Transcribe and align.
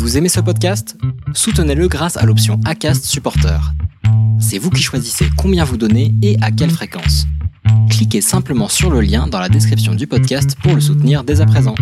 Vous 0.00 0.16
aimez 0.16 0.30
ce 0.30 0.40
podcast? 0.40 0.96
Soutenez-le 1.34 1.86
grâce 1.86 2.16
à 2.16 2.24
l'option 2.24 2.58
ACAST 2.64 3.04
Supporter. 3.04 3.60
C'est 4.40 4.56
vous 4.56 4.70
qui 4.70 4.82
choisissez 4.82 5.26
combien 5.36 5.62
vous 5.62 5.76
donnez 5.76 6.14
et 6.22 6.38
à 6.40 6.50
quelle 6.50 6.70
fréquence. 6.70 7.26
Cliquez 7.90 8.22
simplement 8.22 8.68
sur 8.68 8.90
le 8.90 9.02
lien 9.02 9.26
dans 9.26 9.38
la 9.38 9.50
description 9.50 9.94
du 9.94 10.06
podcast 10.06 10.56
pour 10.62 10.74
le 10.74 10.80
soutenir 10.80 11.22
dès 11.22 11.42
à 11.42 11.46
présent. 11.46 11.74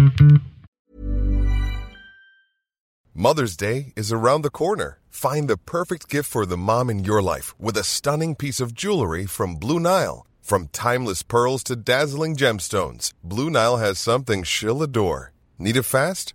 Mother's 3.14 3.56
Day 3.56 3.92
is 3.96 4.12
around 4.12 4.42
the 4.42 4.50
corner. 4.50 4.98
Find 5.10 5.48
the 5.48 5.56
perfect 5.56 6.10
gift 6.10 6.28
for 6.28 6.44
the 6.44 6.56
mom 6.58 6.90
in 6.90 7.04
your 7.04 7.22
life 7.22 7.54
with 7.60 7.78
a 7.78 7.84
stunning 7.84 8.34
piece 8.34 8.60
of 8.60 8.74
jewelry 8.74 9.26
from 9.26 9.54
Blue 9.54 9.78
Nile. 9.78 10.26
From 10.42 10.66
timeless 10.72 11.22
pearls 11.22 11.62
to 11.66 11.76
dazzling 11.76 12.34
gemstones, 12.34 13.12
Blue 13.22 13.48
Nile 13.48 13.76
has 13.76 13.96
something 14.00 14.42
she'll 14.42 14.82
adore. 14.82 15.30
Need 15.60 15.76
it 15.76 15.84
fast? 15.84 16.34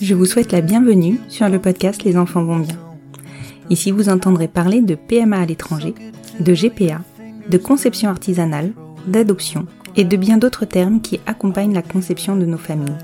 Je 0.00 0.14
vous 0.14 0.24
souhaite 0.24 0.52
la 0.52 0.62
bienvenue 0.62 1.20
sur 1.28 1.48
le 1.48 1.60
podcast 1.60 2.04
Les 2.04 2.16
enfants 2.16 2.42
vont 2.42 2.60
bien. 2.60 2.78
Ici, 3.68 3.90
vous 3.90 4.08
entendrez 4.08 4.48
parler 4.48 4.80
de 4.80 4.94
PMA 4.94 5.38
à 5.38 5.46
l'étranger, 5.46 5.94
de 6.40 6.54
GPA, 6.54 7.02
de 7.48 7.58
conception 7.58 8.08
artisanale, 8.08 8.72
d'adoption 9.06 9.66
et 9.96 10.04
de 10.04 10.16
bien 10.16 10.38
d'autres 10.38 10.64
termes 10.64 11.02
qui 11.02 11.20
accompagnent 11.26 11.74
la 11.74 11.82
conception 11.82 12.34
de 12.34 12.46
nos 12.46 12.56
familles. 12.56 12.96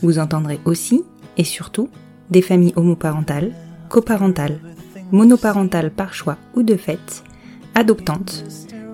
Vous 0.00 0.18
entendrez 0.18 0.58
aussi, 0.64 1.02
et 1.36 1.44
surtout, 1.44 1.90
des 2.30 2.42
familles 2.42 2.72
homoparentales, 2.76 3.52
coparentales, 3.94 4.58
monoparentales 5.12 5.92
par 5.92 6.14
choix 6.14 6.36
ou 6.56 6.64
de 6.64 6.74
fait, 6.74 7.22
adoptantes, 7.76 8.44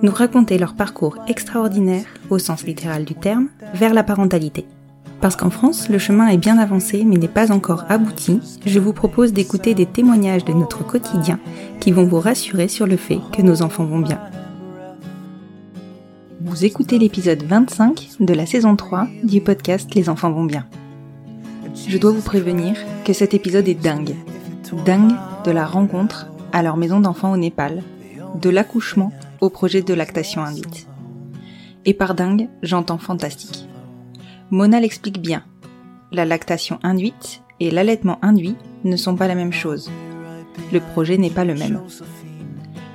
nous 0.02 0.12
raconter 0.12 0.58
leur 0.58 0.74
parcours 0.74 1.16
extraordinaire, 1.26 2.04
au 2.28 2.38
sens 2.38 2.64
littéral 2.64 3.06
du 3.06 3.14
terme, 3.14 3.48
vers 3.72 3.94
la 3.94 4.02
parentalité. 4.02 4.66
Parce 5.22 5.36
qu'en 5.36 5.48
France, 5.48 5.88
le 5.88 5.98
chemin 5.98 6.28
est 6.28 6.36
bien 6.36 6.58
avancé 6.58 7.04
mais 7.06 7.16
n'est 7.16 7.28
pas 7.28 7.50
encore 7.50 7.86
abouti, 7.88 8.40
je 8.66 8.78
vous 8.78 8.92
propose 8.92 9.32
d'écouter 9.32 9.72
des 9.72 9.86
témoignages 9.86 10.44
de 10.44 10.52
notre 10.52 10.86
quotidien 10.86 11.40
qui 11.80 11.92
vont 11.92 12.04
vous 12.04 12.20
rassurer 12.20 12.68
sur 12.68 12.86
le 12.86 12.98
fait 12.98 13.20
que 13.32 13.40
nos 13.40 13.62
enfants 13.62 13.86
vont 13.86 14.00
bien. 14.00 14.20
Vous 16.42 16.66
écoutez 16.66 16.98
l'épisode 16.98 17.42
25 17.42 18.16
de 18.20 18.34
la 18.34 18.44
saison 18.44 18.76
3 18.76 19.08
du 19.24 19.40
podcast 19.40 19.94
Les 19.94 20.10
enfants 20.10 20.30
vont 20.30 20.44
bien. 20.44 20.66
Je 21.88 21.96
dois 21.96 22.12
vous 22.12 22.20
prévenir 22.20 22.76
que 23.06 23.14
cet 23.14 23.32
épisode 23.32 23.66
est 23.66 23.74
dingue. 23.74 24.14
Dingue 24.72 25.16
de 25.44 25.50
la 25.50 25.66
rencontre 25.66 26.28
à 26.52 26.62
leur 26.62 26.76
maison 26.76 27.00
d'enfants 27.00 27.32
au 27.32 27.36
Népal, 27.36 27.82
de 28.40 28.50
l'accouchement 28.50 29.12
au 29.40 29.50
projet 29.50 29.82
de 29.82 29.94
lactation 29.94 30.42
induite. 30.42 30.86
Et 31.84 31.94
par 31.94 32.14
dingue, 32.14 32.48
j'entends 32.62 32.98
fantastique. 32.98 33.68
Mona 34.50 34.78
l'explique 34.78 35.20
bien. 35.20 35.42
La 36.12 36.25
lactation 36.25 36.78
induite 36.82 37.42
et 37.58 37.70
l'allaitement 37.70 38.19
induit 38.22 38.56
ne 38.84 38.97
sont 38.97 39.16
pas 39.16 39.28
la 39.28 39.34
même 39.34 39.53
chose. 39.53 39.91
Le 40.72 40.81
projet 40.81 41.19
n'est 41.19 41.31
pas 41.31 41.44
le 41.44 41.54
même. 41.54 41.81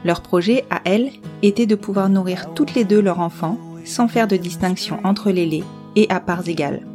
Leur 0.06 0.22
projet, 0.22 0.66
à 0.70 0.82
elles, 0.86 1.12
était 1.42 1.66
de 1.66 1.76
pouvoir 1.76 2.10
nourrir 2.10 2.54
toutes 2.54 2.74
les 2.74 2.86
deux 2.86 3.02
leurs 3.02 3.20
enfants 3.20 3.58
sans 3.84 4.08
faire 4.08 4.28
de 4.28 4.38
distinction 4.38 5.00
entre 5.04 5.30
les 5.30 5.46
laits 5.46 5.64
et 5.96 6.08
à 6.10 6.20
parts 6.20 6.48
égales. 6.48 6.86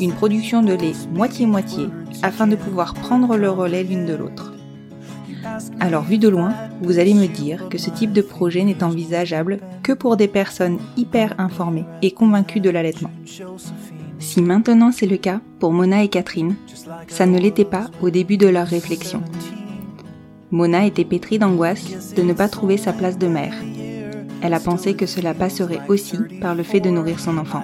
Une 0.00 0.12
production 0.12 0.62
de 0.62 0.74
lait 0.74 0.92
moitié-moitié 1.12 1.88
afin 2.22 2.46
de 2.46 2.56
pouvoir 2.56 2.94
prendre 2.94 3.36
le 3.36 3.50
relais 3.50 3.82
l'une 3.82 4.06
de 4.06 4.14
l'autre. 4.14 4.52
Alors 5.80 6.04
vu 6.04 6.18
de 6.18 6.28
loin, 6.28 6.54
vous 6.82 6.98
allez 6.98 7.14
me 7.14 7.26
dire 7.26 7.68
que 7.68 7.78
ce 7.78 7.90
type 7.90 8.12
de 8.12 8.22
projet 8.22 8.64
n'est 8.64 8.84
envisageable 8.84 9.58
que 9.82 9.92
pour 9.92 10.16
des 10.16 10.28
personnes 10.28 10.78
hyper 10.96 11.34
informées 11.38 11.84
et 12.02 12.12
convaincues 12.12 12.60
de 12.60 12.70
l'allaitement. 12.70 13.10
Si 14.20 14.40
maintenant 14.40 14.92
c'est 14.92 15.06
le 15.06 15.16
cas 15.16 15.40
pour 15.58 15.72
Mona 15.72 16.02
et 16.02 16.08
Catherine, 16.08 16.54
ça 17.08 17.26
ne 17.26 17.38
l'était 17.38 17.64
pas 17.64 17.90
au 18.00 18.10
début 18.10 18.36
de 18.36 18.48
leur 18.48 18.66
réflexion. 18.66 19.22
Mona 20.50 20.86
était 20.86 21.04
pétrie 21.04 21.38
d'angoisse 21.38 22.14
de 22.14 22.22
ne 22.22 22.32
pas 22.32 22.48
trouver 22.48 22.76
sa 22.76 22.92
place 22.92 23.18
de 23.18 23.26
mère. 23.26 23.54
Elle 24.42 24.54
a 24.54 24.60
pensé 24.60 24.94
que 24.94 25.06
cela 25.06 25.34
passerait 25.34 25.80
aussi 25.88 26.16
par 26.40 26.54
le 26.54 26.62
fait 26.62 26.80
de 26.80 26.90
nourrir 26.90 27.18
son 27.18 27.36
enfant. 27.38 27.62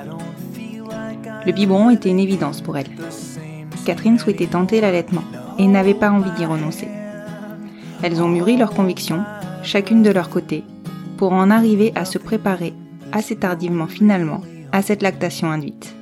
Le 1.46 1.52
biberon 1.52 1.90
était 1.90 2.10
une 2.10 2.20
évidence 2.20 2.60
pour 2.60 2.76
elle. 2.76 2.90
Catherine 3.84 4.18
souhaitait 4.18 4.46
tenter 4.46 4.80
l'allaitement 4.80 5.24
et 5.58 5.66
n'avait 5.66 5.94
pas 5.94 6.10
envie 6.10 6.30
d'y 6.32 6.46
renoncer. 6.46 6.88
Elles 8.02 8.22
ont 8.22 8.28
mûri 8.28 8.56
leurs 8.56 8.72
convictions, 8.72 9.22
chacune 9.62 10.02
de 10.02 10.10
leur 10.10 10.30
côté, 10.30 10.64
pour 11.16 11.32
en 11.32 11.50
arriver 11.50 11.92
à 11.94 12.04
se 12.04 12.18
préparer 12.18 12.74
assez 13.12 13.36
tardivement 13.36 13.86
finalement 13.86 14.40
à 14.72 14.82
cette 14.82 15.02
lactation 15.02 15.50
induite. 15.50 15.94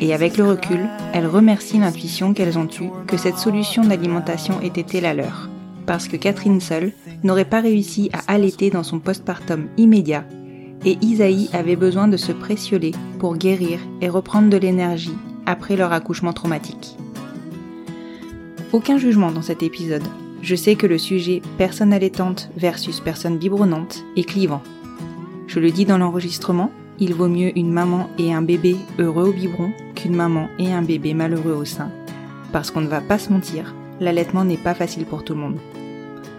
Et 0.00 0.14
avec 0.14 0.36
le 0.36 0.44
recul, 0.44 0.88
elles 1.12 1.26
remercient 1.26 1.78
l'intuition 1.78 2.34
qu'elles 2.34 2.58
ont 2.58 2.68
eue 2.80 2.90
que 3.06 3.16
cette 3.16 3.38
solution 3.38 3.82
d'alimentation 3.82 4.60
était 4.60 5.00
la 5.00 5.14
leur, 5.14 5.48
parce 5.86 6.08
que 6.08 6.16
Catherine 6.16 6.60
seule 6.60 6.92
n'aurait 7.22 7.44
pas 7.44 7.60
réussi 7.60 8.10
à 8.12 8.32
allaiter 8.32 8.70
dans 8.70 8.82
son 8.82 8.98
postpartum 8.98 9.68
immédiat, 9.76 10.24
et 10.84 10.98
Isaïe 11.00 11.48
avait 11.52 11.76
besoin 11.76 12.08
de 12.08 12.16
se 12.16 12.32
précioler 12.32 12.92
pour 13.18 13.36
guérir 13.36 13.78
et 14.00 14.08
reprendre 14.08 14.50
de 14.50 14.56
l'énergie 14.56 15.16
après 15.46 15.76
leur 15.76 15.92
accouchement 15.92 16.32
traumatique. 16.32 16.96
Aucun 18.72 18.98
jugement 18.98 19.30
dans 19.30 19.42
cet 19.42 19.62
épisode, 19.62 20.02
je 20.42 20.54
sais 20.54 20.74
que 20.76 20.86
le 20.86 20.98
sujet 20.98 21.40
personne 21.56 21.92
allaitante 21.92 22.50
versus 22.56 23.00
personne 23.00 23.38
biberonnante 23.38 24.04
est 24.16 24.24
clivant. 24.24 24.62
Je 25.46 25.60
le 25.60 25.70
dis 25.70 25.84
dans 25.84 25.98
l'enregistrement, 25.98 26.70
il 26.98 27.14
vaut 27.14 27.28
mieux 27.28 27.56
une 27.56 27.72
maman 27.72 28.08
et 28.18 28.32
un 28.32 28.42
bébé 28.42 28.76
heureux 28.98 29.28
au 29.28 29.32
biberon 29.32 29.72
qu'une 29.94 30.14
maman 30.14 30.48
et 30.58 30.72
un 30.72 30.82
bébé 30.82 31.14
malheureux 31.14 31.52
au 31.52 31.64
sein. 31.64 31.90
Parce 32.52 32.70
qu'on 32.70 32.80
ne 32.80 32.88
va 32.88 33.00
pas 33.00 33.18
se 33.18 33.30
mentir, 33.30 33.74
l'allaitement 34.00 34.44
n'est 34.44 34.56
pas 34.56 34.74
facile 34.74 35.04
pour 35.04 35.24
tout 35.24 35.34
le 35.34 35.40
monde. 35.40 35.58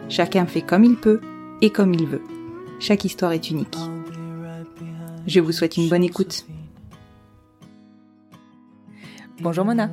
Chacun 0.09 0.45
fait 0.45 0.61
comme 0.61 0.83
il 0.83 0.95
peut 0.95 1.21
et 1.61 1.69
comme 1.69 1.93
il 1.93 2.05
veut. 2.05 2.23
Chaque 2.79 3.05
histoire 3.05 3.33
est 3.33 3.49
unique. 3.49 3.77
Je 5.27 5.41
vous 5.41 5.51
souhaite 5.51 5.75
une 5.75 5.89
bonne 5.89 6.05
écoute. 6.05 6.45
Bonjour 9.41 9.65
Mona. 9.65 9.89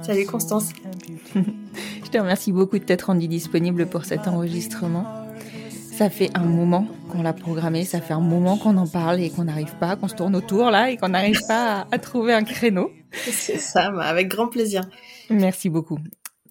Salut 0.00 0.24
Constance. 0.24 0.70
Je 1.34 2.10
te 2.10 2.16
remercie 2.16 2.52
beaucoup 2.52 2.78
de 2.78 2.84
t'être 2.84 3.02
rendue 3.02 3.28
disponible 3.28 3.86
pour 3.86 4.06
cet 4.06 4.26
enregistrement. 4.28 5.06
Ça 5.70 6.08
fait 6.08 6.30
un 6.34 6.44
moment 6.44 6.88
qu'on 7.10 7.22
l'a 7.22 7.34
programmé, 7.34 7.84
ça 7.84 8.00
fait 8.00 8.14
un 8.14 8.20
moment 8.20 8.56
qu'on 8.56 8.78
en 8.78 8.86
parle 8.86 9.20
et 9.20 9.28
qu'on 9.28 9.44
n'arrive 9.44 9.76
pas, 9.76 9.94
qu'on 9.96 10.08
se 10.08 10.14
tourne 10.14 10.34
autour 10.34 10.70
là 10.70 10.90
et 10.90 10.96
qu'on 10.96 11.10
n'arrive 11.10 11.40
pas 11.46 11.82
à, 11.82 11.86
à, 11.94 11.98
trouver 11.98 12.32
un 12.32 12.42
créneau. 12.42 12.90
C'est 13.12 13.58
ça, 13.58 13.92
avec 14.00 14.28
grand 14.28 14.48
plaisir. 14.48 14.82
Merci 15.28 15.68
beaucoup. 15.68 15.98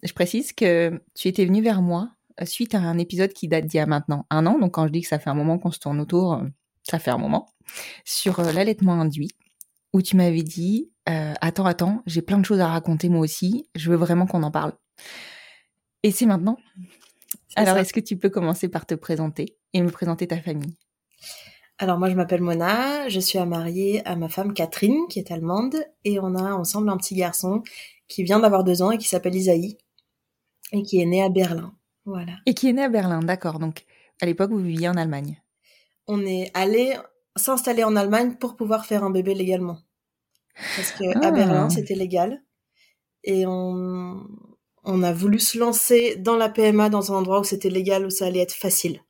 Je 0.04 0.12
précise 0.12 0.52
que 0.52 1.02
tu 1.16 1.26
étais 1.26 1.44
venue 1.44 1.60
vers 1.60 1.82
moi 1.82 2.10
euh, 2.40 2.44
suite 2.44 2.76
à 2.76 2.78
un 2.78 2.98
épisode 2.98 3.32
qui 3.32 3.48
date 3.48 3.66
d'il 3.66 3.78
y 3.78 3.80
a 3.80 3.86
maintenant 3.86 4.26
un 4.30 4.46
an. 4.46 4.60
Donc 4.60 4.74
quand 4.74 4.86
je 4.86 4.92
dis 4.92 5.00
que 5.00 5.08
ça 5.08 5.18
fait 5.18 5.30
un 5.30 5.34
moment 5.34 5.58
qu'on 5.58 5.72
se 5.72 5.80
tourne 5.80 6.00
autour, 6.00 6.34
euh, 6.34 6.44
ça 6.82 6.98
fait 6.98 7.10
un 7.10 7.18
moment. 7.18 7.48
Sur 8.04 8.40
euh, 8.40 8.52
l'allaitement 8.52 9.00
induit, 9.00 9.30
où 9.92 10.02
tu 10.02 10.16
m'avais 10.16 10.42
dit 10.42 10.90
euh, 11.08 11.34
Attends, 11.40 11.66
attends, 11.66 12.02
j'ai 12.06 12.22
plein 12.22 12.38
de 12.38 12.44
choses 12.44 12.60
à 12.60 12.68
raconter 12.68 13.08
moi 13.08 13.20
aussi, 13.20 13.68
je 13.74 13.90
veux 13.90 13.96
vraiment 13.96 14.26
qu'on 14.26 14.42
en 14.42 14.50
parle. 14.50 14.72
Et 16.02 16.10
c'est 16.10 16.26
maintenant. 16.26 16.56
Alors, 17.54 17.76
est-ce 17.76 17.92
que 17.92 18.00
tu 18.00 18.16
peux 18.16 18.30
commencer 18.30 18.68
par 18.68 18.86
te 18.86 18.94
présenter 18.94 19.56
et 19.72 19.82
me 19.82 19.90
présenter 19.90 20.26
ta 20.26 20.40
famille? 20.40 20.76
Alors, 21.78 21.98
moi, 21.98 22.08
je 22.10 22.14
m'appelle 22.14 22.40
Mona, 22.40 23.08
je 23.08 23.20
suis 23.20 23.38
mariée 23.40 24.06
à 24.06 24.16
ma 24.16 24.28
femme 24.28 24.54
Catherine, 24.54 25.06
qui 25.08 25.18
est 25.18 25.30
allemande, 25.30 25.76
et 26.04 26.18
on 26.20 26.34
a 26.34 26.52
ensemble 26.54 26.88
un 26.90 26.96
petit 26.96 27.14
garçon 27.14 27.62
qui 28.08 28.22
vient 28.22 28.40
d'avoir 28.40 28.64
deux 28.64 28.82
ans 28.82 28.90
et 28.90 28.98
qui 28.98 29.08
s'appelle 29.08 29.34
Isaïe, 29.34 29.78
et 30.72 30.82
qui 30.82 31.00
est 31.00 31.06
né 31.06 31.22
à 31.22 31.28
Berlin. 31.28 31.74
Voilà. 32.04 32.34
Et 32.46 32.54
qui 32.54 32.68
est 32.68 32.72
né 32.72 32.82
à 32.82 32.88
Berlin, 32.88 33.20
d'accord. 33.20 33.58
Donc, 33.58 33.84
à 34.20 34.26
l'époque, 34.26 34.50
vous 34.50 34.58
viviez 34.58 34.88
en 34.88 34.96
Allemagne. 34.96 35.41
On 36.06 36.24
est 36.26 36.50
allé 36.54 36.96
s'installer 37.36 37.84
en 37.84 37.96
Allemagne 37.96 38.34
pour 38.34 38.56
pouvoir 38.56 38.86
faire 38.86 39.04
un 39.04 39.10
bébé 39.10 39.34
légalement. 39.34 39.78
Parce 40.76 40.92
que 40.92 41.04
ah. 41.16 41.28
à 41.28 41.30
Berlin, 41.30 41.70
c'était 41.70 41.94
légal. 41.94 42.42
Et 43.24 43.46
on, 43.46 44.26
on 44.84 45.02
a 45.02 45.12
voulu 45.12 45.38
se 45.38 45.58
lancer 45.58 46.16
dans 46.16 46.36
la 46.36 46.48
PMA 46.48 46.88
dans 46.88 47.12
un 47.12 47.16
endroit 47.16 47.40
où 47.40 47.44
c'était 47.44 47.70
légal, 47.70 48.04
où 48.04 48.10
ça 48.10 48.26
allait 48.26 48.40
être 48.40 48.54
facile. 48.54 49.00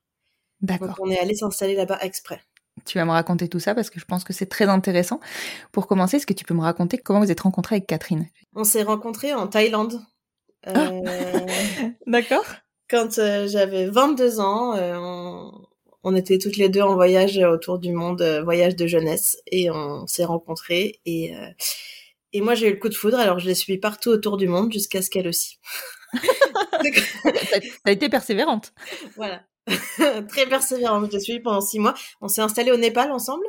Donc 0.61 0.81
D'accord. 0.81 0.97
on 1.01 1.11
est 1.11 1.19
allé 1.19 1.35
s'installer 1.35 1.75
là-bas 1.75 1.99
exprès. 2.03 2.41
Tu 2.85 2.99
vas 2.99 3.05
me 3.05 3.11
raconter 3.11 3.49
tout 3.49 3.61
ça 3.61 3.75
parce 3.75 3.91
que 3.91 4.01
je 4.01 4.05
pense 4.05 4.25
que 4.25 4.33
c'est 4.33 4.47
très 4.47 4.69
intéressant. 4.69 5.21
Pour 5.73 5.87
commencer, 5.87 6.17
est-ce 6.17 6.27
que 6.27 6.33
tu 6.33 6.45
peux 6.45 6.55
me 6.55 6.63
raconter 6.63 6.99
comment 6.99 7.21
vous 7.21 7.31
êtes 7.31 7.41
rencontrés 7.41 7.77
avec 7.77 7.87
Catherine? 7.87 8.29
On 8.55 8.65
s'est 8.65 8.83
rencontrés 8.83 9.35
en 9.35 9.47
Thaïlande. 9.47 10.01
Ah. 10.65 10.91
Euh, 10.91 11.01
D'accord. 12.07 12.45
quand 12.89 13.19
euh, 13.19 13.47
j'avais 13.47 13.87
22 13.87 14.41
ans, 14.41 14.75
euh, 14.75 14.97
on, 14.97 15.62
on 16.05 16.15
était 16.17 16.39
toutes 16.39 16.57
les 16.57 16.69
deux 16.69 16.81
en 16.83 16.95
voyage 16.95 17.39
autour 17.39 17.79
du 17.79 17.93
monde, 17.93 18.23
euh, 18.23 18.43
voyage 18.43 18.77
de 18.77 18.87
jeunesse, 18.87 19.37
et 19.47 19.71
on 19.71 20.07
s'est 20.07 20.25
rencontrés. 20.25 21.01
Et, 21.05 21.37
euh, 21.37 21.49
et 22.33 22.41
moi, 22.41 22.55
j'ai 22.55 22.69
eu 22.69 22.73
le 22.73 22.79
coup 22.79 22.89
de 22.89 22.95
foudre, 22.95 23.19
alors 23.19 23.39
je 23.39 23.47
l'ai 23.47 23.55
suivi 23.55 23.79
partout 23.79 24.11
autour 24.11 24.37
du 24.37 24.49
monde 24.49 24.73
jusqu'à 24.73 25.03
ce 25.03 25.11
qu'elle 25.11 25.29
aussi. 25.29 25.59
T'as 26.13 26.21
t'as 27.85 27.93
été 27.93 28.09
persévérante. 28.09 28.73
Voilà. 29.17 29.43
Très 30.29 30.47
persévérante. 30.49 31.07
Je 31.07 31.17
l'ai 31.17 31.21
suivi 31.21 31.41
pendant 31.41 31.61
six 31.61 31.79
mois. 31.79 31.95
On 32.21 32.29
s'est 32.29 32.43
installé 32.43 32.73
au 32.73 32.77
Népal 32.77 33.13
ensemble 33.13 33.45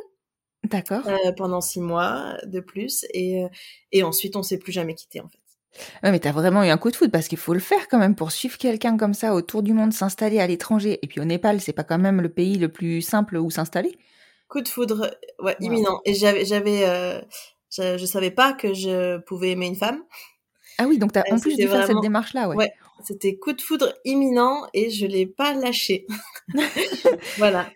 D'accord. 0.64 1.06
euh, 1.06 1.32
pendant 1.32 1.60
six 1.60 1.80
mois 1.80 2.36
de 2.44 2.60
plus, 2.60 3.04
et, 3.12 3.42
euh, 3.44 3.48
et 3.92 4.02
ensuite 4.02 4.36
on 4.36 4.42
s'est 4.42 4.58
plus 4.58 4.72
jamais 4.72 4.94
quitté 4.94 5.20
en 5.20 5.28
fait. 5.28 5.38
Ouais, 6.02 6.10
mais 6.10 6.20
t'as 6.20 6.32
vraiment 6.32 6.62
eu 6.62 6.68
un 6.68 6.76
coup 6.76 6.90
de 6.90 6.96
foudre 6.96 7.10
parce 7.10 7.28
qu'il 7.28 7.38
faut 7.38 7.54
le 7.54 7.60
faire 7.60 7.88
quand 7.88 7.98
même 7.98 8.14
pour 8.14 8.32
suivre 8.32 8.58
quelqu'un 8.58 8.96
comme 8.96 9.14
ça 9.14 9.34
autour 9.34 9.62
du 9.62 9.72
monde, 9.72 9.92
s'installer 9.92 10.40
à 10.40 10.46
l'étranger. 10.46 10.98
Et 11.02 11.06
puis 11.06 11.20
au 11.20 11.24
Népal, 11.24 11.60
c'est 11.60 11.72
pas 11.72 11.84
quand 11.84 11.98
même 11.98 12.20
le 12.20 12.28
pays 12.28 12.56
le 12.58 12.68
plus 12.68 13.02
simple 13.02 13.36
où 13.36 13.50
s'installer. 13.50 13.98
Coup 14.48 14.60
de 14.60 14.68
foudre, 14.68 15.10
ouais, 15.40 15.56
imminent. 15.60 16.00
Et 16.04 16.14
j'avais, 16.14 16.44
j'avais, 16.44 16.86
euh, 16.86 17.20
je, 17.70 17.98
je 17.98 18.06
savais 18.06 18.30
pas 18.30 18.52
que 18.52 18.74
je 18.74 19.18
pouvais 19.18 19.50
aimer 19.50 19.66
une 19.66 19.76
femme. 19.76 20.02
Ah 20.78 20.86
oui, 20.86 20.98
donc 20.98 21.12
t'as 21.12 21.20
Euh, 21.20 21.34
en 21.34 21.38
plus 21.38 21.56
dû 21.56 21.68
faire 21.68 21.86
cette 21.86 22.00
démarche-là, 22.00 22.48
ouais. 22.48 22.56
Ouais. 22.56 22.72
C'était 23.02 23.36
coup 23.36 23.52
de 23.52 23.60
foudre 23.60 23.92
imminent 24.04 24.66
et 24.72 24.90
je 24.90 25.06
l'ai 25.06 25.26
pas 25.26 25.54
lâché. 25.54 26.06
voilà. 27.38 27.66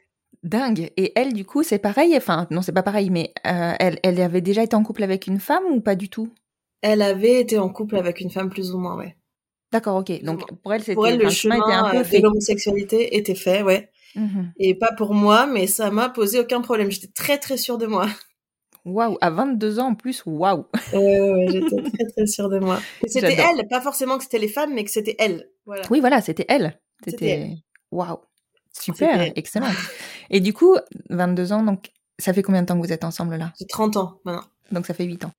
Dingue. 0.43 0.91
Et 0.97 1.13
elle, 1.17 1.33
du 1.33 1.45
coup, 1.45 1.63
c'est 1.63 1.79
pareil. 1.79 2.17
Enfin, 2.17 2.47
non, 2.51 2.63
c'est 2.63 2.73
pas 2.73 2.83
pareil, 2.83 3.11
mais 3.11 3.33
euh, 3.47 3.75
elle, 3.79 3.99
elle 4.03 4.21
avait 4.21 4.41
déjà 4.41 4.63
été 4.63 4.77
en 4.77 4.83
couple 4.83 5.03
avec 5.03 5.27
une 5.27 5.41
femme 5.41 5.65
ou 5.71 5.81
pas 5.81 5.97
du 5.97 6.09
tout? 6.09 6.29
Elle 6.81 7.03
avait 7.03 7.41
été 7.41 7.59
en 7.59 7.69
couple 7.69 7.97
avec 7.97 8.21
une 8.21 8.31
femme 8.31 8.51
plus 8.51 8.73
ou 8.73 8.79
moins, 8.79 8.97
ouais. 8.97 9.17
D'accord, 9.73 9.97
ok. 9.97 10.23
Donc 10.23 10.45
pour 10.63 10.73
elle, 10.73 10.81
c'était 10.81 10.95
Pour 10.95 11.07
elle, 11.07 11.19
le 11.19 11.29
chemin 11.31 11.57
était 11.57 11.75
un 11.75 11.91
peu 11.91 11.99
euh, 11.99 12.05
fait. 12.05 12.19
de 12.19 12.23
l'homosexualité 12.23 13.17
était 13.17 13.35
fait, 13.35 13.63
ouais. 13.63 13.91
Mhm. 14.15 14.53
Et 14.59 14.75
pas 14.75 14.93
pour 14.93 15.15
moi, 15.15 15.47
mais 15.47 15.67
ça 15.67 15.91
m'a 15.91 16.09
posé 16.09 16.41
aucun 16.41 16.61
problème. 16.63 16.91
J'étais 16.91 17.09
très 17.09 17.39
très 17.39 17.57
sûre 17.57 17.79
de 17.79 17.87
moi. 17.87 18.07
Waouh, 18.85 19.19
à 19.21 19.31
22 19.31 19.81
ans 19.81 19.89
en 19.89 19.95
plus, 19.95 20.23
waouh. 20.25 20.65
Ouais, 20.95 21.47
j'étais 21.51 21.83
très 21.83 22.07
très 22.07 22.27
sûre 22.27 22.49
de 22.49 22.59
moi. 22.59 22.81
Et 23.05 23.09
C'était 23.09 23.37
J'adore. 23.37 23.55
elle, 23.59 23.69
pas 23.69 23.83
forcément 23.83 24.17
que 24.17 24.25
c'était 24.25 24.39
les 24.39 24.49
femmes, 24.49 24.73
mais 24.75 24.85
que 24.85 24.91
c'était 24.91 25.17
elle. 25.19 25.51
Voilà. 25.67 25.83
Oui, 25.91 26.01
voilà, 26.01 26.23
c'était 26.23 26.47
elle. 26.49 26.81
C'était 27.05 27.51
waouh. 27.91 28.19
Super, 28.73 29.19
C'était 29.19 29.33
excellent. 29.39 29.71
Et 30.31 30.41
du 30.41 30.53
coup, 30.55 30.77
22 31.11 31.53
ans, 31.53 31.63
donc 31.63 31.91
ça 32.19 32.33
fait 32.33 32.43
combien 32.43 32.63
de 32.63 32.67
temps 32.67 32.81
que 32.81 32.87
vous 32.87 32.93
êtes 32.93 33.05
ensemble 33.05 33.37
là? 33.37 33.53
J'ai 33.59 33.67
30 33.67 33.97
ans 33.97 34.21
maintenant. 34.25 34.45
Donc 34.73 34.87
ça 34.87 34.95
fait 34.95 35.05
8 35.05 35.25
ans. 35.27 35.33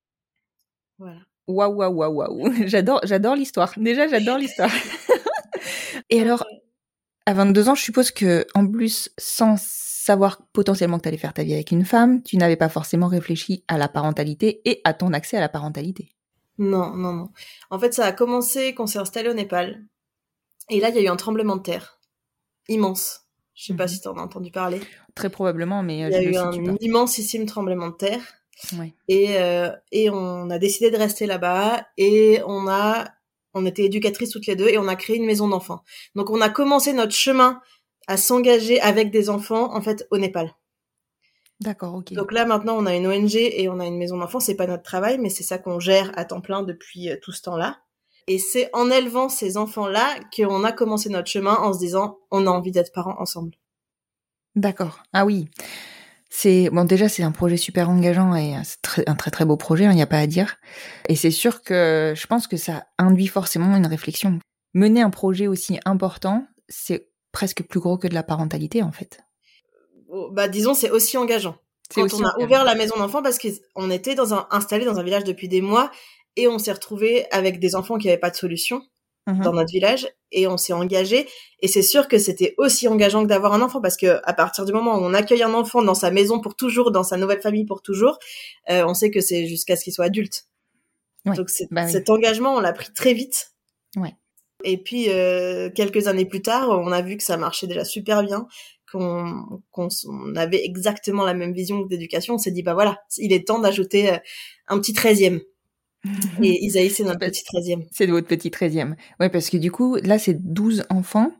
Voilà. 0.99 1.19
Waouh, 1.49 1.73
waouh, 1.73 1.93
waouh, 1.93 2.13
waouh. 2.13 2.53
J'adore, 2.67 3.01
j'adore 3.03 3.35
l'histoire. 3.35 3.73
Déjà, 3.75 4.07
j'adore 4.07 4.37
l'histoire. 4.37 4.69
Et 6.11 6.21
alors, 6.21 6.45
à 7.25 7.33
22 7.33 7.69
ans, 7.69 7.75
je 7.75 7.81
suppose 7.83 8.11
que, 8.11 8.45
en 8.53 8.67
plus, 8.67 9.09
sans 9.17 9.55
savoir 9.59 10.41
potentiellement 10.53 10.97
que 10.97 11.03
tu 11.03 11.07
allais 11.09 11.17
faire 11.17 11.33
ta 11.33 11.43
vie 11.43 11.53
avec 11.53 11.71
une 11.71 11.85
femme, 11.85 12.21
tu 12.23 12.37
n'avais 12.37 12.55
pas 12.55 12.69
forcément 12.69 13.07
réfléchi 13.07 13.63
à 13.67 13.77
la 13.77 13.87
parentalité 13.87 14.61
et 14.65 14.81
à 14.83 14.93
ton 14.93 15.11
accès 15.13 15.37
à 15.37 15.39
la 15.39 15.49
parentalité. 15.49 16.11
Non, 16.57 16.95
non, 16.95 17.13
non. 17.13 17.29
En 17.69 17.79
fait, 17.79 17.93
ça 17.93 18.05
a 18.05 18.11
commencé 18.11 18.73
qu'on 18.75 18.87
s'est 18.87 18.99
installé 18.99 19.29
au 19.29 19.33
Népal. 19.33 19.83
Et 20.69 20.79
là, 20.79 20.89
il 20.89 20.95
y 20.95 20.99
a 20.99 21.01
eu 21.01 21.07
un 21.07 21.15
tremblement 21.15 21.55
de 21.55 21.61
terre. 21.63 21.99
Immense. 22.67 23.21
Je 23.55 23.65
sais 23.65 23.73
pas 23.73 23.83
Mhm. 23.85 23.89
si 23.89 24.01
t'en 24.01 24.17
as 24.17 24.21
entendu 24.21 24.51
parler. 24.51 24.79
Très 25.15 25.29
probablement, 25.29 25.81
mais 25.83 26.03
euh, 26.03 26.09
Il 26.09 26.13
y 26.13 26.15
a 26.15 26.23
eu 26.31 26.37
un 26.37 26.75
immensissime 26.79 27.45
tremblement 27.45 27.87
de 27.89 27.95
terre. 27.95 28.21
Et, 29.07 29.37
euh, 29.37 29.71
et 29.91 30.09
on 30.09 30.49
a 30.49 30.59
décidé 30.59 30.91
de 30.91 30.97
rester 30.97 31.25
là-bas. 31.25 31.85
Et 31.97 32.41
on 32.45 32.67
a, 32.67 33.07
on 33.53 33.65
était 33.65 33.83
éducatrices 33.83 34.29
toutes 34.29 34.47
les 34.47 34.55
deux 34.55 34.67
et 34.67 34.77
on 34.77 34.87
a 34.87 34.95
créé 34.95 35.17
une 35.17 35.25
maison 35.25 35.47
d'enfants. 35.47 35.83
Donc, 36.15 36.29
on 36.29 36.41
a 36.41 36.49
commencé 36.49 36.93
notre 36.93 37.13
chemin 37.13 37.61
à 38.07 38.17
s'engager 38.17 38.81
avec 38.81 39.11
des 39.11 39.29
enfants, 39.29 39.75
en 39.75 39.81
fait, 39.81 40.07
au 40.11 40.17
Népal. 40.17 40.53
D'accord, 41.61 41.95
ok. 41.95 42.13
Donc 42.13 42.31
là, 42.31 42.45
maintenant, 42.45 42.77
on 42.77 42.85
a 42.85 42.95
une 42.95 43.05
ONG 43.05 43.35
et 43.35 43.67
on 43.69 43.79
a 43.79 43.85
une 43.85 43.97
maison 43.97 44.17
d'enfants. 44.17 44.39
C'est 44.39 44.55
pas 44.55 44.67
notre 44.67 44.83
travail, 44.83 45.17
mais 45.17 45.29
c'est 45.29 45.43
ça 45.43 45.57
qu'on 45.57 45.79
gère 45.79 46.11
à 46.17 46.23
temps 46.23 46.39
plein 46.41 46.63
depuis 46.63 47.09
euh, 47.09 47.17
tout 47.21 47.33
ce 47.33 47.41
temps-là. 47.41 47.79
Et 48.27 48.39
c'est 48.39 48.69
en 48.73 48.89
élevant 48.89 49.27
ces 49.27 49.57
enfants-là 49.57 50.19
qu'on 50.35 50.63
a 50.63 50.71
commencé 50.71 51.09
notre 51.09 51.29
chemin 51.29 51.55
en 51.55 51.73
se 51.73 51.79
disant, 51.79 52.19
on 52.31 52.47
a 52.47 52.49
envie 52.49 52.71
d'être 52.71 52.93
parents 52.93 53.19
ensemble. 53.19 53.51
D'accord. 54.55 55.03
Ah 55.13 55.25
oui. 55.25 55.49
C'est 56.29 56.69
bon 56.69 56.85
déjà 56.85 57.09
c'est 57.09 57.23
un 57.23 57.31
projet 57.31 57.57
super 57.57 57.89
engageant 57.89 58.35
et 58.35 58.53
c'est 58.63 59.09
un 59.09 59.15
très 59.15 59.31
très 59.31 59.45
beau 59.45 59.57
projet, 59.57 59.85
il 59.85 59.89
n'y 59.89 60.01
a 60.01 60.07
pas 60.07 60.19
à 60.19 60.27
dire. 60.27 60.57
Et 61.07 61.15
c'est 61.15 61.31
sûr 61.31 61.63
que 61.63 62.13
je 62.15 62.27
pense 62.27 62.47
que 62.47 62.57
ça 62.57 62.85
induit 62.97 63.27
forcément 63.27 63.75
une 63.75 63.87
réflexion. 63.87 64.39
Mener 64.73 65.01
un 65.01 65.09
projet 65.09 65.47
aussi 65.47 65.79
important, 65.85 66.45
c'est 66.67 67.09
presque 67.31 67.63
plus 67.63 67.79
gros 67.79 67.97
que 67.97 68.07
de 68.07 68.13
la 68.13 68.23
parentalité 68.23 68.83
en 68.83 68.91
fait. 68.91 69.19
Oh, 70.09 70.29
Bah, 70.31 70.47
disons, 70.47 70.73
c'est 70.73 70.91
aussi 70.91 71.17
engageant. 71.17 71.55
C'est 71.89 72.01
Quand 72.01 72.05
aussi 72.05 72.15
on 72.15 72.25
a 72.25 72.29
engageant. 72.29 72.45
ouvert 72.45 72.63
la 72.63 72.75
maison 72.75 72.97
d'enfants, 72.97 73.23
parce 73.23 73.39
qu'on 73.39 73.89
était 73.89 74.15
dans 74.15 74.33
un, 74.33 74.47
installé 74.51 74.85
dans 74.85 74.99
un 74.99 75.03
village 75.03 75.23
depuis 75.23 75.47
des 75.47 75.61
mois 75.61 75.91
et 76.35 76.47
on 76.47 76.59
s'est 76.59 76.71
retrouvé 76.71 77.25
avec 77.31 77.59
des 77.59 77.75
enfants 77.75 77.97
qui 77.97 78.07
n'avaient 78.07 78.19
pas 78.19 78.29
de 78.29 78.35
solution 78.35 78.81
Mhm. 79.27 79.43
dans 79.43 79.53
notre 79.53 79.71
village 79.71 80.07
et 80.31 80.47
on 80.47 80.57
s'est 80.57 80.73
engagé 80.73 81.27
et 81.59 81.67
c'est 81.67 81.81
sûr 81.83 82.07
que 82.07 82.17
c'était 82.17 82.55
aussi 82.57 82.87
engageant 82.87 83.21
que 83.23 83.27
d'avoir 83.27 83.53
un 83.53 83.61
enfant 83.61 83.79
parce 83.81 83.97
que 83.97 84.19
à 84.23 84.33
partir 84.33 84.65
du 84.65 84.71
moment 84.73 84.95
où 84.95 85.01
on 85.01 85.13
accueille 85.13 85.43
un 85.43 85.53
enfant 85.53 85.81
dans 85.83 85.93
sa 85.93 86.09
maison 86.09 86.39
pour 86.39 86.55
toujours 86.55 86.91
dans 86.91 87.03
sa 87.03 87.17
nouvelle 87.17 87.41
famille 87.41 87.65
pour 87.65 87.81
toujours 87.83 88.17
euh, 88.71 88.83
on 88.87 88.93
sait 88.93 89.11
que 89.11 89.19
c'est 89.21 89.45
jusqu'à 89.45 89.75
ce 89.75 89.83
qu'il 89.83 89.93
soit 89.93 90.05
adulte 90.05 90.45
Ouais, 91.25 91.35
donc 91.35 91.49
bah 91.69 91.83
oui. 91.85 91.91
cet 91.91 92.09
engagement 92.09 92.55
on 92.55 92.59
l'a 92.61 92.71
pris 92.73 92.91
très 92.93 93.13
vite 93.13 93.51
Ouais. 93.97 94.13
et 94.63 94.77
puis 94.81 95.09
euh, 95.09 95.69
quelques 95.69 96.07
années 96.07 96.25
plus 96.25 96.41
tard 96.41 96.69
on 96.69 96.91
a 96.91 97.01
vu 97.01 97.17
que 97.17 97.23
ça 97.23 97.35
marchait 97.37 97.67
déjà 97.67 97.83
super 97.83 98.23
bien 98.23 98.47
qu'on 98.91 99.45
on 99.75 100.35
avait 100.37 100.63
exactement 100.65 101.23
la 101.25 101.33
même 101.35 101.53
vision 101.53 101.81
d'éducation 101.81 102.35
on 102.35 102.37
s'est 102.39 102.51
dit 102.51 102.63
bah 102.63 102.73
voilà 102.73 102.97
il 103.17 103.33
est 103.33 103.45
temps 103.45 103.59
d'ajouter 103.59 104.13
euh, 104.13 104.17
un 104.69 104.79
petit 104.79 104.93
treizième 104.93 105.41
et 106.41 106.65
Isaïe 106.65 106.89
c'est 106.89 107.03
notre 107.03 107.19
petit 107.19 107.43
treizième 107.43 107.83
C'est 107.91 108.07
de 108.07 108.11
votre 108.11 108.27
petit 108.27 108.49
13e. 108.49 108.95
Ouais, 109.19 109.29
parce 109.29 109.49
que 109.49 109.57
du 109.57 109.71
coup, 109.71 109.97
là, 109.97 110.17
c'est 110.17 110.33
12 110.33 110.85
enfants 110.89 111.31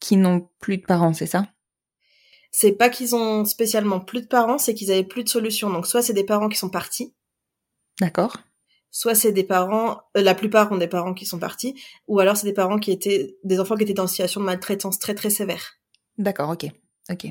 qui 0.00 0.16
n'ont 0.16 0.48
plus 0.58 0.78
de 0.78 0.82
parents, 0.82 1.12
c'est 1.12 1.26
ça? 1.26 1.48
C'est 2.50 2.72
pas 2.72 2.88
qu'ils 2.88 3.14
ont 3.14 3.44
spécialement 3.44 4.00
plus 4.00 4.22
de 4.22 4.26
parents, 4.26 4.58
c'est 4.58 4.74
qu'ils 4.74 4.90
avaient 4.90 5.04
plus 5.04 5.24
de 5.24 5.28
solutions. 5.28 5.70
Donc 5.70 5.86
soit 5.86 6.02
c'est 6.02 6.14
des 6.14 6.24
parents 6.24 6.48
qui 6.48 6.58
sont 6.58 6.70
partis, 6.70 7.14
D'accord 8.00 8.38
soit 8.90 9.14
c'est 9.14 9.32
des 9.32 9.44
parents, 9.44 10.00
euh, 10.16 10.22
la 10.22 10.34
plupart 10.34 10.72
ont 10.72 10.76
des 10.76 10.88
parents 10.88 11.14
qui 11.14 11.26
sont 11.26 11.38
partis, 11.38 11.80
ou 12.08 12.18
alors 12.20 12.36
c'est 12.36 12.46
des 12.46 12.52
parents 12.52 12.78
qui 12.78 12.90
étaient 12.90 13.36
des 13.44 13.60
enfants 13.60 13.76
qui 13.76 13.84
étaient 13.84 13.94
dans 13.94 14.04
une 14.04 14.08
situation 14.08 14.40
de 14.40 14.46
maltraitance 14.46 14.98
très 14.98 15.14
très 15.14 15.30
sévère. 15.30 15.74
D'accord, 16.18 16.50
ok. 16.50 16.66
Ok. 17.10 17.26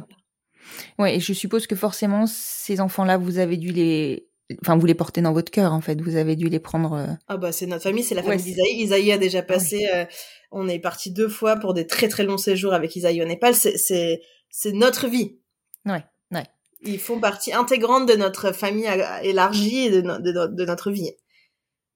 Ouais, 0.98 1.16
et 1.16 1.20
je 1.20 1.34
suppose 1.34 1.68
que 1.68 1.76
forcément, 1.76 2.28
ces 2.28 2.80
enfants-là, 2.80 3.18
vous 3.18 3.38
avez 3.38 3.58
dû 3.58 3.72
les. 3.72 4.29
Enfin, 4.62 4.78
vous 4.78 4.86
les 4.86 4.96
portez 4.96 5.22
dans 5.22 5.34
votre 5.34 5.52
cœur, 5.52 5.74
en 5.74 5.82
fait. 5.82 6.02
Vous 6.02 6.16
avez 6.16 6.36
dû 6.36 6.50
les 6.50 6.60
prendre. 6.60 6.94
euh, 6.94 7.08
Ah 7.28 7.38
bah 7.38 7.52
c'est 7.52 7.66
notre 7.68 7.84
famille, 7.84 8.04
c'est 8.04 8.16
la 8.16 8.22
Ouais, 8.22 8.38
famille 8.38 8.44
c'est- 8.44 8.50
d'Isaïe. 8.62 8.82
Isaïe 8.82 9.12
a 9.12 9.18
déjà 9.18 9.42
passé, 9.44 9.88
euh, 9.94 10.06
on 10.52 10.68
est 10.68 10.80
parti 10.80 11.12
deux 11.12 11.30
fois 11.30 11.56
pour 11.58 11.74
des 11.74 11.86
très 11.86 12.08
très 12.08 12.24
longs 12.24 12.38
séjours 12.38 12.74
avec 12.74 12.96
Isaïe 12.96 13.22
au 13.22 13.26
Népal. 13.26 13.54
C'est 13.54 13.78
c'est 13.78 14.22
c'est 14.50 14.72
notre 14.72 15.08
vie. 15.08 15.38
Ouais, 15.86 16.04
ouais. 16.32 16.46
Ils 16.82 17.00
font 17.00 17.20
partie 17.20 17.54
intégrante 17.54 18.08
de 18.10 18.16
notre 18.16 18.52
famille 18.52 18.88
a- 18.88 19.24
élargie 19.24 19.86
et 19.86 19.90
de, 19.92 20.02
no- 20.02 20.20
de 20.20 20.32
no- 20.32 20.48
de 20.48 20.66
notre 20.66 20.90
vie. 20.92 21.12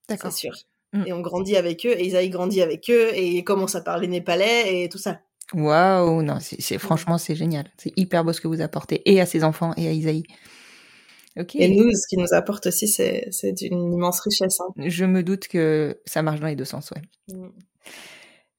C'est 0.08 0.16
D'accord. 0.18 0.34
sûr. 0.34 0.54
Mm. 0.92 1.04
Et 1.08 1.14
on 1.14 1.22
grandit 1.22 1.56
avec 1.58 1.86
eux, 1.88 1.96
et 1.98 2.06
Isaïe 2.06 2.30
grandit 2.30 2.62
avec 2.62 2.88
eux, 2.92 3.10
et 3.16 3.28
il 3.38 3.44
commence 3.44 3.74
à 3.76 3.82
parler 3.82 4.08
népalais 4.08 4.84
et 4.84 4.90
tout 4.90 4.98
ça. 5.00 5.22
Waouh, 5.54 6.22
non, 6.22 6.38
c'est 6.40 6.62
c'est- 6.62 6.78
franchement, 6.78 7.18
c'est 7.18 7.36
génial. 7.36 7.66
C'est 7.78 7.94
hyper 7.98 8.24
beau 8.24 8.32
ce 8.34 8.42
que 8.42 8.48
vous 8.48 8.62
apportez, 8.62 9.02
et 9.12 9.20
à 9.20 9.26
ses 9.26 9.44
enfants, 9.44 9.74
et 9.78 9.88
à 9.88 9.92
Isaïe. 9.92 10.24
Et 11.56 11.68
nous, 11.70 11.92
ce 11.92 12.08
qui 12.08 12.18
nous 12.18 12.34
apporte 12.34 12.68
aussi, 12.68 12.88
c'est 12.88 13.30
d'une 13.54 13.94
immense 13.94 14.20
richesse. 14.22 14.60
hein. 14.62 14.72
Je 14.78 15.06
me 15.06 15.24
doute 15.24 15.48
que 15.48 16.00
ça 16.06 16.22
marche 16.22 16.40
dans 16.40 16.48
les 16.48 16.56
deux 16.56 16.66
sens, 16.66 16.92
ouais. 16.92 17.02
Mm. 17.36 17.50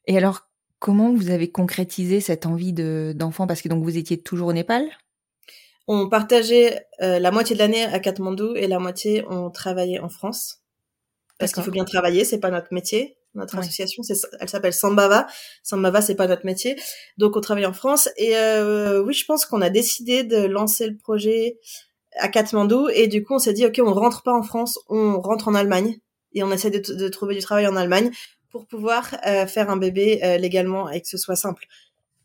Et 0.06 0.16
alors, 0.18 0.48
comment 0.80 1.14
vous 1.14 1.30
avez 1.30 1.50
concrétisé 1.50 2.20
cette 2.20 2.46
envie 2.46 2.72
de 2.72 3.12
d'enfant? 3.16 3.46
Parce 3.46 3.62
que 3.62 3.68
donc 3.68 3.82
vous 3.84 3.96
étiez 3.96 4.20
toujours 4.20 4.48
au 4.48 4.52
Népal? 4.52 4.84
On 5.86 6.08
partageait 6.08 6.86
euh, 7.02 7.18
la 7.18 7.30
moitié 7.30 7.54
de 7.54 7.60
l'année 7.60 7.84
à 7.84 7.98
Katmandou 8.00 8.54
et 8.56 8.66
la 8.66 8.78
moitié 8.78 9.24
on 9.28 9.50
travaillait 9.50 9.98
en 10.00 10.08
France. 10.08 10.60
Parce 11.38 11.52
qu'il 11.52 11.62
faut 11.62 11.70
bien 11.70 11.84
travailler, 11.84 12.24
c'est 12.24 12.38
pas 12.40 12.50
notre 12.50 12.72
métier. 12.72 13.16
Notre 13.34 13.54
Ouais. 13.54 13.60
association, 13.60 14.02
elle 14.40 14.48
s'appelle 14.48 14.72
Sambava. 14.72 15.26
Sambava, 15.64 16.00
c'est 16.00 16.14
pas 16.14 16.28
notre 16.28 16.46
métier. 16.46 16.76
Donc 17.18 17.36
on 17.36 17.40
travaille 17.40 17.66
en 17.66 17.72
France. 17.72 18.08
Et 18.16 18.36
euh, 18.36 19.02
oui, 19.02 19.12
je 19.14 19.24
pense 19.26 19.44
qu'on 19.44 19.60
a 19.60 19.70
décidé 19.70 20.22
de 20.22 20.38
lancer 20.46 20.86
le 20.86 20.96
projet 20.96 21.58
à 22.18 22.28
Katmandou. 22.28 22.88
Et 22.88 23.08
du 23.08 23.24
coup, 23.24 23.34
on 23.34 23.38
s'est 23.38 23.52
dit, 23.52 23.66
OK, 23.66 23.80
on 23.84 23.92
rentre 23.92 24.22
pas 24.22 24.32
en 24.32 24.42
France, 24.42 24.78
on 24.88 25.20
rentre 25.20 25.48
en 25.48 25.54
Allemagne. 25.54 25.98
Et 26.32 26.42
on 26.42 26.50
essaie 26.50 26.70
de, 26.70 26.80
de 26.94 27.08
trouver 27.08 27.34
du 27.34 27.40
travail 27.40 27.66
en 27.66 27.76
Allemagne 27.76 28.10
pour 28.50 28.66
pouvoir 28.66 29.16
euh, 29.26 29.46
faire 29.46 29.70
un 29.70 29.76
bébé 29.76 30.20
euh, 30.22 30.36
légalement 30.36 30.90
et 30.90 31.00
que 31.00 31.08
ce 31.08 31.18
soit 31.18 31.36
simple. 31.36 31.64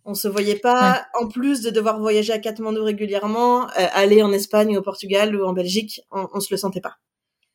On 0.05 0.13
se 0.13 0.27
voyait 0.27 0.55
pas, 0.55 1.05
en 1.19 1.27
plus 1.27 1.61
de 1.61 1.69
devoir 1.69 1.99
voyager 1.99 2.33
à 2.33 2.39
Katmandou 2.39 2.83
régulièrement, 2.83 3.63
euh, 3.63 3.87
aller 3.93 4.23
en 4.23 4.31
Espagne 4.31 4.75
ou 4.75 4.79
au 4.79 4.81
Portugal 4.81 5.35
ou 5.35 5.45
en 5.45 5.53
Belgique, 5.53 6.01
on, 6.11 6.27
on 6.33 6.39
se 6.39 6.47
le 6.51 6.57
sentait 6.57 6.81
pas. 6.81 6.97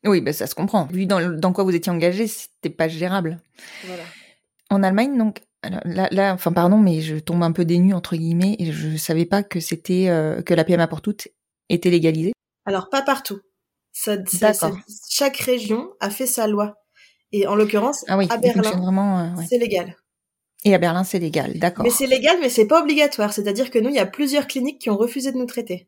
Oui, 0.05 0.21
bah, 0.21 0.33
ça 0.33 0.47
se 0.47 0.55
comprend. 0.55 0.85
Vu 0.91 1.05
dans, 1.05 1.37
dans 1.37 1.51
quoi 1.51 1.63
vous 1.63 1.75
étiez 1.75 1.91
engagé, 1.91 2.27
c'était 2.27 2.69
pas 2.69 2.87
gérable. 2.87 3.39
Voilà. 3.85 4.03
En 4.69 4.83
Allemagne, 4.83 5.17
donc, 5.17 5.41
alors, 5.63 5.81
là, 5.83 6.07
là, 6.11 6.33
enfin, 6.33 6.51
pardon, 6.51 6.77
mais 6.77 7.01
je 7.01 7.17
tombe 7.17 7.43
un 7.43 7.51
peu 7.51 7.65
dénue, 7.65 7.93
entre 7.93 8.15
guillemets, 8.15 8.55
et 8.59 8.71
je 8.71 8.97
savais 8.97 9.25
pas 9.25 9.41
que 9.41 9.59
c'était, 9.59 10.09
euh, 10.09 10.41
que 10.41 10.53
la 10.53 10.63
PMA 10.63 10.87
pour 10.87 11.01
toutes 11.01 11.27
était 11.69 11.89
légalisée. 11.89 12.33
Alors 12.65 12.89
pas 12.89 13.01
partout. 13.01 13.39
Ça, 13.91 14.17
ça- 14.25 14.53
ça- 14.53 14.69
D'accord. 14.69 14.81
chaque 15.09 15.37
région 15.37 15.89
a 15.99 16.09
fait 16.09 16.27
sa 16.27 16.47
loi. 16.47 16.75
Et 17.31 17.47
en 17.47 17.55
l'occurrence, 17.55 18.03
Ah 18.07 18.17
oui, 18.17 18.27
à 18.29 18.37
Berlin, 18.37 18.71
euh, 19.33 19.37
ouais. 19.37 19.45
c'est 19.49 19.57
légal. 19.57 19.95
Et 20.63 20.73
à 20.73 20.77
Berlin, 20.77 21.03
c'est 21.03 21.19
légal, 21.19 21.57
d'accord. 21.59 21.83
Mais 21.83 21.91
c'est 21.91 22.07
légal, 22.07 22.37
mais 22.41 22.49
c'est 22.49 22.65
pas 22.65 22.81
obligatoire. 22.81 23.33
C'est-à-dire 23.33 23.69
que 23.71 23.77
nous, 23.79 23.89
il 23.89 23.95
y 23.95 23.99
a 23.99 24.05
plusieurs 24.05 24.47
cliniques 24.47 24.79
qui 24.81 24.89
ont 24.89 24.97
refusé 24.97 25.31
de 25.31 25.37
nous 25.37 25.45
traiter. 25.45 25.87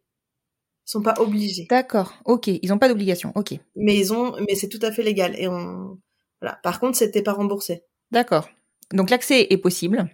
Ils 0.88 0.92
sont 0.92 1.02
pas 1.02 1.16
obligés. 1.20 1.66
D'accord, 1.70 2.14
ok, 2.26 2.48
ils 2.48 2.72
ont 2.74 2.78
pas 2.78 2.88
d'obligation, 2.88 3.32
ok. 3.36 3.56
Mais 3.76 3.98
ils 3.98 4.14
ont, 4.14 4.36
mais 4.48 4.56
c'est 4.56 4.70
tout 4.70 4.80
à 4.82 4.92
fait 4.92 5.04
légal. 5.04 5.36
Et 5.38 5.48
on, 5.48 5.98
voilà. 6.42 6.60
Par 6.64 6.80
contre, 6.80 6.98
c'était 6.98 7.24
pas 7.24 7.34
remboursé. 7.34 7.84
D'accord. 8.12 8.50
Donc 8.94 9.10
l'accès 9.10 9.48
est 9.50 9.58
possible, 9.58 10.08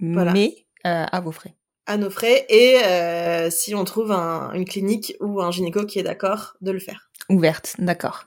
Voilà. 0.00 0.32
mais 0.32 0.66
euh, 0.86 1.04
à 1.10 1.20
vos 1.20 1.32
frais. 1.32 1.54
À 1.86 1.96
nos 1.96 2.10
frais. 2.10 2.46
Et 2.48 2.78
euh, 2.84 3.48
si 3.50 3.74
on 3.74 3.84
trouve 3.84 4.12
un- 4.12 4.52
une 4.54 4.64
clinique 4.64 5.14
ou 5.20 5.40
un 5.40 5.50
gynéco 5.50 5.84
qui 5.86 5.98
est 5.98 6.02
d'accord 6.02 6.54
de 6.60 6.70
le 6.72 6.80
faire. 6.80 7.10
Ouverte, 7.28 7.74
d'accord. 7.78 8.24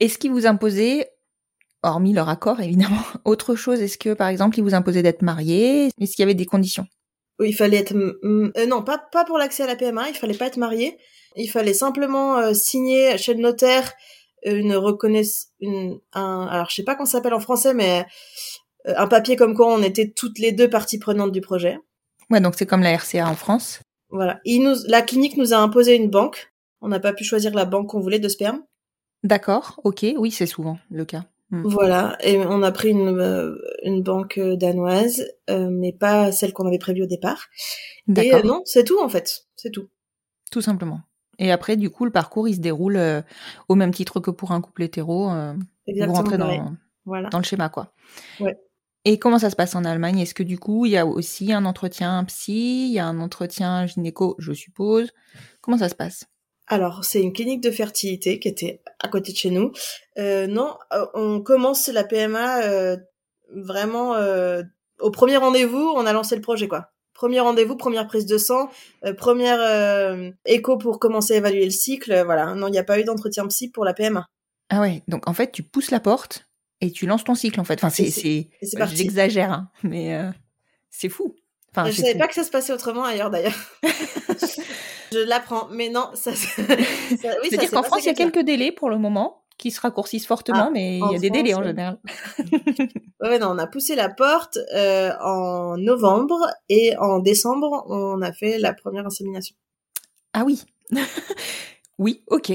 Est-ce 0.00 0.18
qu'ils 0.18 0.30
vous 0.32 0.46
imposaient, 0.46 1.10
hormis 1.82 2.12
leur 2.12 2.28
accord 2.28 2.60
évidemment, 2.60 3.02
autre 3.24 3.54
chose? 3.54 3.80
Est-ce 3.80 3.98
que 3.98 4.14
par 4.14 4.28
exemple 4.28 4.58
ils 4.58 4.62
vous 4.62 4.74
imposaient 4.74 5.02
d'être 5.02 5.22
mariés 5.22 5.90
Est-ce 6.00 6.12
qu'il 6.12 6.22
y 6.22 6.24
avait 6.24 6.34
des 6.34 6.46
conditions? 6.46 6.86
Oui, 7.38 7.48
il 7.50 7.54
fallait 7.54 7.78
être, 7.78 7.94
euh, 7.96 8.66
non, 8.66 8.82
pas 8.82 8.98
pas 8.98 9.24
pour 9.24 9.38
l'accès 9.38 9.64
à 9.64 9.66
la 9.66 9.74
PMA. 9.76 10.08
Il 10.08 10.14
fallait 10.14 10.34
pas 10.36 10.46
être 10.46 10.56
marié. 10.56 10.96
Il 11.36 11.48
fallait 11.48 11.74
simplement 11.74 12.38
euh, 12.38 12.54
signer 12.54 13.18
chez 13.18 13.34
le 13.34 13.40
notaire 13.40 13.92
une 14.44 14.76
reconnaissance, 14.76 15.48
une, 15.60 15.98
un, 16.12 16.46
alors 16.50 16.68
je 16.70 16.76
sais 16.76 16.84
pas 16.84 16.94
comment 16.94 17.06
ça 17.06 17.18
s'appelle 17.18 17.34
en 17.34 17.40
français, 17.40 17.74
mais 17.74 18.04
euh, 18.86 18.94
un 18.96 19.08
papier 19.08 19.34
comme 19.36 19.54
quoi 19.54 19.66
on 19.72 19.82
était 19.82 20.12
toutes 20.14 20.38
les 20.38 20.52
deux 20.52 20.68
parties 20.70 20.98
prenantes 20.98 21.32
du 21.32 21.40
projet. 21.40 21.78
Ouais, 22.30 22.40
donc 22.40 22.54
c'est 22.56 22.66
comme 22.66 22.82
la 22.82 22.96
RCA 22.96 23.26
en 23.28 23.34
France. 23.34 23.80
Voilà. 24.10 24.40
Il 24.44 24.62
nous, 24.62 24.76
la 24.88 25.02
clinique 25.02 25.36
nous 25.36 25.52
a 25.52 25.58
imposé 25.58 25.96
une 25.96 26.10
banque. 26.10 26.52
On 26.80 26.88
n'a 26.88 27.00
pas 27.00 27.12
pu 27.12 27.24
choisir 27.24 27.54
la 27.54 27.64
banque 27.64 27.88
qu'on 27.90 28.00
voulait 28.00 28.18
de 28.18 28.28
sperme. 28.28 28.62
D'accord, 29.22 29.80
ok, 29.84 30.04
oui, 30.18 30.30
c'est 30.30 30.46
souvent 30.46 30.78
le 30.90 31.04
cas. 31.04 31.24
Hmm. 31.50 31.62
Voilà. 31.66 32.16
Et 32.22 32.38
on 32.38 32.62
a 32.62 32.72
pris 32.72 32.90
une, 32.90 33.18
euh, 33.18 33.56
une 33.82 34.02
banque 34.02 34.38
euh, 34.38 34.56
danoise, 34.56 35.24
euh, 35.50 35.68
mais 35.70 35.92
pas 35.92 36.30
celle 36.32 36.52
qu'on 36.52 36.66
avait 36.66 36.78
prévue 36.78 37.02
au 37.02 37.06
départ. 37.06 37.46
Et 38.08 38.12
D'accord, 38.12 38.40
euh, 38.40 38.48
non, 38.48 38.62
c'est 38.64 38.84
tout 38.84 39.00
en 39.02 39.08
fait. 39.08 39.46
C'est 39.56 39.70
tout. 39.70 39.88
tout 40.50 40.60
simplement. 40.60 41.00
Et 41.38 41.50
après, 41.50 41.76
du 41.76 41.90
coup, 41.90 42.04
le 42.04 42.10
parcours, 42.12 42.46
il 42.48 42.54
se 42.54 42.60
déroule 42.60 43.00
au 43.68 43.74
même 43.74 43.92
titre 43.92 44.20
que 44.20 44.30
pour 44.30 44.52
un 44.52 44.60
couple 44.60 44.82
hétéro. 44.84 45.30
euh, 45.30 45.52
vous 45.54 45.62
Exactement. 45.88 46.14
rentrez 46.14 46.60
Voilà. 47.04 47.28
dans 47.30 47.38
le 47.38 47.44
schéma, 47.44 47.68
quoi. 47.70 47.92
Ouais. 48.40 48.56
Et 49.04 49.18
comment 49.18 49.38
ça 49.38 49.50
se 49.50 49.56
passe 49.56 49.74
en 49.74 49.84
Allemagne? 49.84 50.20
Est-ce 50.20 50.34
que 50.34 50.42
du 50.42 50.58
coup, 50.58 50.86
il 50.86 50.92
y 50.92 50.96
a 50.96 51.06
aussi 51.06 51.52
un 51.52 51.64
entretien 51.66 52.24
psy, 52.24 52.86
il 52.88 52.92
y 52.92 52.98
a 52.98 53.06
un 53.06 53.20
entretien 53.20 53.86
gynéco, 53.86 54.34
je 54.38 54.52
suppose? 54.52 55.10
Comment 55.60 55.78
ça 55.78 55.88
se 55.88 55.94
passe? 55.94 56.24
Alors, 56.66 57.04
c'est 57.04 57.20
une 57.20 57.34
clinique 57.34 57.60
de 57.60 57.70
fertilité 57.70 58.38
qui 58.38 58.48
était 58.48 58.80
à 59.00 59.08
côté 59.08 59.32
de 59.32 59.36
chez 59.36 59.50
nous. 59.50 59.72
Euh, 60.16 60.46
non, 60.46 60.76
euh, 60.94 61.04
on 61.12 61.42
commence 61.42 61.88
la 61.88 62.04
PMA 62.04 62.62
euh, 62.62 62.96
vraiment 63.54 64.14
euh, 64.14 64.62
au 65.00 65.10
premier 65.10 65.36
rendez-vous, 65.36 65.92
on 65.96 66.06
a 66.06 66.12
lancé 66.12 66.34
le 66.34 66.40
projet 66.42 66.68
quoi. 66.68 66.90
Premier 67.12 67.40
rendez-vous, 67.40 67.76
première 67.76 68.06
prise 68.06 68.26
de 68.26 68.38
sang, 68.38 68.70
euh, 69.04 69.14
première 69.14 69.60
euh, 69.60 70.30
écho 70.46 70.78
pour 70.78 70.98
commencer 70.98 71.34
à 71.34 71.36
évaluer 71.36 71.64
le 71.64 71.70
cycle. 71.70 72.22
voilà, 72.24 72.54
non, 72.54 72.66
il 72.68 72.72
n'y 72.72 72.78
a 72.78 72.84
pas 72.84 72.98
eu 72.98 73.04
d'entretien 73.04 73.46
psy 73.46 73.70
pour 73.70 73.84
la 73.84 73.94
PMA. 73.94 74.26
Ah 74.70 74.80
ouais, 74.80 75.02
donc 75.06 75.28
en 75.28 75.34
fait, 75.34 75.52
tu 75.52 75.62
pousses 75.62 75.90
la 75.90 76.00
porte 76.00 76.48
et 76.84 76.90
tu 76.92 77.06
lances 77.06 77.24
ton 77.24 77.34
cycle, 77.34 77.60
en 77.60 77.64
fait. 77.64 77.74
Enfin, 77.74 77.90
c'est... 77.90 78.10
C'est- 78.10 78.48
parti. 78.78 78.96
J'exagère, 78.96 79.52
hein, 79.52 79.70
mais 79.82 80.14
euh, 80.14 80.30
c'est 80.90 81.08
fou. 81.08 81.34
Enfin, 81.70 81.90
je 81.90 81.96
savais 81.96 82.12
fou. 82.12 82.18
pas 82.18 82.28
que 82.28 82.34
ça 82.34 82.44
se 82.44 82.50
passait 82.50 82.72
autrement 82.72 83.04
ailleurs 83.04 83.30
d'ailleurs. 83.30 83.54
je 85.12 85.18
l'apprends, 85.26 85.68
mais 85.72 85.88
non, 85.88 86.10
ça. 86.14 86.34
ça- 86.34 86.62
oui, 86.68 86.76
ça 87.20 87.32
C'est-à-dire 87.50 87.70
qu'en 87.70 87.82
France, 87.82 88.02
il 88.02 88.06
y 88.06 88.10
a 88.10 88.14
quelques 88.14 88.40
délais 88.44 88.72
pour 88.72 88.90
le 88.90 88.98
moment 88.98 89.42
qui 89.58 89.70
se 89.70 89.80
raccourcissent 89.80 90.26
fortement, 90.26 90.66
Ah, 90.68 90.70
mais 90.72 90.98
il 90.98 91.12
y 91.12 91.16
a 91.16 91.18
des 91.18 91.30
délais 91.30 91.54
en 91.54 91.58
ouais. 91.60 91.66
général. 91.68 91.98
Ouais, 93.20 93.38
non, 93.38 93.50
on 93.50 93.58
a 93.58 93.66
poussé 93.68 93.94
la 93.94 94.08
porte 94.08 94.58
euh, 94.74 95.12
en 95.20 95.76
novembre 95.78 96.38
et 96.68 96.96
en 96.98 97.20
décembre, 97.20 97.84
on 97.88 98.20
a 98.22 98.32
fait 98.32 98.58
la 98.58 98.72
première 98.74 99.06
insémination. 99.06 99.54
Ah 100.32 100.42
oui. 100.44 100.62
oui, 101.98 102.22
ok. 102.26 102.52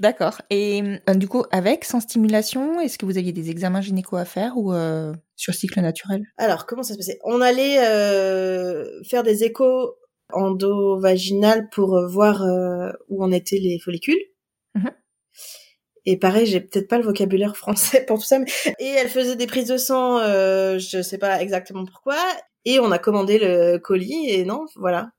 D'accord. 0.00 0.42
Et 0.50 0.82
euh, 1.08 1.14
du 1.14 1.26
coup, 1.28 1.44
avec, 1.50 1.84
sans 1.84 2.00
stimulation, 2.00 2.80
est-ce 2.80 2.98
que 2.98 3.06
vous 3.06 3.18
aviez 3.18 3.32
des 3.32 3.50
examens 3.50 3.80
gynéco 3.80 4.16
à 4.16 4.24
faire 4.24 4.56
ou 4.56 4.72
euh, 4.72 5.12
sur 5.36 5.54
cycle 5.54 5.80
naturel? 5.80 6.22
Alors, 6.36 6.66
comment 6.66 6.82
ça 6.82 6.94
se 6.94 6.98
passait? 6.98 7.18
On 7.24 7.40
allait 7.40 7.78
euh, 7.80 9.02
faire 9.04 9.22
des 9.22 9.44
échos 9.44 9.96
endovaginales 10.32 11.68
pour 11.70 11.96
euh, 11.96 12.06
voir 12.06 12.42
euh, 12.42 12.90
où 13.08 13.24
en 13.24 13.32
étaient 13.32 13.58
les 13.58 13.78
follicules. 13.78 14.22
Mhm. 14.74 14.90
Et 16.04 16.16
pareil, 16.16 16.46
j'ai 16.46 16.60
peut-être 16.60 16.88
pas 16.88 16.98
le 16.98 17.04
vocabulaire 17.04 17.56
français 17.56 18.04
pour 18.06 18.18
tout 18.18 18.24
ça, 18.24 18.38
mais... 18.38 18.46
et 18.78 18.86
elle 18.86 19.08
faisait 19.08 19.36
des 19.36 19.46
prises 19.46 19.68
de 19.68 19.76
sang, 19.76 20.18
euh, 20.18 20.78
je 20.78 21.02
sais 21.02 21.18
pas 21.18 21.42
exactement 21.42 21.84
pourquoi. 21.84 22.16
Et 22.64 22.80
on 22.80 22.90
a 22.92 22.98
commandé 22.98 23.38
le 23.38 23.78
colis 23.78 24.30
et 24.30 24.44
non, 24.44 24.66
voilà. 24.76 25.10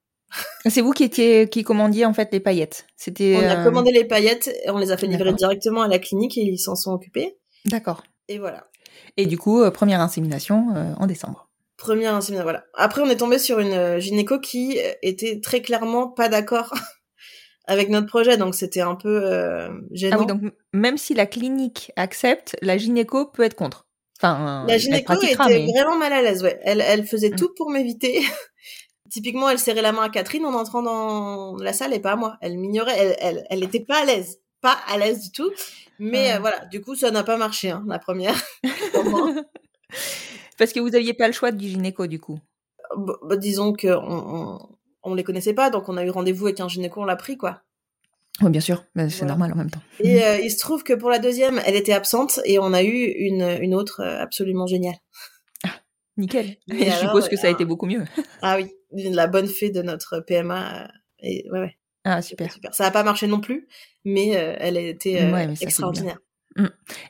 C'est 0.66 0.82
vous 0.82 0.92
qui 0.92 1.04
étiez 1.04 1.50
qui 1.50 1.64
commandiez 1.64 2.06
en 2.06 2.14
fait 2.14 2.30
les 2.32 2.40
paillettes. 2.40 2.86
C'était. 2.96 3.36
On 3.38 3.48
a 3.48 3.60
euh, 3.60 3.64
commandé 3.64 3.92
les 3.92 4.06
paillettes, 4.06 4.48
et 4.66 4.70
on 4.70 4.78
les 4.78 4.92
a 4.92 4.98
fait 4.98 5.08
livrer 5.08 5.34
directement 5.34 5.82
à 5.82 5.88
la 5.88 6.00
clinique 6.00 6.38
et 6.38 6.42
ils 6.42 6.58
s'en 6.60 6.76
sont 6.76 6.92
occupés. 6.92 7.38
D'accord. 7.66 8.04
Et 8.28 8.38
voilà. 8.40 8.68
Et 9.18 9.26
du 9.26 9.38
coup, 9.38 9.62
euh, 9.62 9.72
première 9.72 10.02
insémination 10.02 10.68
euh, 10.76 10.94
en 10.98 11.08
décembre. 11.08 11.50
Première 11.78 12.14
insémination, 12.14 12.44
voilà. 12.44 12.66
Après, 12.76 13.02
on 13.02 13.10
est 13.10 13.16
tombé 13.18 13.40
sur 13.40 13.60
une 13.60 14.00
gynéco 14.00 14.40
qui 14.40 14.78
était 15.02 15.40
très 15.42 15.62
clairement 15.62 16.08
pas 16.10 16.28
d'accord 16.30 16.74
avec 17.66 17.90
notre 17.90 18.08
projet, 18.08 18.38
donc 18.38 18.54
c'était 18.54 18.82
un 18.82 18.96
peu 18.96 19.22
euh, 19.24 19.70
gênant. 19.92 20.18
Ah 20.18 20.20
oui, 20.20 20.26
donc 20.28 20.42
même 20.74 20.98
si 20.98 21.14
la 21.14 21.26
clinique 21.26 21.92
accepte, 21.96 22.58
la 22.62 22.78
gynéco 22.78 23.26
peut 23.28 23.44
être 23.44 23.56
contre. 23.56 23.88
Enfin, 24.22 24.66
La 24.68 24.78
gynéco 24.78 25.14
était 25.14 25.34
mais- 25.48 25.66
vraiment 25.72 25.98
mal 25.98 26.12
à 26.12 26.22
l'aise, 26.22 26.44
ouais. 26.44 26.60
Elle, 26.64 26.82
elle 26.82 27.06
faisait 27.06 27.30
Mm. 27.30 27.36
tout 27.38 27.54
pour 27.56 27.70
m'éviter. 27.72 28.20
Typiquement, 29.12 29.50
elle 29.50 29.60
serrait 29.60 29.82
la 29.82 29.92
main 29.92 30.04
à 30.04 30.10
Catherine 30.10 30.46
en 30.46 30.54
entrant 30.54 30.82
dans 30.84 31.56
la 31.58 31.74
salle 31.74 31.94
et 31.94 32.00
pas 32.00 32.12
à 32.12 32.16
moi. 32.16 32.38
Elle 32.42 32.58
m'ignorait, 32.58 32.96
elle, 32.98 33.16
elle, 33.20 33.48
elle 33.50 33.64
était 33.64 33.80
pas 33.80 34.02
à 34.02 34.06
l'aise. 34.06 34.40
Pas 34.62 34.78
à 34.88 34.98
l'aise 34.98 35.22
du 35.22 35.32
tout. 35.32 35.50
Mais 36.00 36.34
euh, 36.34 36.40
voilà, 36.40 36.66
du 36.66 36.82
coup, 36.82 36.96
ça 36.96 37.12
n'a 37.12 37.24
pas 37.24 37.38
marché, 37.38 37.70
hein, 37.72 37.84
la 37.88 37.98
première. 38.00 38.36
Parce 40.58 40.74
que 40.74 40.80
vous 40.80 40.96
aviez 40.96 41.14
pas 41.14 41.28
le 41.28 41.34
choix 41.34 41.52
du 41.52 41.68
gynéco 41.68 42.08
du 42.08 42.20
coup. 42.20 42.40
Bah, 42.98 43.14
bah, 43.24 43.38
disons 43.38 43.74
que 43.74 43.88
on, 43.88 44.36
on, 44.56 44.60
on 45.04 45.16
les 45.16 45.24
connaissait 45.24 45.54
pas, 45.54 45.70
donc 45.70 45.88
on 45.90 45.98
a 45.98 46.04
eu 46.04 46.10
rendez-vous 46.10 46.48
avec 46.48 46.60
un 46.60 46.68
gynéco, 46.68 47.02
on 47.02 47.06
l'a 47.06 47.16
pris, 47.16 47.38
quoi. 47.38 47.62
Oui, 48.42 48.50
bien 48.50 48.62
sûr, 48.62 48.84
mais 48.96 49.10
c'est 49.10 49.20
Voilà. 49.20 49.32
normal 49.32 49.54
en 49.54 49.56
même 49.56 49.70
temps. 49.72 49.82
Et 50.00 50.24
euh, 50.24 50.38
il 50.40 50.50
se 50.52 50.60
trouve 50.60 50.84
que 50.84 50.94
pour 50.94 51.10
la 51.10 51.20
deuxième, 51.20 51.62
elle 51.66 51.76
était 51.76 51.94
absente 51.94 52.40
et 52.46 52.58
on 52.60 52.74
a 52.74 52.84
eu 52.84 53.06
une, 53.06 53.58
une 53.62 53.76
autre 53.76 54.02
euh, 54.02 54.22
absolument 54.22 54.66
géniale. 54.66 54.96
Nickel. 56.20 56.58
Mais 56.68 56.86
je 56.86 56.92
alors, 56.92 57.00
suppose 57.00 57.30
que 57.30 57.38
ça 57.38 57.48
a 57.48 57.50
euh, 57.50 57.54
été 57.54 57.66
beaucoup 57.66 57.86
mieux. 57.86 58.04
Ah 58.42 58.58
oui, 58.58 58.72
la 58.92 59.28
bonne 59.28 59.48
fée 59.48 59.70
de 59.70 59.82
notre 59.82 60.20
PMA. 60.20 60.84
euh, 60.84 60.88
Et 61.22 61.46
ouais, 61.52 61.60
ouais, 61.60 61.78
Ah 62.04 62.22
super. 62.22 62.52
super. 62.52 62.74
Ça 62.74 62.86
n'a 62.86 62.92
pas 62.92 63.04
marché 63.04 63.28
non 63.28 63.40
plus, 63.40 63.68
mais 64.06 64.38
euh, 64.38 64.56
elle 64.60 64.78
a 64.78 64.82
été 64.82 65.22
euh, 65.22 65.32
Ouais, 65.32 65.56
ça, 65.56 65.66
extraordinaire. 65.66 66.20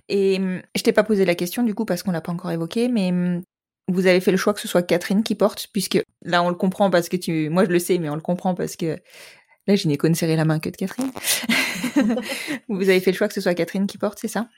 Et 0.08 0.38
hum, 0.38 0.62
je 0.76 0.84
t'ai 0.84 0.94
pas 0.94 1.04
posé 1.04 1.26
la 1.26 1.36
question 1.36 1.64
du 1.64 1.74
coup 1.74 1.86
parce 1.86 2.04
qu'on 2.04 2.12
l'a 2.12 2.22
pas 2.22 2.32
encore 2.32 2.52
évoqué, 2.52 2.88
mais 2.88 3.10
hum, 3.10 3.42
vous 3.88 4.06
avez 4.08 4.20
fait 4.22 4.32
le 4.32 4.38
choix 4.38 4.54
que 4.54 4.60
ce 4.62 4.68
soit 4.68 4.84
Catherine 4.84 5.24
qui 5.24 5.36
porte, 5.36 5.68
puisque 5.74 6.00
là 6.24 6.44
on 6.44 6.50
le 6.50 6.56
comprend 6.56 6.90
parce 6.90 7.10
que 7.10 7.18
tu, 7.18 7.50
moi 7.50 7.66
je 7.66 7.70
le 7.70 7.80
sais, 7.80 7.98
mais 7.98 8.10
on 8.10 8.16
le 8.16 8.22
comprend 8.22 8.54
parce 8.54 8.76
que 8.76 8.98
là 9.68 9.76
je 9.76 9.88
n'ai 9.88 9.98
qu'une 9.98 10.16
serrer 10.16 10.36
la 10.36 10.46
main 10.46 10.60
que 10.60 10.70
de 10.70 10.76
Catherine. 10.76 11.12
vous 12.70 12.90
avez 12.90 13.00
fait 13.00 13.12
le 13.12 13.18
choix 13.18 13.28
que 13.28 13.34
ce 13.34 13.42
soit 13.42 13.54
Catherine 13.56 13.88
qui 13.88 13.98
porte, 13.98 14.20
c'est 14.22 14.28
ça? 14.28 14.50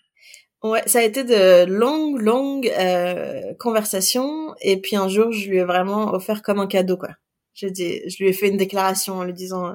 Ouais, 0.63 0.83
ça 0.85 0.99
a 0.99 1.01
été 1.01 1.23
de 1.23 1.65
longues, 1.65 2.21
longues 2.21 2.71
euh, 2.77 3.53
conversations. 3.59 4.55
Et 4.61 4.79
puis 4.79 4.95
un 4.95 5.07
jour, 5.07 5.31
je 5.31 5.49
lui 5.49 5.57
ai 5.57 5.63
vraiment 5.63 6.13
offert 6.13 6.43
comme 6.43 6.59
un 6.59 6.67
cadeau, 6.67 6.97
quoi. 6.97 7.09
Je, 7.53 7.67
dis, 7.67 8.07
je 8.09 8.23
lui 8.23 8.29
ai 8.29 8.33
fait 8.33 8.47
une 8.47 8.57
déclaration 8.57 9.15
en 9.15 9.23
lui 9.23 9.33
disant, 9.33 9.67
euh, 9.67 9.73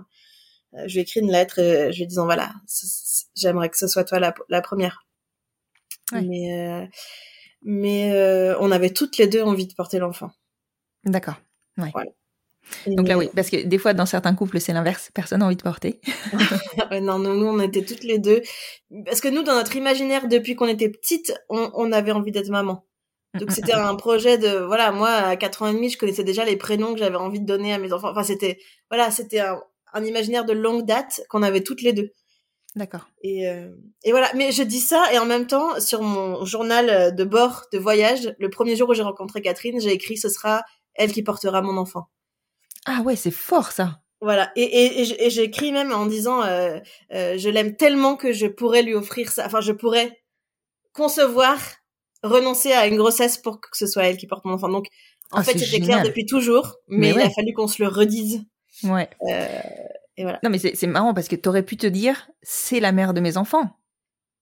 je 0.86 0.94
lui 0.94 0.98
ai 1.00 1.02
écrit 1.02 1.20
une 1.20 1.30
lettre, 1.30 1.60
euh, 1.60 1.90
je 1.92 1.98
lui 1.98 2.06
disant 2.06 2.24
voilà, 2.24 2.52
j'aimerais 3.34 3.68
que 3.68 3.76
ce 3.76 3.86
soit 3.86 4.04
toi 4.04 4.20
la, 4.20 4.34
la 4.48 4.60
première. 4.60 5.06
Ouais. 6.12 6.22
Mais 6.22 6.52
euh, 6.52 6.86
mais 7.62 8.12
euh, 8.12 8.56
on 8.60 8.70
avait 8.70 8.90
toutes 8.90 9.18
les 9.18 9.26
deux 9.26 9.42
envie 9.42 9.66
de 9.66 9.74
porter 9.74 9.98
l'enfant. 9.98 10.30
D'accord. 11.04 11.36
Donc 12.86 13.08
là 13.08 13.16
oui, 13.16 13.28
parce 13.34 13.50
que 13.50 13.64
des 13.64 13.78
fois 13.78 13.94
dans 13.94 14.06
certains 14.06 14.34
couples 14.34 14.60
c'est 14.60 14.72
l'inverse, 14.72 15.10
personne 15.14 15.40
n'a 15.40 15.46
envie 15.46 15.56
de 15.56 15.62
porter. 15.62 16.00
Ouais, 16.90 17.00
non, 17.00 17.18
nous, 17.18 17.34
nous, 17.34 17.46
on 17.46 17.60
était 17.60 17.84
toutes 17.84 18.04
les 18.04 18.18
deux. 18.18 18.42
Parce 19.04 19.20
que 19.20 19.28
nous, 19.28 19.42
dans 19.42 19.54
notre 19.54 19.76
imaginaire, 19.76 20.28
depuis 20.28 20.54
qu'on 20.54 20.68
était 20.68 20.88
petite, 20.88 21.34
on, 21.48 21.70
on 21.74 21.90
avait 21.92 22.12
envie 22.12 22.32
d'être 22.32 22.48
maman. 22.48 22.84
Donc 23.34 23.50
c'était 23.50 23.74
un 23.74 23.94
projet 23.96 24.38
de 24.38 24.64
voilà, 24.64 24.92
moi 24.92 25.10
à 25.10 25.36
4 25.36 25.62
ans 25.62 25.66
et 25.68 25.74
demi, 25.74 25.90
je 25.90 25.98
connaissais 25.98 26.24
déjà 26.24 26.44
les 26.44 26.56
prénoms 26.56 26.94
que 26.94 26.98
j'avais 26.98 27.16
envie 27.16 27.40
de 27.40 27.46
donner 27.46 27.74
à 27.74 27.78
mes 27.78 27.92
enfants. 27.92 28.10
Enfin 28.10 28.22
c'était 28.22 28.58
voilà, 28.90 29.10
c'était 29.10 29.40
un, 29.40 29.60
un 29.92 30.04
imaginaire 30.04 30.44
de 30.44 30.52
longue 30.52 30.86
date 30.86 31.22
qu'on 31.28 31.42
avait 31.42 31.62
toutes 31.62 31.82
les 31.82 31.92
deux. 31.92 32.12
D'accord. 32.76 33.08
Et, 33.22 33.48
euh, 33.48 33.70
et 34.04 34.10
voilà, 34.10 34.30
mais 34.34 34.52
je 34.52 34.62
dis 34.62 34.80
ça 34.80 35.04
et 35.12 35.18
en 35.18 35.24
même 35.24 35.46
temps 35.46 35.80
sur 35.80 36.02
mon 36.02 36.44
journal 36.44 37.14
de 37.14 37.24
bord 37.24 37.64
de 37.72 37.78
voyage, 37.78 38.34
le 38.38 38.50
premier 38.50 38.76
jour 38.76 38.90
où 38.90 38.94
j'ai 38.94 39.02
rencontré 39.02 39.40
Catherine, 39.40 39.80
j'ai 39.80 39.92
écrit 39.92 40.16
ce 40.16 40.28
sera 40.28 40.62
elle 40.94 41.12
qui 41.12 41.22
portera 41.22 41.62
mon 41.62 41.76
enfant. 41.76 42.08
Ah 42.86 43.02
ouais, 43.02 43.16
c'est 43.16 43.30
fort 43.30 43.72
ça. 43.72 44.00
Voilà, 44.22 44.50
et, 44.56 44.62
et, 44.62 45.26
et 45.26 45.30
j'écris 45.30 45.72
même 45.72 45.92
en 45.92 46.06
disant 46.06 46.42
euh, 46.42 46.78
euh, 47.12 47.36
je 47.36 47.48
l'aime 47.50 47.76
tellement 47.76 48.16
que 48.16 48.32
je 48.32 48.46
pourrais 48.46 48.82
lui 48.82 48.94
offrir 48.94 49.30
ça, 49.30 49.44
enfin 49.44 49.60
je 49.60 49.72
pourrais 49.72 50.16
concevoir 50.92 51.58
renoncer 52.22 52.72
à 52.72 52.86
une 52.86 52.96
grossesse 52.96 53.36
pour 53.36 53.60
que 53.60 53.68
ce 53.76 53.86
soit 53.86 54.04
elle 54.04 54.16
qui 54.16 54.26
porte 54.26 54.44
mon 54.46 54.54
enfant. 54.54 54.68
Donc 54.70 54.86
en 55.32 55.38
Ah, 55.38 55.42
fait 55.42 55.58
c'était 55.58 55.80
clair 55.80 56.02
depuis 56.02 56.24
toujours, 56.24 56.76
mais, 56.88 57.12
Mais 57.12 57.20
il 57.22 57.26
a 57.26 57.30
fallu 57.30 57.52
qu'on 57.52 57.66
se 57.68 57.82
le 57.82 57.88
redise. 57.88 58.42
Ouais. 58.82 59.08
Euh, 59.28 59.46
et 60.16 60.22
voilà. 60.22 60.38
Non, 60.42 60.48
mais 60.50 60.58
c'est 60.58 60.74
c'est 60.74 60.86
marrant 60.86 61.12
parce 61.12 61.28
que 61.28 61.36
t'aurais 61.36 61.62
pu 61.62 61.76
te 61.76 61.86
dire, 61.86 62.28
c'est 62.42 62.80
la 62.80 62.92
mère 62.92 63.12
de 63.12 63.20
mes 63.20 63.36
enfants. 63.36 63.78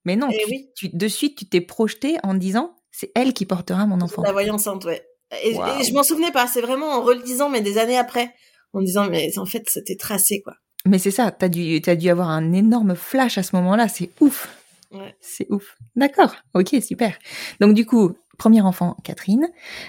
Mais 0.04 0.16
non, 0.16 0.28
Eh 0.30 0.38
tu, 0.38 0.50
oui. 0.50 0.70
tu- 0.76 0.88
de 0.90 1.08
suite, 1.08 1.36
tu 1.36 1.48
t'es 1.48 1.60
projeté 1.60 2.16
en 2.22 2.34
disant, 2.34 2.76
c'est 2.92 3.10
elle 3.16 3.32
qui 3.34 3.44
portera 3.46 3.86
mon 3.86 4.00
enfant. 4.02 4.22
La 4.22 4.32
voyante 4.32 4.56
enceinte, 4.60 4.84
ouais. 4.84 5.04
Et, 5.43 5.54
je 5.54 5.93
m'en 5.93 6.02
souvenais 6.02 6.31
pas, 6.31 6.47
c'est 6.47 6.61
vraiment 6.61 6.90
en 6.93 7.02
relisant, 7.02 7.49
mais 7.49 7.61
des 7.61 7.78
années 7.78 7.99
après, 7.99 8.35
en 8.73 8.81
disant, 8.81 9.09
mais 9.09 9.37
en 9.38 9.47
fait, 9.47 9.64
c'était 9.69 9.97
tracé, 9.97 10.40
quoi. 10.43 10.54
Mais 10.87 10.99
c'est 10.99 11.11
ça, 11.11 11.31
t'as 11.31 11.49
dû, 11.49 11.81
t'as 11.81 11.97
dû 11.97 12.11
avoir 12.11 12.28
un 12.28 12.52
énorme 12.52 12.95
flash 12.95 13.38
à 13.38 13.43
ce 13.43 13.57
moment-là, 13.57 13.88
c'est 13.88 14.11
ouf. 14.21 14.49
Ouais. 14.93 15.16
C'est 15.21 15.47
ouf. 15.50 15.76
D'accord, 15.97 16.35
ok, 16.52 16.76
super. 16.83 17.19
Donc 17.61 17.75
du 17.75 17.87
coup, 17.87 18.12
premier 18.38 18.61
enfant, 18.61 18.97
Catherine. 19.02 19.49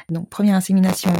Donc 0.10 0.30
première 0.30 0.56
insémination, 0.56 1.12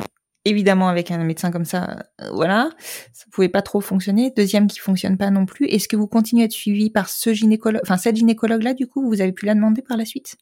évidemment 0.46 0.88
avec 0.88 1.12
un 1.12 1.18
médecin 1.18 1.52
comme 1.52 1.66
ça, 1.66 2.06
euh, 2.22 2.30
voilà, 2.32 2.70
ça 3.14 3.26
pouvait 3.32 3.50
pas 3.50 3.62
trop 3.62 3.82
fonctionner. 3.82 4.32
Deuxième 4.36 4.68
qui 4.68 4.80
fonctionne 4.80 5.18
pas 5.18 5.30
non 5.30 5.46
plus. 5.46 5.68
Est-ce 5.68 5.90
que 5.90 5.98
vous 5.98 6.08
continuez 6.08 6.44
à 6.44 6.46
être 6.46 6.54
suivi 6.54 6.90
par 6.90 7.10
ce 7.10 7.34
gynécologue, 7.34 7.82
enfin 7.84 7.98
cette 7.98 8.16
gynécologue-là, 8.16 8.74
du 8.74 8.88
coup, 8.88 9.06
vous 9.06 9.22
avez 9.22 9.34
pu 9.34 9.46
la 9.46 9.56
demander 9.56 9.82
par 9.82 9.98
la 9.98 10.06
suite? 10.06 10.38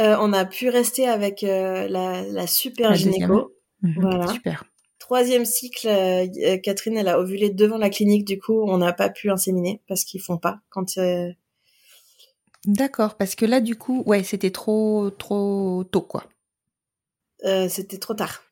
Euh, 0.00 0.16
on 0.20 0.32
a 0.32 0.44
pu 0.44 0.68
rester 0.68 1.06
avec 1.06 1.44
euh, 1.44 1.86
la, 1.88 2.22
la 2.22 2.46
super 2.46 2.90
La 2.90 2.96
gynéco. 2.96 3.54
Mhm, 3.82 4.02
Voilà. 4.02 4.26
Super. 4.28 4.64
Troisième 4.98 5.44
cycle, 5.44 5.86
euh, 5.88 6.56
Catherine, 6.62 6.96
elle 6.96 7.08
a 7.08 7.20
ovulé 7.20 7.50
devant 7.50 7.78
la 7.78 7.90
clinique, 7.90 8.24
du 8.24 8.38
coup, 8.38 8.62
on 8.66 8.78
n'a 8.78 8.92
pas 8.92 9.10
pu 9.10 9.30
inséminer 9.30 9.82
parce 9.86 10.04
qu'ils 10.04 10.20
font 10.22 10.38
pas 10.38 10.60
quand. 10.70 10.98
D'accord, 12.66 13.16
parce 13.16 13.34
que 13.34 13.44
là, 13.44 13.60
du 13.60 13.76
coup, 13.76 14.02
ouais, 14.06 14.22
c'était 14.22 14.50
trop, 14.50 15.10
trop 15.10 15.84
tôt, 15.90 16.02
quoi. 16.02 16.24
c'était 17.68 17.98
trop 17.98 18.14
tard. 18.14 18.42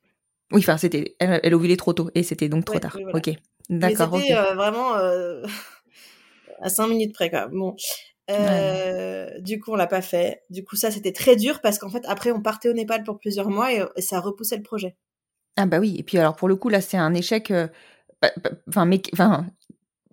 Oui, 0.52 0.60
enfin, 0.60 0.76
c'était, 0.76 1.16
elle, 1.18 1.40
elle 1.42 1.54
ovulait 1.54 1.76
trop 1.78 1.94
tôt, 1.94 2.10
et 2.14 2.22
c'était 2.22 2.48
donc 2.48 2.66
trop 2.66 2.74
Ouais, 2.76 2.80
tard. 2.80 2.96
oui, 2.96 3.02
voilà. 3.04 3.18
Ok, 3.18 3.30
d'accord, 3.70 4.10
c'était 4.14 4.34
vraiment 4.54 4.94
à 6.60 6.68
cinq 6.68 6.88
minutes 6.88 7.14
près, 7.14 7.30
quoi. 7.30 7.48
Bon. 7.48 7.76
Euh, 8.30 9.38
Du 9.40 9.60
coup, 9.60 9.72
on 9.72 9.76
l'a 9.76 9.86
pas 9.86 10.02
fait. 10.02 10.42
Du 10.50 10.64
coup, 10.64 10.76
ça, 10.76 10.90
c'était 10.90 11.12
très 11.12 11.36
dur 11.36 11.60
parce 11.60 11.78
qu'en 11.78 11.90
fait, 11.90 12.04
après, 12.06 12.30
on 12.32 12.40
partait 12.40 12.68
au 12.68 12.72
Népal 12.72 13.02
pour 13.04 13.18
plusieurs 13.18 13.48
mois 13.50 13.72
et, 13.72 13.84
et 13.96 14.02
ça 14.02 14.20
repoussait 14.20 14.56
le 14.56 14.62
projet. 14.62 14.96
Ah 15.56 15.66
bah 15.66 15.80
oui, 15.80 15.96
et 15.98 16.02
puis 16.02 16.16
alors 16.18 16.34
pour 16.36 16.48
le 16.48 16.56
coup, 16.56 16.68
là, 16.70 16.80
c'est 16.80 16.96
un 16.96 17.12
échec. 17.14 17.50
euh, 17.50 17.68
Enfin, 18.68 18.84
mais, 18.86 19.02
enfin, 19.12 19.44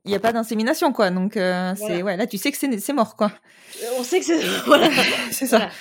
il 0.03 0.09
n'y 0.09 0.15
a 0.15 0.19
pas 0.19 0.33
d'insémination, 0.33 0.91
quoi. 0.91 1.11
Donc, 1.11 1.37
euh, 1.37 1.73
c'est, 1.75 1.81
Voilà. 1.81 2.03
ouais, 2.03 2.17
là, 2.17 2.25
tu 2.27 2.37
sais 2.37 2.51
que 2.51 2.57
c'est, 2.57 2.79
c'est 2.79 2.93
mort, 2.93 3.15
quoi. 3.15 3.31
Euh, 3.83 3.87
On 3.99 4.03
sait 4.03 4.19
que 4.19 4.25
c'est 4.25 4.39
voilà. 4.65 4.89
c'est 5.31 5.45
ça. 5.45 5.57
Voilà. 5.57 5.71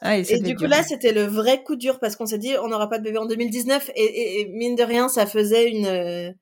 Ah, 0.00 0.16
et 0.16 0.22
du 0.40 0.54
coup, 0.54 0.60
dur. 0.60 0.68
là, 0.68 0.82
c'était 0.84 1.12
le 1.12 1.22
vrai 1.24 1.64
coup 1.64 1.74
dur 1.74 1.98
parce 1.98 2.14
qu'on 2.14 2.26
s'est 2.26 2.38
dit, 2.38 2.54
on 2.62 2.68
n'aura 2.68 2.88
pas 2.88 2.98
de 2.98 3.04
bébé 3.04 3.18
en 3.18 3.26
2019 3.26 3.90
et, 3.96 4.02
et- 4.04 4.40
et 4.40 4.46
mine 4.46 4.76
de 4.76 4.82
rien, 4.84 5.08
ça 5.08 5.26
faisait 5.26 5.68
une 5.70 6.34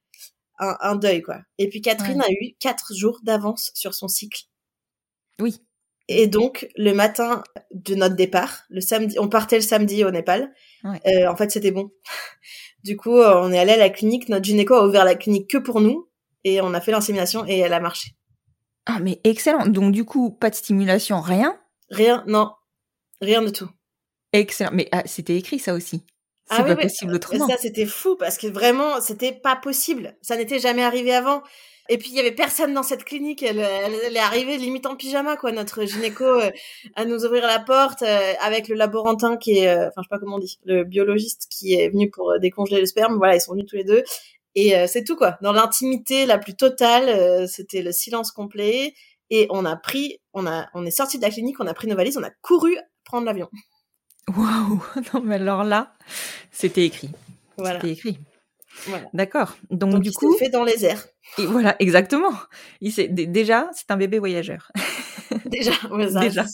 un, 0.58 0.76
un 0.80 0.96
deuil, 0.96 1.22
quoi. 1.22 1.38
Et 1.58 1.68
puis 1.68 1.80
Catherine 1.80 2.20
a 2.20 2.30
eu 2.30 2.54
quatre 2.58 2.94
jours 2.94 3.20
d'avance 3.22 3.70
sur 3.74 3.94
son 3.94 4.08
cycle. 4.08 4.42
Oui. 5.40 5.60
Et 6.08 6.28
donc, 6.28 6.68
le 6.76 6.92
matin 6.92 7.42
de 7.72 7.94
notre 7.96 8.14
départ, 8.14 8.62
le 8.70 8.80
samedi, 8.80 9.18
on 9.18 9.28
partait 9.28 9.56
le 9.56 9.62
samedi 9.62 10.04
au 10.04 10.10
Népal. 10.10 10.52
Ouais. 10.84 11.00
Euh, 11.06 11.28
en 11.28 11.36
fait, 11.36 11.50
c'était 11.50 11.72
bon. 11.72 11.90
Du 12.84 12.96
coup, 12.96 13.16
euh, 13.18 13.40
on 13.42 13.52
est 13.52 13.58
allé 13.58 13.72
à 13.72 13.76
la 13.78 13.90
clinique. 13.90 14.28
Notre 14.28 14.44
gynéco 14.44 14.74
a 14.74 14.86
ouvert 14.86 15.04
la 15.04 15.16
clinique 15.16 15.50
que 15.50 15.58
pour 15.58 15.80
nous. 15.80 16.08
Et 16.44 16.60
on 16.60 16.72
a 16.72 16.80
fait 16.80 16.92
l'insémination 16.92 17.44
et 17.44 17.58
elle 17.58 17.72
a 17.72 17.80
marché. 17.80 18.10
Ah, 18.84 19.00
mais 19.00 19.20
excellent. 19.24 19.66
Donc, 19.66 19.90
du 19.90 20.04
coup, 20.04 20.30
pas 20.30 20.50
de 20.50 20.54
stimulation, 20.54 21.20
rien? 21.20 21.58
Rien, 21.90 22.22
non. 22.28 22.52
Rien 23.20 23.42
du 23.42 23.50
tout. 23.50 23.68
Excellent. 24.32 24.70
Mais 24.72 24.88
ah, 24.92 25.02
c'était 25.04 25.34
écrit, 25.36 25.58
ça 25.58 25.74
aussi. 25.74 26.04
C'est 26.48 26.58
Ah 26.60 26.62
pas 26.62 26.74
oui. 26.74 26.82
possible 26.82 27.14
autrement. 27.14 27.48
ça, 27.48 27.56
c'était 27.60 27.86
fou 27.86 28.14
parce 28.16 28.38
que 28.38 28.46
vraiment, 28.46 29.00
c'était 29.00 29.32
pas 29.32 29.56
possible. 29.56 30.16
Ça 30.22 30.36
n'était 30.36 30.60
jamais 30.60 30.84
arrivé 30.84 31.12
avant. 31.12 31.42
Et 31.88 31.98
puis, 31.98 32.10
il 32.10 32.16
y 32.16 32.20
avait 32.20 32.32
personne 32.32 32.74
dans 32.74 32.82
cette 32.82 33.04
clinique. 33.04 33.42
Elle, 33.42 33.58
elle, 33.58 33.94
elle 34.06 34.16
est 34.16 34.20
arrivée 34.20 34.56
limite 34.56 34.86
en 34.86 34.96
pyjama, 34.96 35.36
quoi. 35.36 35.52
Notre 35.52 35.84
gynéco 35.84 36.24
euh, 36.24 36.50
à 36.94 37.04
nous 37.04 37.24
ouvrir 37.24 37.46
la 37.46 37.58
porte 37.60 38.02
euh, 38.02 38.32
avec 38.40 38.68
le 38.68 38.74
laborantin 38.74 39.36
qui 39.36 39.58
est, 39.58 39.68
euh, 39.68 39.88
enfin, 39.88 40.02
je 40.02 40.02
sais 40.02 40.08
pas 40.10 40.18
comment 40.18 40.36
on 40.36 40.40
dit, 40.40 40.58
le 40.64 40.84
biologiste 40.84 41.46
qui 41.50 41.74
est 41.74 41.88
venu 41.88 42.10
pour 42.10 42.30
euh, 42.30 42.38
décongeler 42.38 42.80
le 42.80 42.86
sperme. 42.86 43.16
Voilà, 43.16 43.36
ils 43.36 43.40
sont 43.40 43.52
venus 43.52 43.66
tous 43.66 43.76
les 43.76 43.84
deux. 43.84 44.02
Et 44.56 44.74
euh, 44.74 44.86
c'est 44.88 45.04
tout, 45.04 45.16
quoi. 45.16 45.36
Dans 45.42 45.52
l'intimité 45.52 46.24
la 46.26 46.38
plus 46.38 46.56
totale, 46.56 47.08
euh, 47.08 47.46
c'était 47.46 47.82
le 47.82 47.92
silence 47.92 48.32
complet. 48.32 48.94
Et 49.28 49.46
on 49.50 49.64
a 49.64 49.76
pris, 49.76 50.18
on 50.32 50.46
a, 50.46 50.68
on 50.72 50.86
est 50.86 50.90
sorti 50.90 51.18
de 51.18 51.22
la 51.22 51.30
clinique, 51.30 51.60
on 51.60 51.66
a 51.66 51.74
pris 51.74 51.88
nos 51.88 51.96
valises, 51.96 52.16
on 52.16 52.22
a 52.22 52.30
couru 52.40 52.76
prendre 53.04 53.26
l'avion. 53.26 53.48
Waouh. 54.34 54.82
Non, 55.14 55.20
mais 55.22 55.34
alors 55.36 55.62
là, 55.62 55.94
c'était 56.50 56.84
écrit. 56.84 57.10
Voilà. 57.58 57.80
C'était 57.80 57.92
écrit. 57.92 58.18
Voilà. 58.86 59.06
D'accord. 59.14 59.56
Donc, 59.70 59.92
Donc, 59.92 60.02
du 60.02 60.10
il 60.10 60.14
coup, 60.14 60.36
fait 60.36 60.48
dans 60.48 60.64
les 60.64 60.84
airs. 60.84 61.06
et 61.38 61.46
voilà, 61.46 61.76
exactement. 61.78 62.32
Il 62.80 62.92
déjà, 63.32 63.70
c'est 63.74 63.90
un 63.90 63.96
bébé 63.96 64.18
voyageur. 64.18 64.70
Déjà, 65.46 65.72
ouais, 65.90 66.10
ça, 66.10 66.20
Déjà. 66.20 66.44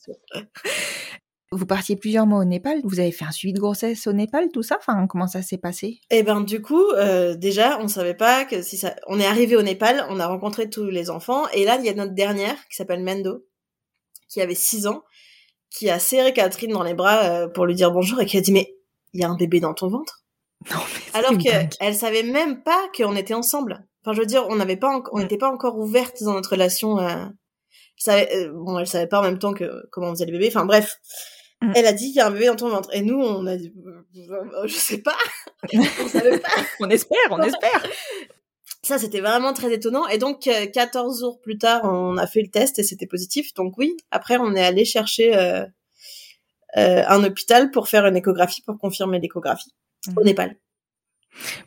Vous 1.51 1.67
partiez 1.67 1.97
plusieurs 1.97 2.27
mois 2.27 2.39
au 2.41 2.45
Népal. 2.45 2.81
Vous 2.83 2.99
avez 2.99 3.13
fait 3.13 3.27
un 3.27 3.31
suivi 3.31 3.53
de 3.53 3.61
grossesse 3.61 4.07
au 4.07 4.13
Népal, 4.15 4.49
tout 4.53 4.63
ça? 4.63 4.79
Enfin, 4.79 5.07
comment 5.07 5.27
ça 5.27 5.43
s'est 5.43 5.59
passé? 5.59 6.01
Et 6.11 6.23
ben 6.23 6.41
du 6.41 6.63
coup, 6.63 6.83
euh, 6.93 7.35
déjà, 7.35 7.79
on 7.81 7.89
savait 7.89 8.15
pas 8.15 8.47
que 8.47 8.63
si 8.63 8.79
ça. 8.79 8.95
On 9.07 9.21
est 9.21 9.27
arrivé 9.27 9.57
au 9.57 9.63
Népal, 9.63 10.07
on 10.09 10.19
a 10.19 10.27
rencontré 10.27 10.71
tous 10.71 10.87
les 10.87 11.11
enfants, 11.11 11.47
et 11.53 11.65
là, 11.67 11.77
il 11.79 11.85
y 11.85 11.91
a 11.91 11.95
notre 11.95 12.15
dernière 12.15 12.57
qui 12.69 12.77
s'appelle 12.77 13.03
Mendo, 13.03 13.45
qui 14.29 14.41
avait 14.41 14.55
6 14.55 14.87
ans, 14.87 15.03
qui 15.69 15.91
a 15.91 15.99
serré 15.99 16.33
Catherine 16.33 16.73
dans 16.73 16.83
les 16.83 16.95
bras 16.95 17.25
euh, 17.25 17.49
pour 17.49 17.67
lui 17.67 17.75
dire 17.75 17.93
bonjour 17.93 18.21
et 18.21 18.27
qui 18.27 18.39
a 18.39 18.41
dit 18.41 18.53
mais 18.53 18.75
il 19.13 19.21
y 19.21 19.25
a 19.25 19.29
un 19.29 19.37
bébé 19.37 19.61
dans 19.61 19.75
ton 19.75 19.89
ventre? 19.89 20.22
Non, 20.71 20.81
mais 20.95 21.19
Alors 21.19 21.33
dingue. 21.33 21.45
que 21.45 21.77
elle 21.81 21.95
savait 21.95 22.23
même 22.23 22.63
pas 22.63 22.81
qu'on 22.97 23.17
était 23.17 23.35
ensemble. 23.35 23.85
Enfin, 24.05 24.15
je 24.15 24.21
veux 24.21 24.27
dire, 24.27 24.47
on 24.49 24.57
n'avait 24.57 24.77
pas, 24.77 25.03
on 25.13 25.19
n'était 25.19 25.39
pas 25.39 25.51
encore 25.51 25.79
ouverte 25.79 26.23
dans 26.23 26.33
notre 26.35 26.51
relation. 26.51 26.99
Euh... 26.99 27.25
Je 27.97 28.05
savais, 28.05 28.29
euh, 28.35 28.53
bon, 28.53 28.79
elle 28.79 28.87
savait 28.87 29.07
pas 29.07 29.21
en 29.21 29.23
même 29.23 29.39
temps 29.39 29.53
que 29.53 29.71
comment 29.91 30.09
on 30.09 30.11
faisait 30.13 30.27
les 30.27 30.33
bébés. 30.33 30.49
Enfin 30.49 30.65
bref, 30.65 30.99
Mm. 31.63 31.73
elle 31.77 31.87
a 31.87 31.93
dit 31.93 32.07
il 32.07 32.15
y 32.15 32.21
a 32.21 32.27
un 32.27 32.31
bébé 32.31 32.47
dans 32.47 32.57
ton 32.57 32.69
ventre. 32.69 32.91
Et 32.93 33.03
nous, 33.03 33.19
on 33.19 33.47
a 33.47 33.57
dit 33.57 33.73
euh, 34.17 34.67
je 34.67 34.75
sais 34.75 34.99
pas, 34.99 35.17
on 35.73 36.09
savait 36.09 36.39
pas. 36.39 36.49
on 36.81 36.91
espère, 36.91 37.19
on 37.31 37.41
espère. 37.41 37.87
Ça, 38.83 38.99
c'était 38.99 39.21
vraiment 39.21 39.53
très 39.53 39.73
étonnant. 39.73 40.09
Et 40.09 40.19
donc, 40.19 40.49
euh, 40.49 40.67
14 40.67 41.21
jours 41.21 41.41
plus 41.41 41.57
tard, 41.57 41.83
on 41.85 42.17
a 42.17 42.27
fait 42.27 42.43
le 42.43 42.51
test 42.51 42.81
et 42.81 42.83
c'était 42.83 43.07
positif. 43.07 43.55
Donc 43.55 43.79
oui, 43.79 43.97
après, 44.11 44.39
on 44.39 44.57
est 44.57 44.65
allé 44.65 44.85
chercher 44.85 45.37
euh, 45.37 45.65
euh, 46.77 47.05
un 47.07 47.23
hôpital 47.23 47.71
pour 47.71 47.89
faire 47.89 48.07
une 48.07 48.17
échographie, 48.17 48.63
pour 48.63 48.77
confirmer 48.79 49.21
l'échographie 49.21 49.73
au 50.09 50.21
Mhm. 50.21 50.25
Népal. 50.27 50.57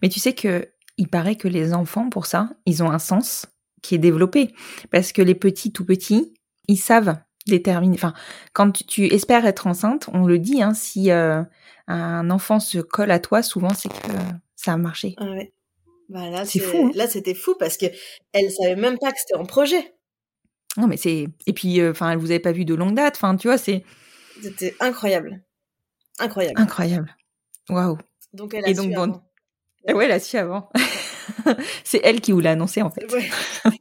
Mais 0.01 0.09
tu 0.09 0.19
sais 0.19 0.33
que 0.33 0.69
il 0.97 1.07
paraît 1.09 1.35
que 1.35 1.47
les 1.47 1.73
enfants, 1.73 2.09
pour 2.09 2.25
ça, 2.25 2.49
ils 2.65 2.81
ont 2.83 2.89
un 2.89 2.99
sens 2.99 3.47
qui 3.81 3.95
est 3.95 3.99
développé. 3.99 4.53
Parce 4.91 5.11
que 5.11 5.21
les 5.21 5.35
petits, 5.35 5.71
tout 5.73 5.85
petits, 5.85 6.33
ils 6.67 6.77
savent 6.77 7.17
déterminer. 7.47 7.95
Enfin, 7.95 8.13
quand 8.53 8.71
tu, 8.71 8.85
tu 8.85 9.05
espères 9.05 9.45
être 9.45 9.67
enceinte, 9.67 10.09
on 10.13 10.25
le 10.25 10.39
dit, 10.39 10.61
hein, 10.63 10.73
si 10.73 11.11
euh, 11.11 11.43
un 11.87 12.29
enfant 12.31 12.59
se 12.59 12.79
colle 12.79 13.11
à 13.11 13.19
toi, 13.19 13.43
souvent, 13.43 13.69
c'est 13.73 13.89
que 13.89 14.11
ça 14.55 14.73
a 14.73 14.77
marché. 14.77 15.15
Ah 15.17 15.25
ouais. 15.31 15.51
Bah 16.07 16.29
là, 16.29 16.45
C'est 16.45 16.59
fou, 16.59 16.85
hein. 16.87 16.91
Là, 16.95 17.07
c'était 17.07 17.33
fou 17.33 17.55
parce 17.59 17.77
que 17.77 17.87
elle 18.31 18.51
savait 18.51 18.75
même 18.75 18.97
pas 18.99 19.11
que 19.11 19.17
c'était 19.19 19.35
en 19.35 19.45
projet. 19.45 19.95
Non, 20.77 20.87
mais 20.87 20.97
c'est. 20.97 21.27
Et 21.47 21.53
puis, 21.53 21.79
euh, 21.81 21.91
enfin, 21.91 22.11
elle 22.11 22.17
vous 22.19 22.31
avait 22.31 22.39
pas 22.39 22.51
vu 22.51 22.63
de 22.65 22.73
longue 22.75 22.95
date. 22.95 23.15
Enfin, 23.15 23.35
tu 23.37 23.47
vois, 23.47 23.57
c'est 23.57 23.83
C'était 24.41 24.75
incroyable. 24.79 25.43
Incroyable. 26.19 26.59
incroyable. 26.61 27.15
Waouh. 27.69 27.97
Donc 28.35 28.53
elle 28.53 28.65
a 28.65 28.69
Et 28.69 28.73
donc, 28.73 28.87
su 28.89 28.95
bon, 28.95 29.01
avant. 29.03 29.23
Ah 29.87 29.93
ouais, 29.95 30.05
elle 30.05 30.11
a 30.11 30.19
su 30.19 30.37
avant. 30.37 30.69
c'est 31.83 32.01
elle 32.03 32.21
qui 32.21 32.31
vous 32.31 32.39
l'a 32.39 32.51
annoncé, 32.51 32.81
en 32.81 32.91
fait. 32.91 33.11
Ouais. 33.11 33.29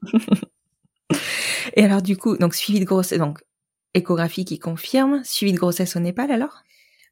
Et 1.76 1.84
alors, 1.84 2.02
du 2.02 2.16
coup, 2.16 2.36
donc, 2.36 2.54
suivi 2.54 2.80
de 2.80 2.84
grossesse, 2.84 3.18
donc, 3.18 3.40
échographie 3.94 4.44
qui 4.44 4.58
confirme, 4.58 5.22
suivi 5.24 5.52
de 5.52 5.58
grossesse 5.58 5.96
au 5.96 6.00
Népal, 6.00 6.30
alors? 6.30 6.62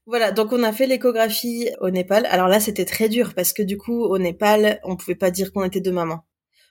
Voilà, 0.06 0.32
donc 0.32 0.52
on 0.52 0.62
a 0.64 0.72
fait 0.72 0.86
l'échographie 0.86 1.70
au 1.80 1.90
Népal. 1.90 2.26
Alors 2.26 2.48
là, 2.48 2.58
c'était 2.60 2.84
très 2.84 3.08
dur 3.08 3.34
parce 3.34 3.52
que 3.52 3.62
du 3.62 3.78
coup, 3.78 4.02
au 4.02 4.18
Népal, 4.18 4.80
on 4.82 4.96
pouvait 4.96 5.14
pas 5.14 5.30
dire 5.30 5.52
qu'on 5.52 5.62
était 5.64 5.80
deux 5.80 5.92
mamans. 5.92 6.24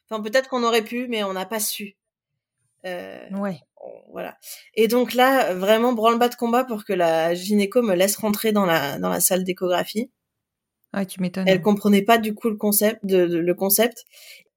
Enfin, 0.09 0.21
peut-être 0.21 0.49
qu'on 0.49 0.63
aurait 0.63 0.83
pu, 0.83 1.07
mais 1.07 1.23
on 1.23 1.31
n'a 1.33 1.45
pas 1.45 1.61
su. 1.61 1.95
Euh, 2.85 3.19
Ouais. 3.31 3.59
voilà. 4.11 4.37
Et 4.75 4.89
donc 4.89 5.13
là, 5.13 5.53
vraiment 5.53 5.93
branle-bas 5.93 6.27
de 6.27 6.35
combat 6.35 6.65
pour 6.65 6.83
que 6.83 6.91
la 6.93 7.33
gynéco 7.33 7.81
me 7.81 7.95
laisse 7.95 8.17
rentrer 8.17 8.51
dans 8.51 8.65
la 8.65 8.99
dans 8.99 9.09
la 9.09 9.21
salle 9.21 9.45
d'échographie. 9.45 10.11
Ouais, 10.93 11.05
tu 11.05 11.21
m'étonnes. 11.21 11.47
Elle 11.47 11.61
comprenait 11.61 12.01
pas 12.01 12.17
du 12.17 12.33
coup 12.35 12.49
le 12.49 12.57
concept 12.57 13.05
de, 13.05 13.25
de- 13.25 13.37
le 13.37 13.53
concept. 13.53 14.03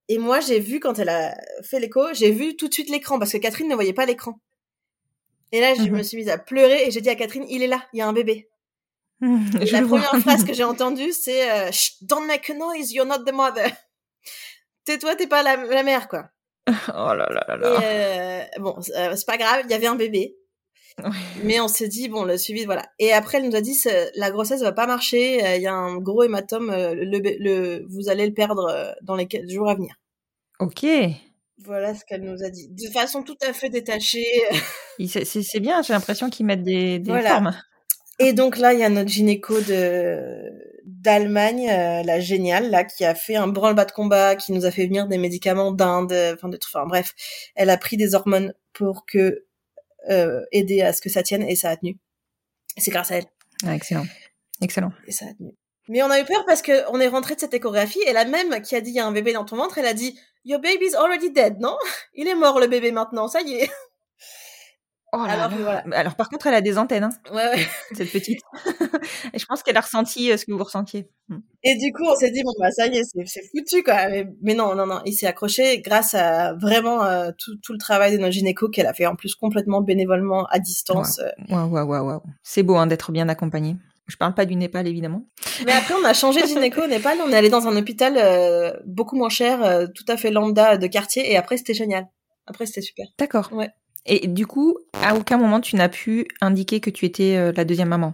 Et 0.09 0.17
moi, 0.17 0.39
j'ai 0.39 0.59
vu 0.59 0.79
quand 0.79 0.99
elle 0.99 1.09
a 1.09 1.35
fait 1.63 1.79
l'écho, 1.79 2.13
j'ai 2.13 2.31
vu 2.31 2.55
tout 2.55 2.67
de 2.67 2.73
suite 2.73 2.89
l'écran 2.89 3.17
parce 3.19 3.31
que 3.31 3.37
Catherine 3.37 3.67
ne 3.67 3.75
voyait 3.75 3.93
pas 3.93 4.05
l'écran. 4.05 4.39
Et 5.51 5.61
là, 5.61 5.73
je 5.75 5.83
Mhm. 5.83 5.97
me 5.97 6.03
suis 6.03 6.17
mise 6.17 6.29
à 6.29 6.37
pleurer 6.37 6.85
et 6.87 6.91
j'ai 6.91 7.01
dit 7.01 7.09
à 7.09 7.15
Catherine, 7.15 7.45
il 7.49 7.63
est 7.63 7.67
là, 7.67 7.83
il 7.93 7.99
y 7.99 8.01
a 8.01 8.07
un 8.07 8.13
bébé. 8.13 8.49
Et 9.21 9.27
Je 9.65 9.73
la 9.73 9.81
vois. 9.81 9.99
première 10.01 10.21
phrase 10.21 10.43
que 10.43 10.53
j'ai 10.53 10.63
entendue, 10.65 11.11
c'est 11.13 11.49
euh, 11.49 11.71
Shh, 11.71 11.93
Don't 12.01 12.25
make 12.27 12.49
a 12.49 12.53
noise, 12.53 12.91
you're 12.91 13.05
not 13.07 13.23
the 13.25 13.33
mother. 13.33 13.67
Tais-toi, 14.83 15.15
t'es 15.15 15.27
pas 15.27 15.41
la, 15.41 15.55
la 15.55 15.83
mère, 15.83 16.07
quoi. 16.07 16.29
Oh 16.67 17.13
là 17.13 17.27
là 17.31 17.57
là 17.57 17.57
Et 17.61 17.83
euh, 18.57 18.59
bon, 18.59 18.75
euh, 18.95 19.15
c'est 19.15 19.25
pas 19.25 19.37
grave, 19.37 19.61
il 19.65 19.71
y 19.71 19.73
avait 19.73 19.87
un 19.87 19.95
bébé. 19.95 20.35
Ouais. 21.03 21.09
Mais 21.43 21.59
on 21.59 21.67
s'est 21.67 21.87
dit, 21.89 22.07
bon, 22.07 22.23
le 22.23 22.37
suivi, 22.37 22.65
voilà. 22.65 22.85
Et 22.99 23.11
après, 23.11 23.37
elle 23.39 23.49
nous 23.49 23.55
a 23.55 23.61
dit, 23.61 23.77
la 24.15 24.31
grossesse 24.31 24.61
va 24.61 24.71
pas 24.71 24.87
marcher, 24.87 25.45
euh, 25.45 25.55
il 25.57 25.61
y 25.61 25.67
a 25.67 25.73
un 25.73 25.97
gros 25.97 26.23
hématome, 26.23 26.69
euh, 26.69 26.93
le, 26.95 27.19
le, 27.19 27.85
vous 27.89 28.09
allez 28.09 28.25
le 28.25 28.33
perdre 28.33 28.65
euh, 28.69 28.91
dans 29.01 29.15
les 29.15 29.27
jours 29.49 29.69
à 29.69 29.75
venir. 29.75 29.95
Ok. 30.59 30.85
Voilà 31.63 31.95
ce 31.95 32.05
qu'elle 32.05 32.21
nous 32.23 32.43
a 32.43 32.49
dit. 32.49 32.69
De 32.69 32.89
façon 32.91 33.23
tout 33.23 33.37
à 33.47 33.51
fait 33.53 33.69
détachée. 33.69 34.25
C'est 35.07 35.59
bien, 35.59 35.81
j'ai 35.81 35.93
l'impression 35.93 36.29
qu'ils 36.29 36.45
mettent 36.45 36.63
des, 36.63 36.99
des 36.99 37.11
Voilà. 37.11 37.29
formes. 37.29 37.55
Et 38.19 38.31
donc 38.31 38.57
là, 38.57 38.73
il 38.73 38.79
y 38.79 38.83
a 38.83 38.89
notre 38.89 39.09
gynéco 39.09 39.59
de 39.61 40.49
d'Allemagne, 40.85 41.67
euh, 41.69 42.03
la 42.03 42.19
géniale, 42.19 42.69
là, 42.69 42.83
qui 42.83 43.03
a 43.05 43.15
fait 43.15 43.35
un 43.35 43.47
branle-bas 43.47 43.85
de 43.85 43.91
combat, 43.91 44.35
qui 44.35 44.51
nous 44.53 44.65
a 44.65 44.71
fait 44.71 44.85
venir 44.85 45.07
des 45.07 45.17
médicaments 45.17 45.71
d'Inde, 45.71 46.13
euh, 46.13 46.33
enfin 46.35 46.47
de. 46.47 46.57
Enfin 46.63 46.85
bref, 46.87 47.13
elle 47.55 47.69
a 47.69 47.77
pris 47.77 47.97
des 47.97 48.15
hormones 48.15 48.53
pour 48.73 49.05
que 49.05 49.44
euh, 50.09 50.41
aider 50.51 50.81
à 50.81 50.93
ce 50.93 51.01
que 51.01 51.09
ça 51.09 51.23
tienne 51.23 51.43
et 51.43 51.55
ça 51.55 51.69
a 51.69 51.77
tenu. 51.77 51.97
C'est 52.77 52.91
grâce 52.91 53.11
à 53.11 53.17
elle 53.17 53.25
Ah, 53.65 53.75
excellent. 53.75 54.05
Excellent. 54.61 54.91
et 55.07 55.11
ça 55.11 55.25
a 55.25 55.33
tenu. 55.33 55.51
Mais 55.87 56.01
on 56.01 56.09
a 56.09 56.19
eu 56.19 56.25
peur 56.25 56.45
parce 56.45 56.61
que 56.61 56.89
on 56.91 56.99
est 56.99 57.07
rentré 57.07 57.35
de 57.35 57.39
cette 57.39 57.53
échographie 57.53 58.01
et 58.07 58.13
la 58.13 58.25
même 58.25 58.61
qui 58.61 58.75
a 58.75 58.81
dit 58.81 58.89
il 58.91 58.95
y 58.95 58.99
a 58.99 59.05
un 59.05 59.11
bébé 59.11 59.33
dans 59.33 59.45
ton 59.45 59.55
ventre, 59.57 59.77
elle 59.77 59.85
a 59.85 59.93
dit 59.93 60.19
Your 60.43 60.59
baby's 60.59 60.93
already 60.95 61.31
dead, 61.31 61.59
non? 61.59 61.75
Il 62.13 62.27
est 62.27 62.35
mort 62.35 62.59
le 62.59 62.67
bébé 62.67 62.91
maintenant, 62.91 63.27
ça 63.27 63.41
y 63.41 63.53
est. 63.53 63.71
Oh 65.17 65.25
là 65.25 65.33
Alors 65.33 65.49
là. 65.49 65.55
que 65.57 65.61
voilà. 65.61 65.83
Mais 65.85 65.95
Alors 65.95 66.15
par 66.15 66.29
contre, 66.29 66.47
elle 66.47 66.53
a 66.53 66.61
des 66.61 66.77
antennes, 66.77 67.03
hein, 67.05 67.09
Ouais, 67.31 67.47
ouais. 67.55 67.67
cette 67.95 68.11
petite. 68.11 68.39
Et 69.33 69.39
je 69.39 69.45
pense 69.45 69.63
qu'elle 69.63 69.77
a 69.77 69.81
ressenti 69.81 70.31
euh, 70.31 70.37
ce 70.37 70.45
que 70.45 70.51
vous 70.51 70.63
ressentiez. 70.63 71.09
Hmm. 71.29 71.37
Et 71.63 71.75
du 71.77 71.91
coup, 71.93 72.03
on 72.03 72.15
s'est 72.15 72.31
dit 72.31 72.43
bon 72.43 72.51
bah 72.59 72.71
ça 72.71 72.87
y 72.87 72.97
est, 72.97 73.03
c'est 73.25 73.41
foutu 73.49 73.83
quoi. 73.83 74.07
Mais, 74.09 74.27
mais 74.41 74.53
non, 74.53 74.75
non, 74.75 74.85
non, 74.85 75.01
il 75.05 75.13
s'est 75.13 75.27
accroché 75.27 75.79
grâce 75.81 76.13
à 76.13 76.53
vraiment 76.53 77.03
euh, 77.03 77.31
tout, 77.37 77.55
tout 77.63 77.73
le 77.73 77.79
travail 77.79 78.11
de 78.13 78.17
notre 78.17 78.33
gynéco 78.33 78.69
qu'elle 78.69 78.87
a 78.87 78.93
fait 78.93 79.05
en 79.05 79.15
plus 79.15 79.35
complètement 79.35 79.81
bénévolement 79.81 80.45
à 80.47 80.59
distance. 80.59 81.19
euh. 81.19 81.29
Waouh, 81.49 81.69
waouh, 81.69 81.87
waouh, 81.87 82.05
waouh. 82.07 82.21
C'est 82.43 82.63
beau 82.63 82.75
hein, 82.75 82.87
d'être 82.87 83.11
bien 83.11 83.29
accompagné. 83.29 83.75
Je 84.07 84.17
parle 84.17 84.35
pas 84.35 84.45
du 84.45 84.55
Népal, 84.55 84.87
évidemment. 84.87 85.23
Mais 85.65 85.71
après, 85.71 85.95
on 85.99 86.05
a 86.05 86.13
changé 86.13 86.41
de 86.43 86.47
gynéco 86.47 86.81
au 86.83 86.87
Népal. 86.87 87.17
On 87.25 87.31
est 87.31 87.35
allé 87.35 87.49
dans 87.49 87.67
un 87.67 87.75
hôpital 87.75 88.13
euh, 88.17 88.71
beaucoup 88.85 89.15
moins 89.15 89.29
cher, 89.29 89.87
tout 89.95 90.05
à 90.07 90.15
fait 90.15 90.29
lambda 90.29 90.77
de 90.77 90.85
quartier. 90.85 91.31
Et 91.31 91.37
après, 91.37 91.57
c'était 91.57 91.73
génial. 91.73 92.05
Après, 92.45 92.67
c'était 92.67 92.81
super. 92.81 93.07
D'accord. 93.17 93.49
Ouais. 93.51 93.71
Et 94.05 94.27
du 94.27 94.45
coup, 94.47 94.77
à 95.01 95.15
aucun 95.15 95.37
moment 95.37 95.59
tu 95.61 95.75
n'as 95.75 95.89
pu 95.89 96.27
indiquer 96.41 96.79
que 96.79 96.89
tu 96.89 97.05
étais 97.05 97.35
euh, 97.37 97.51
la 97.55 97.65
deuxième 97.65 97.89
maman? 97.89 98.13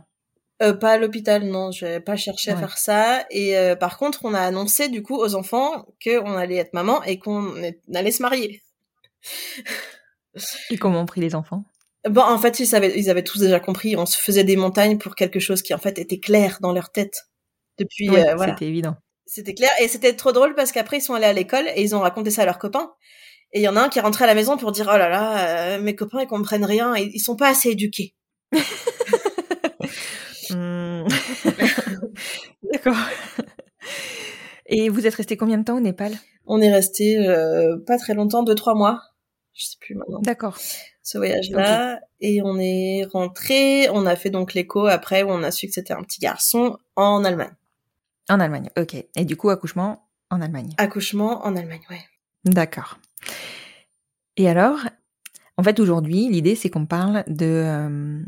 Euh, 0.61 0.73
pas 0.73 0.91
à 0.91 0.97
l'hôpital, 0.97 1.43
non, 1.43 1.71
j'ai 1.71 1.99
pas 1.99 2.15
cherché 2.15 2.51
à 2.51 2.55
faire 2.55 2.77
ça. 2.77 3.25
Et 3.31 3.57
euh, 3.57 3.75
par 3.75 3.97
contre, 3.97 4.25
on 4.25 4.33
a 4.35 4.39
annoncé 4.41 4.89
du 4.89 5.01
coup 5.01 5.15
aux 5.17 5.33
enfants 5.35 5.85
qu'on 6.03 6.35
allait 6.37 6.57
être 6.57 6.73
maman 6.73 7.01
et 7.03 7.17
qu'on 7.17 7.51
allait 7.95 8.11
se 8.11 8.21
marier. 8.21 8.61
Et 10.69 10.77
comment 10.77 11.01
ont 11.01 11.05
pris 11.05 11.21
les 11.21 11.35
enfants? 11.35 11.63
Bon, 12.09 12.21
en 12.21 12.37
fait, 12.39 12.59
ils 12.59 12.75
avaient, 12.75 12.97
ils 12.97 13.09
avaient 13.09 13.23
tous 13.23 13.39
déjà 13.39 13.59
compris. 13.59 13.95
On 13.95 14.05
se 14.05 14.17
faisait 14.17 14.43
des 14.43 14.55
montagnes 14.55 14.97
pour 14.97 15.15
quelque 15.15 15.39
chose 15.39 15.61
qui 15.61 15.73
en 15.73 15.77
fait 15.77 15.99
était 15.99 16.19
clair 16.19 16.57
dans 16.61 16.73
leur 16.73 16.91
tête. 16.91 17.27
Depuis, 17.77 18.09
Ouais, 18.09 18.33
voilà, 18.35 18.53
C'était 18.53 18.67
évident. 18.67 18.95
c'était 19.25 19.53
clair. 19.53 19.69
Et 19.81 19.87
c'était 19.87 20.15
trop 20.15 20.31
drôle 20.31 20.55
parce 20.55 20.71
qu'après 20.71 20.97
ils 20.97 21.01
sont 21.01 21.13
allés 21.15 21.25
à 21.25 21.33
l'école 21.33 21.67
et 21.75 21.81
ils 21.81 21.95
ont 21.95 21.99
raconté 22.01 22.31
ça 22.31 22.43
à 22.43 22.45
leurs 22.45 22.59
copains. 22.59 22.91
Et 23.53 23.59
il 23.59 23.63
y 23.63 23.67
en 23.67 23.75
a 23.75 23.81
un 23.81 23.89
qui 23.89 23.99
est 23.99 24.01
rentré 24.01 24.23
à 24.23 24.27
la 24.27 24.35
maison 24.35 24.57
pour 24.57 24.71
dire 24.71 24.89
oh 24.93 24.97
là 24.97 25.09
là, 25.09 25.75
euh, 25.75 25.81
mes 25.81 25.95
copains 25.95 26.21
ils 26.21 26.27
comprennent 26.27 26.65
rien, 26.65 26.95
ils, 26.95 27.11
ils 27.13 27.19
sont 27.19 27.35
pas 27.35 27.49
assez 27.49 27.69
éduqués. 27.69 28.15
Hmm. 30.49 31.07
D'accord. 32.73 32.97
Et 34.65 34.89
vous 34.89 35.07
êtes 35.07 35.15
resté 35.15 35.37
combien 35.37 35.57
de 35.57 35.63
temps 35.63 35.77
au 35.77 35.79
Népal? 35.79 36.13
On 36.45 36.61
est 36.61 36.71
resté 36.71 37.25
euh, 37.25 37.77
pas 37.85 37.97
très 37.97 38.13
longtemps, 38.13 38.43
deux 38.43 38.55
trois 38.55 38.75
mois, 38.75 39.01
je 39.53 39.65
sais 39.65 39.77
plus 39.79 39.95
maintenant. 39.95 40.19
D'accord. 40.21 40.57
ce 41.03 41.17
voyage-là 41.17 41.99
et 42.19 42.41
on 42.43 42.57
est 42.59 43.05
rentré. 43.11 43.87
On 43.89 44.05
a 44.05 44.15
fait 44.15 44.29
donc 44.29 44.53
l'écho 44.53 44.87
après 44.87 45.23
où 45.23 45.29
on 45.29 45.43
a 45.43 45.51
su 45.51 45.67
que 45.67 45.73
c'était 45.73 45.93
un 45.93 46.03
petit 46.03 46.19
garçon 46.19 46.77
en 46.95 47.23
Allemagne. 47.23 47.55
En 48.29 48.39
Allemagne, 48.39 48.69
ok. 48.77 48.95
Et 49.15 49.25
du 49.25 49.35
coup, 49.35 49.49
accouchement 49.49 50.07
en 50.29 50.41
Allemagne? 50.41 50.69
Accouchement 50.77 51.45
en 51.45 51.55
Allemagne, 51.55 51.81
ouais. 51.89 52.01
D'accord. 52.45 52.97
Et 54.37 54.47
alors, 54.49 54.79
en 55.57 55.63
fait, 55.63 55.79
aujourd'hui, 55.79 56.29
l'idée, 56.29 56.55
c'est 56.55 56.69
qu'on 56.69 56.85
parle 56.85 57.23
de 57.27 57.45
euh, 57.45 58.23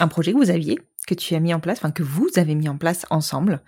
un 0.00 0.08
projet 0.08 0.32
que 0.32 0.36
vous 0.38 0.50
aviez, 0.50 0.78
que 1.06 1.14
tu 1.14 1.34
as 1.34 1.40
mis 1.40 1.54
en 1.54 1.60
place, 1.60 1.78
enfin 1.78 1.90
que 1.90 2.02
vous 2.02 2.28
avez 2.36 2.54
mis 2.54 2.68
en 2.68 2.76
place 2.76 3.06
ensemble, 3.10 3.62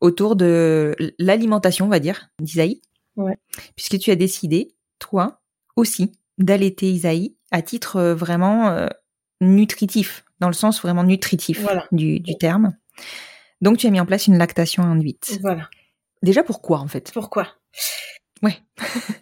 autour 0.00 0.36
de 0.36 0.94
l'alimentation, 1.18 1.86
on 1.86 1.88
va 1.90 2.00
dire, 2.00 2.28
d'Isaïe. 2.40 2.82
Ouais. 3.16 3.38
Puisque 3.76 3.98
tu 3.98 4.10
as 4.10 4.16
décidé, 4.16 4.74
toi 4.98 5.40
aussi, 5.76 6.12
d'allaiter 6.38 6.90
Isaïe 6.90 7.36
à 7.50 7.62
titre 7.62 7.96
euh, 7.96 8.14
vraiment 8.14 8.68
euh, 8.68 8.88
nutritif, 9.40 10.24
dans 10.40 10.48
le 10.48 10.54
sens 10.54 10.82
vraiment 10.82 11.04
nutritif 11.04 11.60
Voilà. 11.62 11.86
du, 11.92 12.20
du 12.20 12.36
terme. 12.36 12.76
Donc, 13.60 13.78
tu 13.78 13.86
as 13.86 13.90
mis 13.90 14.00
en 14.00 14.06
place 14.06 14.26
une 14.26 14.36
lactation 14.36 14.82
induite. 14.82 15.38
Voilà. 15.40 15.70
Déjà, 16.22 16.42
pourquoi, 16.42 16.80
en 16.80 16.88
fait? 16.88 17.12
Pourquoi? 17.12 17.48
Ouais. 18.44 18.56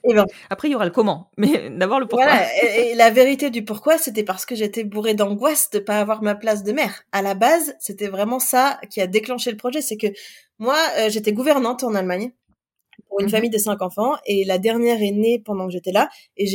Et 0.04 0.14
ben 0.14 0.26
Après, 0.50 0.68
il 0.68 0.72
y 0.72 0.74
aura 0.74 0.84
le 0.84 0.90
comment, 0.90 1.30
mais 1.36 1.70
d'abord 1.70 2.00
le 2.00 2.06
pourquoi. 2.06 2.26
voilà. 2.26 2.46
Et, 2.62 2.90
et 2.90 2.94
la 2.94 3.10
vérité 3.10 3.50
du 3.50 3.64
pourquoi, 3.64 3.96
c'était 3.98 4.24
parce 4.24 4.44
que 4.44 4.54
j'étais 4.54 4.84
bourrée 4.84 5.14
d'angoisse 5.14 5.70
de 5.70 5.78
pas 5.78 6.00
avoir 6.00 6.22
ma 6.22 6.34
place 6.34 6.64
de 6.64 6.72
mère. 6.72 7.04
À 7.12 7.22
la 7.22 7.34
base, 7.34 7.74
c'était 7.78 8.08
vraiment 8.08 8.40
ça 8.40 8.80
qui 8.90 9.00
a 9.00 9.06
déclenché 9.06 9.50
le 9.50 9.56
projet. 9.56 9.80
C'est 9.80 9.96
que 9.96 10.08
moi, 10.58 10.76
euh, 10.98 11.08
j'étais 11.08 11.32
gouvernante 11.32 11.84
en 11.84 11.94
Allemagne 11.94 12.32
pour 13.08 13.20
une 13.20 13.26
Mhm. 13.26 13.30
famille 13.32 13.50
de 13.50 13.58
cinq 13.58 13.80
enfants 13.82 14.14
et 14.26 14.44
la 14.44 14.58
dernière 14.58 15.02
est 15.02 15.10
née 15.12 15.38
pendant 15.44 15.66
que 15.66 15.72
j'étais 15.72 15.92
là 15.92 16.08
et 16.36 16.46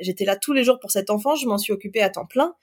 j'étais 0.00 0.24
là 0.24 0.36
tous 0.36 0.52
les 0.52 0.64
jours 0.64 0.78
pour 0.80 0.90
cet 0.90 1.10
enfant. 1.10 1.36
Je 1.36 1.46
m'en 1.46 1.58
suis 1.58 1.72
occupée 1.72 2.02
à 2.02 2.10
temps 2.10 2.26
plein 2.26 2.54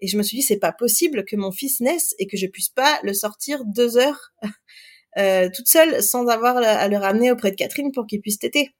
et 0.00 0.08
je 0.08 0.16
me 0.18 0.22
suis 0.22 0.38
dit 0.38 0.42
c'est 0.42 0.58
pas 0.58 0.72
possible 0.72 1.24
que 1.24 1.36
mon 1.36 1.52
fils 1.52 1.80
naisse 1.80 2.14
et 2.18 2.26
que 2.26 2.36
je 2.36 2.46
puisse 2.46 2.68
pas 2.70 2.98
le 3.02 3.12
sortir 3.14 3.64
deux 3.66 3.96
heures 3.98 4.32
euh, 5.18 5.48
toute 5.54 5.68
seule 5.68 6.02
sans 6.02 6.26
avoir 6.28 6.56
à 6.58 6.88
le 6.88 6.96
ramener 6.96 7.30
auprès 7.30 7.50
de 7.50 7.56
Catherine 7.56 7.92
pour 7.92 8.06
qu'il 8.06 8.20
puisse 8.20 8.38
téter. 8.38 8.70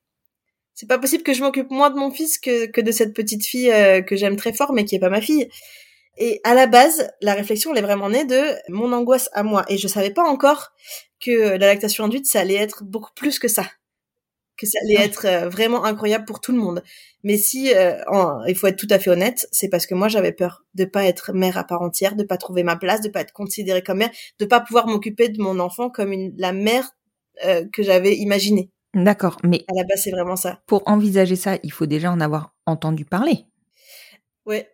C'est 0.75 0.89
pas 0.89 0.99
possible 0.99 1.23
que 1.23 1.35
je 1.35 1.43
m'occupe 1.43 1.71
moins 1.71 1.91
de 1.91 1.97
mon 1.99 2.11
fils 2.11 2.39
que, 2.39 2.67
que 2.67 2.81
de 2.81 2.93
cette 2.93 3.15
petite 3.15 3.45
fille 3.47 3.71
euh, 3.71 4.01
que 4.03 4.17
j'aime 4.17 4.37
très 4.37 4.53
fort 4.53 4.73
mais 4.73 4.85
qui 4.85 4.95
est 4.97 5.01
pas 5.01 5.11
ma 5.11 5.21
fille. 5.21 5.49
Et 6.19 6.41
à 6.45 6.55
la 6.55 6.67
base, 6.67 7.11
la 7.23 7.35
réflexion 7.35 7.73
elle 7.73 7.79
est 7.79 7.83
vraiment 7.83 8.11
née 8.11 8.25
de 8.25 8.43
mon 8.69 8.93
angoisse 8.93 9.31
à 9.35 9.43
moi 9.43 9.65
et 9.69 9.79
je 9.79 9.89
savais 9.89 10.11
pas 10.13 10.25
encore 10.25 10.73
que 11.21 11.31
la 11.57 11.67
lactation 11.69 12.05
induite 12.05 12.27
ça 12.27 12.41
allait 12.41 12.55
être 12.57 12.85
beaucoup 12.85 13.13
plus 13.17 13.39
que 13.39 13.49
ça. 13.49 13.67
Que 14.59 14.67
ça 14.67 14.79
allait 14.85 15.03
être 15.05 15.27
euh, 15.27 15.49
vraiment 15.49 15.85
incroyable 15.85 16.25
pour 16.27 16.41
tout 16.41 16.53
le 16.53 16.59
monde. 16.59 16.83
Mais 17.25 17.37
si 17.39 17.73
euh, 17.75 17.97
en- 18.09 18.45
il 18.45 18.55
faut 18.55 18.67
être 18.69 18.77
tout 18.77 18.87
à 18.91 18.99
fait 18.99 19.11
honnête, 19.11 19.47
c'est 19.51 19.69
parce 19.69 19.87
que 19.87 19.95
moi 19.95 20.09
j'avais 20.09 20.33
peur 20.33 20.65
de 20.75 20.85
pas 20.85 21.05
être 21.05 21.33
mère 21.33 21.57
à 21.59 21.65
part 21.65 21.83
entière, 21.83 22.15
de 22.17 22.23
pas 22.25 22.37
trouver 22.37 22.63
ma 22.63 22.77
place, 22.77 23.01
de 23.01 23.09
pas 23.09 23.21
être 23.23 23.33
considérée 23.33 23.83
comme 23.83 23.99
mère, 23.99 24.11
de 24.39 24.45
pas 24.45 24.61
pouvoir 24.61 24.87
m'occuper 24.87 25.29
de 25.31 25.41
mon 25.43 25.59
enfant 25.59 25.91
comme 25.91 26.13
une, 26.13 26.35
la 26.37 26.53
mère 26.53 26.91
euh, 27.47 27.65
que 27.73 27.83
j'avais 27.83 28.17
imaginée. 28.17 28.71
D'accord, 28.95 29.39
mais 29.43 29.65
À 29.69 29.75
la 29.75 29.85
base, 29.85 30.03
c'est 30.05 30.11
vraiment 30.11 30.37
ça. 30.37 30.61
pour 30.67 30.83
envisager 30.87 31.37
ça, 31.37 31.57
il 31.63 31.73
faut 31.73 31.87
déjà 31.87 32.11
en 32.13 32.21
avoir 32.21 32.55
entendu 32.67 33.05
parler. 33.05 33.47
Ouais. 34.47 34.69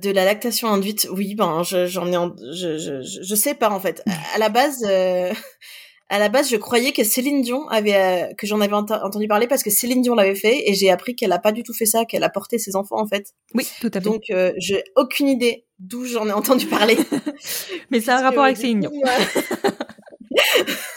De 0.00 0.10
la 0.10 0.24
lactation 0.24 0.68
induite, 0.68 1.06
oui, 1.12 1.34
ben 1.36 1.62
je- 1.62 1.86
j'en 1.86 2.06
ai, 2.10 2.16
en- 2.16 2.34
je, 2.52 2.78
je, 2.78 3.02
je, 3.02 3.22
je 3.22 3.34
sais 3.36 3.54
pas 3.54 3.70
en 3.70 3.78
fait. 3.80 4.02
À, 4.08 4.36
à 4.36 4.38
la 4.38 4.48
base, 4.48 4.84
euh, 4.88 5.32
à 6.08 6.18
la 6.18 6.28
base, 6.28 6.50
je 6.50 6.56
croyais 6.56 6.92
que 6.92 7.04
Céline 7.04 7.42
Dion 7.42 7.68
avait, 7.68 7.94
euh, 7.94 8.34
que 8.34 8.46
j'en 8.46 8.60
avais 8.60 8.74
ent- 8.74 8.84
entendu 8.90 9.28
parler 9.28 9.46
parce 9.46 9.62
que 9.62 9.70
Céline 9.70 10.02
Dion 10.02 10.14
l'avait 10.16 10.34
fait 10.34 10.68
et 10.68 10.74
j'ai 10.74 10.90
appris 10.90 11.14
qu'elle 11.14 11.30
a 11.32 11.38
pas 11.38 11.52
du 11.52 11.62
tout 11.62 11.72
fait 11.74 11.86
ça, 11.86 12.04
qu'elle 12.04 12.24
a 12.24 12.28
porté 12.28 12.58
ses 12.58 12.74
enfants 12.74 13.00
en 13.00 13.06
fait. 13.06 13.34
Oui, 13.54 13.66
tout 13.80 13.86
à 13.88 13.90
fait. 13.92 14.00
Donc, 14.00 14.24
euh, 14.30 14.52
j'ai 14.56 14.82
aucune 14.96 15.28
idée 15.28 15.64
d'où 15.78 16.04
j'en 16.06 16.26
ai 16.28 16.32
entendu 16.32 16.66
parler. 16.66 16.96
mais 17.90 18.00
c'est 18.00 18.10
un 18.10 18.20
rapport 18.22 18.44
avec 18.44 18.56
Céline 18.56 18.80
Dion. 18.80 18.92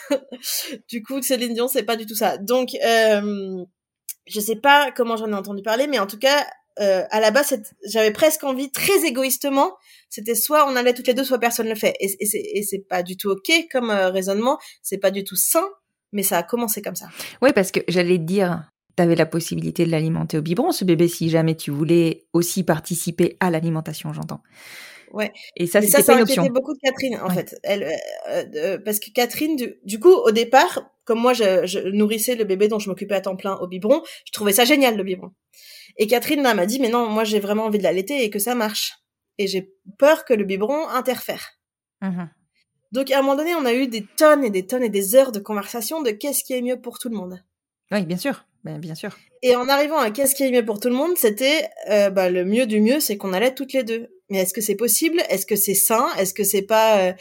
du 0.89 1.03
coup, 1.03 1.21
Céline 1.21 1.53
Dion, 1.53 1.67
c'est 1.67 1.83
pas 1.83 1.95
du 1.95 2.05
tout 2.05 2.15
ça. 2.15 2.37
Donc, 2.37 2.69
euh, 2.85 3.63
je 4.25 4.39
sais 4.39 4.55
pas 4.55 4.91
comment 4.91 5.15
j'en 5.17 5.29
ai 5.31 5.35
entendu 5.35 5.61
parler, 5.61 5.87
mais 5.87 5.99
en 5.99 6.07
tout 6.07 6.19
cas, 6.19 6.45
euh, 6.79 7.03
à 7.09 7.19
la 7.19 7.31
base, 7.31 7.57
j'avais 7.85 8.11
presque 8.11 8.43
envie, 8.43 8.71
très 8.71 9.05
égoïstement, 9.05 9.75
c'était 10.09 10.35
soit 10.35 10.69
on 10.69 10.75
allait 10.75 10.93
toutes 10.93 11.07
les 11.07 11.13
deux, 11.13 11.23
soit 11.23 11.39
personne 11.39 11.67
le 11.67 11.75
fait. 11.75 11.95
Et, 11.99 12.15
et 12.19 12.25
c'est 12.25 12.41
et 12.41 12.63
c'est 12.63 12.87
pas 12.87 13.03
du 13.03 13.17
tout 13.17 13.29
ok 13.29 13.51
comme 13.71 13.89
euh, 13.89 14.09
raisonnement, 14.09 14.59
c'est 14.81 14.97
pas 14.97 15.11
du 15.11 15.23
tout 15.23 15.35
sain, 15.35 15.67
mais 16.11 16.23
ça 16.23 16.37
a 16.37 16.43
commencé 16.43 16.81
comme 16.81 16.95
ça. 16.95 17.07
Oui, 17.41 17.51
parce 17.53 17.71
que 17.71 17.79
j'allais 17.87 18.17
te 18.17 18.23
dire, 18.23 18.69
tu 18.95 19.03
avais 19.03 19.15
la 19.15 19.25
possibilité 19.25 19.85
de 19.85 19.91
l'alimenter 19.91 20.37
au 20.37 20.41
biberon, 20.41 20.71
ce 20.71 20.85
bébé, 20.85 21.07
si 21.07 21.29
jamais 21.29 21.55
tu 21.55 21.71
voulais 21.71 22.27
aussi 22.33 22.63
participer 22.63 23.37
à 23.39 23.49
l'alimentation, 23.49 24.13
j'entends. 24.13 24.41
Ouais. 25.11 25.31
Et 25.55 25.67
ça, 25.67 25.81
c'était 25.81 26.03
pas 26.03 26.13
une 26.15 26.21
option. 26.21 26.45
beaucoup 26.47 26.73
de 26.73 26.79
Catherine, 26.79 27.17
en 27.21 27.27
Ouais. 27.29 27.35
fait. 27.35 27.55
Elle, 27.63 27.83
euh, 27.83 28.43
euh, 28.55 28.77
parce 28.83 28.99
que 28.99 29.09
Catherine, 29.11 29.55
du, 29.55 29.75
du 29.83 29.99
coup, 29.99 30.13
au 30.13 30.31
départ, 30.31 30.89
comme 31.05 31.19
moi, 31.19 31.33
je, 31.33 31.65
je 31.65 31.79
nourrissais 31.79 32.35
le 32.35 32.43
bébé 32.43 32.67
dont 32.67 32.79
je 32.79 32.89
m'occupais 32.89 33.15
à 33.15 33.21
temps 33.21 33.35
plein 33.35 33.55
au 33.57 33.67
biberon, 33.67 34.01
je 34.25 34.31
trouvais 34.31 34.51
ça 34.53 34.65
génial, 34.65 34.97
le 34.97 35.03
biberon. 35.03 35.31
Et 35.97 36.07
Catherine, 36.07 36.41
là, 36.43 36.53
m'a 36.53 36.65
dit, 36.65 36.79
mais 36.79 36.89
non, 36.89 37.07
moi, 37.09 37.23
j'ai 37.23 37.39
vraiment 37.39 37.65
envie 37.65 37.77
de 37.77 37.83
l'allaiter 37.83 38.23
et 38.23 38.29
que 38.29 38.39
ça 38.39 38.55
marche. 38.55 38.93
Et 39.37 39.47
j'ai 39.47 39.73
peur 39.97 40.25
que 40.25 40.33
le 40.33 40.43
biberon 40.43 40.87
interfère. 40.89 41.51
Mhm. 42.01 42.29
Donc, 42.91 43.11
à 43.11 43.19
un 43.19 43.21
moment 43.21 43.35
donné, 43.35 43.53
on 43.55 43.65
a 43.65 43.73
eu 43.73 43.87
des 43.87 44.05
tonnes 44.17 44.43
et 44.43 44.49
des 44.49 44.65
tonnes 44.65 44.83
et 44.83 44.89
des 44.89 45.15
heures 45.15 45.31
de 45.31 45.39
conversation 45.39 46.01
de 46.01 46.11
qu'est-ce 46.11 46.43
qui 46.43 46.53
est 46.53 46.61
mieux 46.61 46.79
pour 46.81 46.99
tout 46.99 47.09
le 47.09 47.15
monde. 47.17 47.43
Oui, 47.91 48.05
bien 48.05 48.17
sûr. 48.17 48.45
Sûr. 48.95 49.17
Et 49.41 49.55
en 49.55 49.67
arrivant 49.69 49.97
à 49.97 50.11
qu'est-ce 50.11 50.35
qui 50.35 50.43
est 50.43 50.51
mieux 50.51 50.65
pour 50.65 50.79
tout 50.79 50.89
le 50.89 50.95
monde, 50.95 51.17
c'était 51.17 51.69
euh, 51.89 52.09
bah, 52.09 52.29
le 52.29 52.45
mieux 52.45 52.65
du 52.65 52.81
mieux, 52.81 52.99
c'est 52.99 53.17
qu'on 53.17 53.33
allait 53.33 53.53
toutes 53.53 53.73
les 53.73 53.83
deux. 53.83 54.09
Mais 54.29 54.39
est-ce 54.39 54.53
que 54.53 54.61
c'est 54.61 54.75
possible? 54.75 55.21
Est-ce 55.29 55.45
que 55.45 55.55
c'est 55.55 55.73
sain? 55.73 56.13
Est-ce 56.17 56.33
que 56.33 56.43
c'est 56.43 56.63
pas 56.63 56.99
euh, 56.99 57.13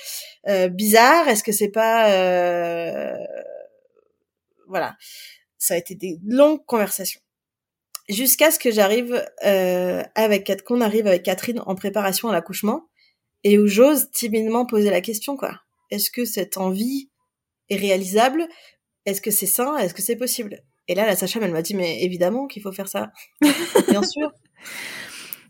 euh, 0.49 0.69
bizarre? 0.69 1.29
Est-ce 1.29 1.45
que 1.45 1.53
c'est 1.53 1.69
pas 1.69 2.11
euh, 2.11 3.15
voilà. 4.69 4.97
Ça 5.59 5.75
a 5.75 5.77
été 5.77 5.95
des 5.95 6.19
longues 6.27 6.65
conversations. 6.67 7.21
Jusqu'à 8.09 8.51
ce 8.51 8.59
que 8.59 8.71
j'arrive 8.71 9.25
avec 9.41 10.63
qu'on 10.65 10.81
arrive 10.81 11.07
avec 11.07 11.25
Catherine 11.25 11.61
en 11.67 11.75
préparation 11.75 12.29
à 12.29 12.33
l'accouchement 12.33 12.89
et 13.43 13.59
où 13.59 13.67
j'ose 13.67 14.11
timidement 14.13 14.65
poser 14.65 14.91
la 14.91 15.01
question 15.01 15.37
quoi. 15.37 15.61
Est-ce 15.91 16.11
que 16.11 16.25
cette 16.25 16.57
envie 16.57 17.11
est 17.69 17.77
réalisable? 17.77 18.47
Est-ce 19.07 19.21
que 19.21 19.33
c'est 19.33 19.47
sain? 19.47 19.77
Est-ce 19.79 19.95
que 19.95 20.03
c'est 20.03 20.17
possible? 20.17 20.63
Et 20.88 20.94
là, 20.94 21.07
la 21.07 21.16
sage-femme, 21.16 21.42
elle 21.42 21.53
m'a 21.53 21.62
dit, 21.62 21.75
mais 21.75 22.03
évidemment 22.03 22.46
qu'il 22.46 22.62
faut 22.62 22.72
faire 22.72 22.88
ça. 22.88 23.11
Bien 23.88 24.03
sûr. 24.03 24.31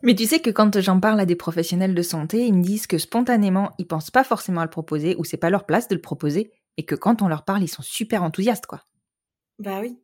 Mais 0.02 0.14
tu 0.14 0.26
sais 0.26 0.40
que 0.40 0.50
quand 0.50 0.80
j'en 0.80 1.00
parle 1.00 1.20
à 1.20 1.26
des 1.26 1.36
professionnels 1.36 1.94
de 1.94 2.02
santé, 2.02 2.46
ils 2.46 2.54
me 2.54 2.62
disent 2.62 2.86
que 2.86 2.98
spontanément, 2.98 3.70
ils 3.78 3.86
pensent 3.86 4.10
pas 4.10 4.24
forcément 4.24 4.60
à 4.60 4.64
le 4.64 4.70
proposer 4.70 5.14
ou 5.18 5.24
c'est 5.24 5.36
pas 5.36 5.50
leur 5.50 5.66
place 5.66 5.88
de 5.88 5.94
le 5.94 6.00
proposer 6.00 6.50
et 6.76 6.84
que 6.84 6.94
quand 6.94 7.22
on 7.22 7.28
leur 7.28 7.44
parle, 7.44 7.62
ils 7.62 7.68
sont 7.68 7.82
super 7.82 8.22
enthousiastes, 8.22 8.66
quoi. 8.66 8.82
Bah 9.58 9.80
oui. 9.80 9.98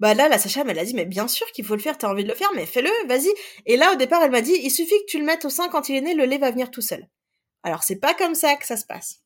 Bah 0.00 0.14
là, 0.14 0.28
la 0.28 0.38
sage-femme, 0.38 0.70
elle 0.70 0.78
a 0.78 0.84
dit, 0.84 0.94
mais 0.94 1.04
bien 1.04 1.28
sûr 1.28 1.46
qu'il 1.52 1.64
faut 1.64 1.74
le 1.74 1.80
faire, 1.80 1.98
t'as 1.98 2.08
envie 2.08 2.24
de 2.24 2.28
le 2.28 2.34
faire, 2.34 2.50
mais 2.54 2.66
fais-le, 2.66 2.90
vas-y. 3.06 3.28
Et 3.66 3.76
là, 3.76 3.92
au 3.92 3.96
départ, 3.96 4.22
elle 4.22 4.30
m'a 4.30 4.40
dit, 4.40 4.58
il 4.62 4.70
suffit 4.70 4.98
que 5.06 5.10
tu 5.10 5.18
le 5.18 5.24
mettes 5.24 5.44
au 5.44 5.50
sein 5.50 5.68
quand 5.68 5.88
il 5.88 5.96
est 5.96 6.00
né, 6.00 6.14
le 6.14 6.24
lait 6.24 6.38
va 6.38 6.50
venir 6.50 6.70
tout 6.70 6.80
seul. 6.80 7.06
Alors, 7.62 7.82
c'est 7.82 8.00
pas 8.00 8.14
comme 8.14 8.34
ça 8.34 8.56
que 8.56 8.66
ça 8.66 8.76
se 8.76 8.84
passe. 8.84 9.22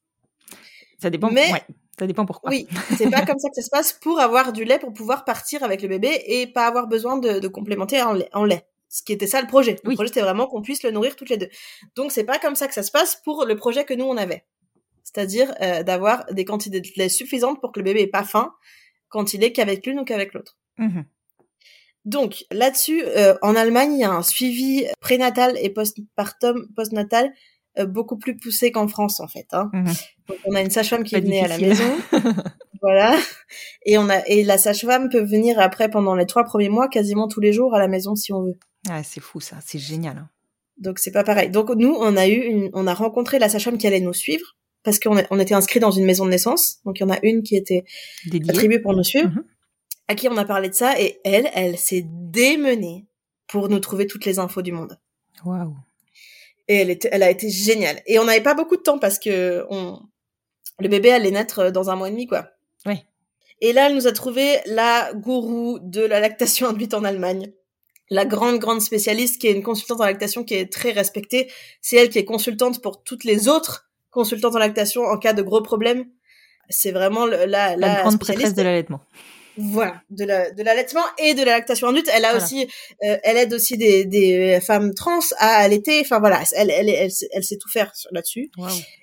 Ça 1.00 1.10
dépend. 1.10 1.30
Mais- 1.30 1.52
ouais, 1.52 1.62
ça 1.98 2.06
dépend 2.06 2.26
pourquoi. 2.26 2.50
Oui, 2.50 2.66
c'est 2.98 3.10
pas 3.10 3.24
comme 3.24 3.38
ça 3.38 3.48
que 3.48 3.54
ça 3.54 3.62
se 3.62 3.70
passe 3.70 3.92
pour 3.94 4.20
avoir 4.20 4.52
du 4.52 4.64
lait, 4.64 4.78
pour 4.78 4.92
pouvoir 4.92 5.24
partir 5.24 5.62
avec 5.62 5.82
le 5.82 5.88
bébé 5.88 6.22
et 6.26 6.46
pas 6.46 6.66
avoir 6.66 6.86
besoin 6.86 7.16
de, 7.16 7.38
de 7.38 7.48
complémenter 7.48 8.02
en 8.02 8.12
lait, 8.12 8.28
en 8.32 8.44
lait. 8.44 8.66
Ce 8.88 9.02
qui 9.02 9.12
était 9.12 9.26
ça 9.26 9.40
le 9.40 9.46
projet. 9.46 9.72
Le 9.82 9.88
Oui. 9.88 9.94
projet, 9.94 10.08
c'était 10.08 10.20
vraiment 10.20 10.46
qu'on 10.46 10.62
puisse 10.62 10.82
le 10.82 10.90
nourrir 10.90 11.16
toutes 11.16 11.28
les 11.30 11.36
deux. 11.38 11.48
Donc, 11.96 12.12
c'est 12.12 12.24
pas 12.24 12.38
comme 12.38 12.54
ça 12.54 12.68
que 12.68 12.74
ça 12.74 12.82
se 12.82 12.90
passe 12.90 13.16
pour 13.24 13.44
le 13.44 13.56
projet 13.56 13.84
que 13.84 13.94
nous, 13.94 14.04
on 14.04 14.16
avait. 14.16 14.44
C'est-à-dire 15.02 15.54
euh, 15.60 15.82
d'avoir 15.82 16.24
des 16.32 16.44
quantités 16.44 16.80
de 16.80 16.88
lait 16.96 17.08
suffisantes 17.08 17.60
pour 17.60 17.72
que 17.72 17.80
le 17.80 17.84
bébé 17.84 18.02
ait 18.02 18.06
pas 18.06 18.24
faim 18.24 18.54
quand 19.08 19.34
il 19.34 19.42
est 19.42 19.52
qu'avec 19.52 19.86
l'une 19.86 19.98
ou 20.00 20.04
qu'avec 20.04 20.34
l'autre. 20.34 20.56
Mhm. 20.78 21.04
Donc 22.04 22.44
là-dessus, 22.52 23.02
euh, 23.04 23.34
en 23.42 23.56
Allemagne, 23.56 23.94
il 23.94 24.00
y 24.00 24.04
a 24.04 24.12
un 24.12 24.22
suivi 24.22 24.86
prénatal 25.00 25.56
et 25.60 25.70
postpartum, 25.70 26.68
postnatal 26.76 27.32
beaucoup 27.84 28.16
plus 28.16 28.36
poussé 28.36 28.70
qu'en 28.70 28.88
France 28.88 29.20
en 29.20 29.28
fait. 29.28 29.46
Hein. 29.52 29.68
Mhm. 29.74 29.92
Donc 30.28 30.38
on 30.46 30.54
a 30.54 30.60
une 30.62 30.70
sage-femme 30.70 31.04
qui 31.04 31.14
venait 31.20 31.40
à 31.44 31.48
la 31.48 31.58
maison, 31.58 31.84
voilà, 32.82 33.16
et 33.84 33.98
on 33.98 34.08
a 34.08 34.26
et 34.26 34.42
la 34.44 34.58
sage-femme 34.58 35.08
peut 35.10 35.22
venir 35.22 35.58
après 35.60 35.90
pendant 35.90 36.14
les 36.14 36.26
trois 36.26 36.44
premiers 36.44 36.68
mois 36.68 36.88
quasiment 36.88 37.28
tous 37.28 37.40
les 37.40 37.52
jours 37.52 37.74
à 37.74 37.78
la 37.78 37.88
maison 37.88 38.14
si 38.16 38.32
on 38.32 38.42
veut. 38.42 38.58
Ah, 38.88 39.02
c'est 39.02 39.20
fou 39.20 39.40
ça, 39.40 39.56
c'est 39.64 39.78
génial. 39.78 40.16
hein. 40.18 40.28
Donc 40.78 40.98
c'est 40.98 41.10
pas 41.12 41.24
pareil. 41.24 41.50
Donc 41.50 41.70
nous, 41.70 41.94
on 41.98 42.16
a 42.16 42.26
eu 42.28 42.34
une, 42.40 42.70
on 42.74 42.86
a 42.86 42.94
rencontré 42.94 43.38
la 43.38 43.48
sage-femme 43.48 43.78
qui 43.78 43.86
allait 43.86 44.00
nous 44.00 44.12
suivre 44.12 44.56
parce 44.82 44.98
qu'on 44.98 45.16
on 45.30 45.38
était 45.40 45.54
inscrit 45.54 45.80
dans 45.80 45.90
une 45.90 46.04
maison 46.04 46.24
de 46.24 46.30
naissance. 46.30 46.78
Donc 46.84 46.98
il 47.00 47.02
y 47.02 47.06
en 47.06 47.10
a 47.10 47.18
une 47.22 47.42
qui 47.42 47.56
était 47.56 47.84
attribuée 48.48 48.78
pour 48.78 48.94
nous 48.94 49.02
suivre, 49.04 49.28
Mhm. 49.30 49.44
à 50.08 50.14
qui 50.14 50.28
on 50.28 50.36
a 50.36 50.44
parlé 50.44 50.68
de 50.68 50.74
ça, 50.74 51.00
et 51.00 51.18
elle, 51.24 51.48
elle 51.54 51.76
s'est 51.78 52.04
démenée 52.06 53.06
pour 53.48 53.68
nous 53.68 53.80
trouver 53.80 54.06
toutes 54.06 54.24
les 54.26 54.38
infos 54.38 54.62
du 54.62 54.72
monde. 54.72 54.98
Waouh. 55.44 55.74
Et 56.68 56.76
elle, 56.76 56.90
était, 56.90 57.08
elle 57.12 57.22
a 57.22 57.30
été 57.30 57.48
géniale. 57.48 58.00
Et 58.06 58.18
on 58.18 58.24
n'avait 58.24 58.42
pas 58.42 58.54
beaucoup 58.54 58.76
de 58.76 58.82
temps 58.82 58.98
parce 58.98 59.18
que 59.18 59.64
on, 59.70 60.00
le 60.80 60.88
bébé 60.88 61.10
allait 61.12 61.30
naître 61.30 61.70
dans 61.70 61.90
un 61.90 61.96
mois 61.96 62.08
et 62.08 62.10
demi, 62.10 62.26
quoi. 62.26 62.48
Ouais. 62.84 63.04
Et 63.60 63.72
là, 63.72 63.86
elle 63.88 63.94
nous 63.94 64.06
a 64.06 64.12
trouvé 64.12 64.58
la 64.66 65.12
gourou 65.14 65.78
de 65.80 66.00
la 66.02 66.20
lactation 66.20 66.66
induite 66.70 66.94
en 66.94 67.04
Allemagne. 67.04 67.52
La 68.10 68.24
grande, 68.24 68.58
grande 68.60 68.80
spécialiste 68.80 69.40
qui 69.40 69.48
est 69.48 69.52
une 69.52 69.62
consultante 69.64 70.00
en 70.00 70.04
lactation 70.04 70.44
qui 70.44 70.54
est 70.54 70.72
très 70.72 70.92
respectée. 70.92 71.50
C'est 71.80 71.96
elle 71.96 72.08
qui 72.10 72.18
est 72.18 72.24
consultante 72.24 72.80
pour 72.80 73.02
toutes 73.02 73.24
les 73.24 73.48
autres 73.48 73.88
consultantes 74.10 74.54
en 74.54 74.58
lactation 74.58 75.02
en 75.02 75.18
cas 75.18 75.32
de 75.32 75.42
gros 75.42 75.60
problèmes. 75.60 76.06
C'est 76.68 76.92
vraiment 76.92 77.26
le- 77.26 77.46
la, 77.46 77.74
La, 77.74 77.76
la 77.76 78.00
grande 78.02 78.18
prêtresse 78.20 78.54
de 78.54 78.62
l'allaitement. 78.62 79.00
Voilà, 79.58 80.02
de 80.10 80.24
la 80.24 80.50
de 80.50 80.62
l'allaitement 80.62 81.04
et 81.18 81.34
de 81.34 81.42
la 81.42 81.52
lactation 81.52 81.88
induite. 81.88 82.08
Elle 82.12 82.24
a 82.24 82.30
Voilà. 82.32 82.44
aussi, 82.44 82.68
euh, 83.04 83.16
elle 83.22 83.36
aide 83.36 83.52
aussi 83.54 83.76
des, 83.78 84.04
des 84.04 84.60
femmes 84.60 84.92
trans 84.94 85.20
à 85.38 85.56
allaiter. 85.56 86.00
Enfin 86.00 86.18
voilà, 86.20 86.42
elle 86.56 86.70
elle 86.70 86.88
elle, 86.88 87.10
sait- 87.10 87.28
elle 87.32 87.42
sait 87.44 87.56
tout 87.56 87.68
faire 87.70 87.92
là-dessus. 88.10 88.50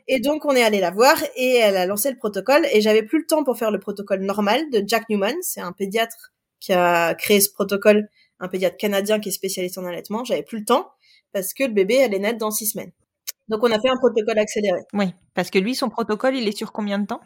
Et 0.08 0.20
donc 0.20 0.46
on 0.46 0.56
est 0.56 0.64
allé 0.64 0.80
la 0.80 0.92
voir 0.92 1.18
et 1.36 1.56
elle 1.56 1.78
a 1.78 1.86
lancé 1.86 2.12
le 2.12 2.18
protocole. 2.18 2.68
Et 2.72 2.82
j'avais 2.82 3.04
plus 3.04 3.20
le 3.20 3.26
temps 3.26 3.44
pour 3.44 3.58
faire 3.58 3.72
le 3.72 3.80
protocole 3.80 4.22
normal 4.22 4.70
de 4.72 4.84
Jack 4.86 5.10
Newman. 5.10 5.36
C'est 5.42 5.62
un 5.62 5.72
pédiatre 5.72 6.34
qui 6.60 6.72
a 6.74 7.14
créé 7.16 7.42
ce 7.42 7.50
protocole, 7.52 8.10
un 8.40 8.48
pédiatre 8.48 8.78
canadien 8.78 9.20
qui 9.20 9.30
est 9.30 9.34
spécialiste 9.34 9.78
en 9.78 9.86
allaitement. 9.86 10.24
J'avais 10.24 10.44
plus 10.44 10.60
le 10.60 10.66
temps 10.66 10.90
parce 11.32 11.54
que 11.54 11.64
le 11.64 11.74
bébé 11.74 12.04
allait 12.04 12.20
naître 12.20 12.38
dans 12.38 12.52
six 12.52 12.68
semaines. 12.68 12.92
Donc 13.50 13.62
on 13.64 13.72
a 13.72 13.80
fait 13.82 13.90
un 13.90 13.98
protocole 13.98 14.38
accéléré. 14.40 14.80
Oui, 14.94 15.08
parce 15.34 15.50
que 15.50 15.60
lui, 15.60 15.76
son 15.76 15.90
protocole, 15.90 16.36
il 16.38 16.48
est 16.48 16.56
sur 16.58 16.72
combien 16.72 17.00
de 17.00 17.06
temps? 17.08 17.20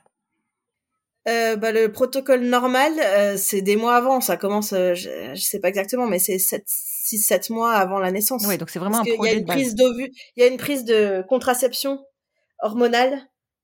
Euh, 1.27 1.55
bah, 1.57 1.71
le 1.71 1.91
protocole 1.91 2.41
normal, 2.41 2.93
euh, 2.99 3.35
c'est 3.37 3.61
des 3.61 3.75
mois 3.75 3.95
avant. 3.95 4.21
Ça 4.21 4.37
commence, 4.37 4.73
euh, 4.73 4.93
je, 4.93 5.09
je 5.33 5.41
sais 5.41 5.59
pas 5.59 5.67
exactement, 5.67 6.07
mais 6.07 6.19
c'est 6.19 6.37
6-7 6.37 7.49
mois 7.49 7.73
avant 7.73 7.99
la 7.99 8.11
naissance. 8.11 8.45
Oui, 8.47 8.57
donc 8.57 8.69
c'est 8.69 8.79
vraiment 8.79 8.97
Parce 8.97 9.09
un 9.09 9.11
qu'il 9.11 9.23
y 9.25 9.27
a 9.29 9.33
une 9.33 9.41
de 9.41 9.45
prise 9.45 9.75
d'ovu, 9.75 10.09
il 10.35 10.43
y 10.43 10.43
a 10.43 10.47
une 10.47 10.57
prise 10.57 10.85
de 10.85 11.23
contraception 11.27 12.05
hormonale 12.59 13.19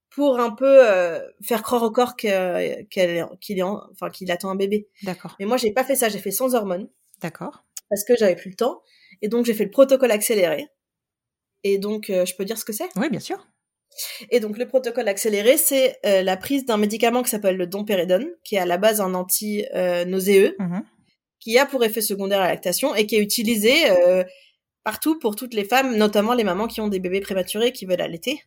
pour 0.09 0.39
un 0.39 0.51
peu 0.51 0.87
euh, 0.87 1.19
faire 1.41 1.63
croire 1.63 1.83
au 1.83 1.91
corps 1.91 2.15
que- 2.15 2.83
qu'elle 2.83 3.25
qu'il 3.41 3.57
est 3.57 3.63
en- 3.63 3.81
enfin 3.91 4.09
qu'il 4.09 4.29
attend 4.31 4.49
un 4.51 4.55
bébé. 4.55 4.87
D'accord, 5.03 5.35
Mais 5.39 5.45
moi 5.45 5.57
j'ai 5.57 5.71
pas 5.71 5.83
fait 5.83 5.95
ça, 5.95 6.09
j'ai 6.09 6.19
fait 6.19 6.31
sans 6.31 6.53
hormones 6.53 6.87
d'accord. 7.21 7.63
parce 7.89 8.03
que 8.03 8.15
j'avais 8.15 8.35
plus 8.35 8.51
le 8.51 8.55
temps 8.55 8.81
et 9.21 9.27
donc 9.27 9.45
j'ai 9.45 9.53
fait 9.55 9.63
le 9.65 9.71
protocole 9.71 10.11
accéléré. 10.11 10.67
Et 11.63 11.77
donc 11.79 12.09
euh, 12.09 12.25
je 12.25 12.35
peux 12.35 12.45
dire 12.45 12.57
ce 12.57 12.65
que 12.65 12.73
c'est? 12.73 12.89
Oui, 12.97 13.09
bien 13.09 13.19
sûr. 13.21 13.47
Et 14.29 14.39
donc 14.39 14.57
le 14.57 14.67
protocole 14.67 15.07
accéléré, 15.07 15.57
c'est 15.57 15.97
euh, 16.05 16.21
la 16.21 16.37
prise 16.37 16.65
d'un 16.65 16.77
médicament 16.77 17.23
qui 17.23 17.29
s'appelle 17.29 17.57
le 17.57 17.67
dompéridone, 17.67 18.27
qui 18.43 18.55
est 18.55 18.59
à 18.59 18.65
la 18.65 18.77
base 18.77 19.01
un 19.01 19.13
anti-nauséeux, 19.13 20.55
Mhm. 20.59 20.83
qui 21.39 21.57
a 21.57 21.65
pour 21.65 21.83
effet 21.83 22.01
secondaire 22.01 22.39
la 22.39 22.47
lactation 22.47 22.95
et 22.95 23.05
qui 23.05 23.15
est 23.15 23.21
utilisé 23.21 23.73
euh, 23.89 24.23
partout 24.83 25.19
pour 25.19 25.35
toutes 25.35 25.53
les 25.53 25.63
femmes, 25.65 25.95
notamment 25.97 26.33
les 26.33 26.43
mamans 26.43 26.67
qui 26.67 26.81
ont 26.81 26.87
des 26.87 26.99
bébés 26.99 27.21
prématurés 27.21 27.71
qui 27.71 27.85
veulent 27.85 28.01
allaiter. 28.01 28.41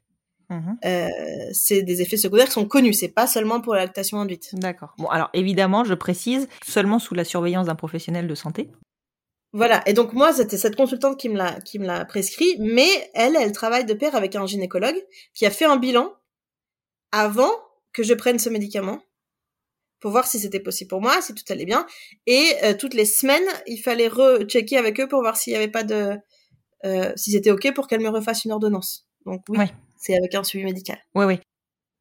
Euh, 0.85 1.09
c'est 1.53 1.83
des 1.83 2.03
effets 2.03 2.17
secondaires 2.17 2.47
qui 2.47 2.53
sont 2.53 2.67
connus, 2.67 2.93
c'est 2.93 3.09
pas 3.09 3.27
seulement 3.27 3.61
pour 3.61 3.75
la 3.75 3.81
lactation 3.83 4.21
induite. 4.21 4.51
D'accord. 4.53 4.95
Bon, 4.97 5.09
alors 5.09 5.29
évidemment, 5.35 5.83
je 5.83 5.95
précise, 5.95 6.49
seulement 6.65 7.01
sous 7.01 7.15
la 7.17 7.25
surveillance 7.25 7.67
d'un 7.67 7.75
professionnel 7.75 8.29
de 8.29 8.35
santé. 8.37 8.71
Voilà. 9.57 9.83
Et 9.89 9.95
donc 9.95 10.13
moi, 10.13 10.33
c'était 10.35 10.59
cette 10.59 10.77
consultante 10.77 11.19
qui 11.19 11.29
me 11.29 11.37
l'a 11.37 11.61
qui 11.63 11.79
me 11.79 11.87
l'a 11.87 12.05
prescrit, 12.05 12.57
mais 12.59 12.89
elle, 13.15 13.37
elle 13.37 13.53
travaille 13.53 13.85
de 13.87 13.95
pair 13.95 14.15
avec 14.15 14.37
un 14.37 14.47
gynécologue 14.47 15.01
qui 15.35 15.47
a 15.47 15.51
fait 15.51 15.65
un 15.65 15.77
bilan 15.79 16.13
avant 17.11 17.51
que 17.93 18.03
je 18.03 18.13
prenne 18.15 18.39
ce 18.39 18.51
médicament 18.51 19.01
pour 20.01 20.11
voir 20.11 20.27
si 20.27 20.39
c'était 20.39 20.61
possible 20.61 20.89
pour 20.91 21.01
moi, 21.01 21.23
si 21.23 21.35
tout 21.35 21.43
allait 21.49 21.65
bien. 21.65 21.87
Et 22.27 22.53
euh, 22.65 22.75
toutes 22.75 22.93
les 22.95 23.07
semaines, 23.07 23.49
il 23.67 23.79
fallait 23.79 24.09
rechecker 24.09 24.77
avec 24.77 25.01
eux 25.01 25.09
pour 25.09 25.21
voir 25.23 25.37
s'il 25.39 25.55
y 25.55 25.57
avait 25.57 25.69
pas 25.69 25.85
de 25.85 26.17
euh, 26.85 27.13
si 27.17 27.31
c'était 27.33 27.51
ok 27.51 27.73
pour 27.75 27.87
qu'elle 27.89 28.03
me 28.03 28.11
refasse 28.11 28.45
une 28.45 28.53
ordonnance. 28.53 29.09
Donc 29.25 29.43
oui, 29.49 29.59
Ouais. 29.59 29.71
c'est 29.97 30.15
avec 30.17 30.35
un 30.35 30.45
suivi 30.45 30.65
médical. 30.65 30.99
Oui, 31.15 31.25
oui. 31.25 31.41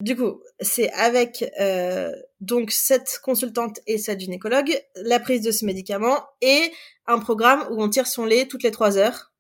Du 0.01 0.15
coup, 0.15 0.41
c'est 0.59 0.91
avec 0.91 1.45
euh, 1.59 2.11
donc 2.41 2.71
cette 2.71 3.19
consultante 3.23 3.79
et 3.87 3.97
cette 3.97 4.19
gynécologue, 4.19 4.77
la 4.95 5.19
prise 5.19 5.41
de 5.41 5.51
ce 5.51 5.65
médicament 5.65 6.25
et 6.41 6.71
un 7.07 7.19
programme 7.19 7.65
où 7.71 7.81
on 7.81 7.89
tire 7.89 8.05
son 8.07 8.25
lait 8.25 8.47
toutes 8.47 8.63
les 8.63 8.71
trois 8.71 8.97
heures 8.97 9.31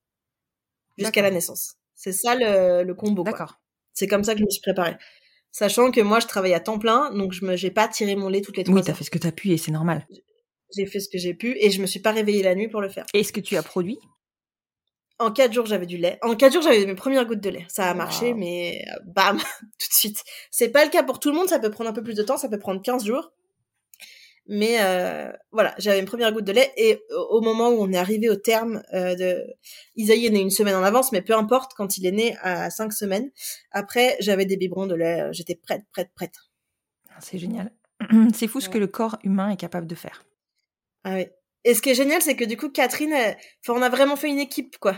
jusqu'à 0.97 1.21
la 1.21 1.31
naissance. 1.31 1.75
C'est 1.93 2.13
ça 2.13 2.35
le, 2.35 2.83
le 2.83 2.93
combo. 2.95 3.23
D'accord. 3.23 3.59
C'est 3.93 4.07
comme 4.07 4.23
ça 4.23 4.33
que 4.33 4.39
je 4.39 4.45
me 4.45 4.49
suis 4.49 4.61
préparée. 4.61 4.95
Sachant 5.51 5.91
que 5.91 6.01
moi, 6.01 6.19
je 6.19 6.27
travaille 6.27 6.53
à 6.53 6.59
temps 6.59 6.79
plein, 6.79 7.11
donc 7.13 7.31
je 7.33 7.45
me, 7.45 7.55
j'ai 7.55 7.71
pas 7.71 7.87
tiré 7.87 8.15
mon 8.15 8.29
lait 8.29 8.41
toutes 8.41 8.57
les 8.57 8.63
trois 8.63 8.75
Oui, 8.75 8.81
t'as 8.83 8.91
heures. 8.91 8.97
fait 8.97 9.03
ce 9.05 9.11
que 9.11 9.17
t'as 9.19 9.31
pu 9.31 9.51
et 9.51 9.57
c'est 9.57 9.71
normal. 9.71 10.05
J'ai 10.75 10.85
fait 10.85 10.99
ce 10.99 11.07
que 11.09 11.17
j'ai 11.17 11.33
pu 11.33 11.55
et 11.59 11.69
je 11.69 11.81
me 11.81 11.85
suis 11.85 12.01
pas 12.01 12.11
réveillée 12.11 12.43
la 12.43 12.55
nuit 12.55 12.67
pour 12.67 12.81
le 12.81 12.89
faire. 12.89 13.05
Est-ce 13.13 13.31
que 13.31 13.39
tu 13.39 13.55
as 13.55 13.63
produit? 13.63 13.99
En 15.17 15.31
quatre 15.31 15.53
jours, 15.53 15.65
j'avais 15.65 15.85
du 15.85 15.97
lait. 15.97 16.17
En 16.21 16.35
quatre 16.35 16.51
jours, 16.53 16.61
j'avais 16.61 16.85
mes 16.85 16.95
premières 16.95 17.25
gouttes 17.25 17.39
de 17.39 17.49
lait. 17.49 17.65
Ça 17.69 17.89
a 17.89 17.93
marché, 17.93 18.33
Wow. 18.33 18.37
mais 18.37 18.83
euh, 18.89 18.99
bam, 19.05 19.37
tout 19.61 19.87
de 19.89 19.93
suite. 19.93 20.23
C'est 20.51 20.69
pas 20.69 20.83
le 20.83 20.91
cas 20.91 21.03
pour 21.03 21.19
tout 21.19 21.29
le 21.29 21.35
monde, 21.35 21.47
ça 21.47 21.59
peut 21.59 21.71
prendre 21.71 21.89
un 21.89 21.93
peu 21.93 22.03
plus 22.03 22.15
de 22.15 22.23
temps, 22.23 22.37
ça 22.37 22.49
peut 22.49 22.59
prendre 22.59 22.81
15 22.81 23.05
jours. 23.05 23.31
Mais 24.47 24.77
euh, 24.81 25.31
voilà, 25.51 25.73
j'avais 25.79 25.99
une 25.99 26.05
première 26.05 26.31
goutte 26.31 26.43
de 26.43 26.51
lait 26.51 26.71
et 26.77 27.01
au 27.31 27.41
moment 27.41 27.69
où 27.69 27.81
on 27.81 27.91
est 27.91 27.97
arrivé 27.97 28.29
au 28.29 28.35
terme 28.35 28.83
euh, 28.93 29.15
de 29.15 29.43
Isaïe 29.95 30.27
est 30.27 30.29
né 30.29 30.39
une 30.39 30.51
semaine 30.51 30.75
en 30.75 30.83
avance, 30.83 31.11
mais 31.11 31.23
peu 31.23 31.33
importe 31.33 31.73
quand 31.73 31.97
il 31.97 32.05
est 32.05 32.11
né 32.11 32.37
à 32.41 32.69
cinq 32.69 32.93
semaines. 32.93 33.31
Après, 33.71 34.15
j'avais 34.19 34.45
des 34.45 34.55
biberons 34.55 34.85
de 34.85 34.93
lait, 34.93 35.21
euh, 35.21 35.29
j'étais 35.33 35.55
prête, 35.55 35.81
prête, 35.91 36.11
prête. 36.13 36.35
C'est 37.21 37.39
génial. 37.39 37.71
C'est 38.35 38.47
fou 38.47 38.59
ce 38.61 38.69
que 38.69 38.77
le 38.77 38.85
corps 38.87 39.17
humain 39.23 39.49
est 39.49 39.57
capable 39.57 39.87
de 39.87 39.95
faire. 39.95 40.23
Ah 41.05 41.15
oui. 41.15 41.25
Et 41.65 41.73
ce 41.73 41.81
qui 41.81 41.89
est 41.89 41.95
génial, 41.95 42.21
c'est 42.21 42.35
que 42.37 42.45
du 42.45 42.55
coup, 42.55 42.69
Catherine, 42.69 43.11
elle- 43.11 43.35
on 43.67 43.81
a 43.81 43.89
vraiment 43.89 44.15
fait 44.15 44.29
une 44.29 44.39
équipe, 44.39 44.77
quoi. 44.79 44.95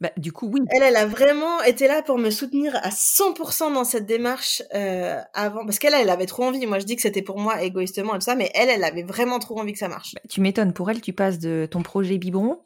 Bah, 0.00 0.10
du 0.18 0.30
coup, 0.30 0.48
oui. 0.52 0.60
Elle, 0.70 0.82
elle 0.82 0.96
a 0.96 1.06
vraiment 1.06 1.62
été 1.62 1.88
là 1.88 2.02
pour 2.02 2.18
me 2.18 2.28
soutenir 2.30 2.76
à 2.82 2.90
100% 2.90 3.70
dans 3.72 3.84
cette 3.84 4.04
démarche 4.06 4.62
euh, 4.74 5.18
avant, 5.34 5.64
parce 5.64 5.78
qu'elle, 5.78 5.94
elle 5.94 6.10
avait 6.10 6.26
trop 6.26 6.44
envie. 6.44 6.64
Moi, 6.66 6.78
je 6.78 6.84
dis 6.84 6.96
que 6.96 7.02
c'était 7.02 7.22
pour 7.22 7.38
moi 7.40 7.62
égoïstement 7.62 8.14
et 8.14 8.18
tout 8.18 8.24
ça, 8.24 8.34
mais 8.36 8.50
elle, 8.54 8.68
elle 8.68 8.84
avait 8.84 9.02
vraiment 9.04 9.38
trop 9.38 9.58
envie 9.58 9.72
que 9.72 9.78
ça 9.78 9.88
marche. 9.88 10.12
Bah, 10.14 10.20
tu 10.28 10.40
m'étonnes. 10.40 10.72
Pour 10.74 10.90
elle, 10.90 11.00
tu 11.00 11.12
passes 11.12 11.38
de 11.38 11.66
ton 11.70 11.82
projet 11.82 12.18
biberon 12.18 12.60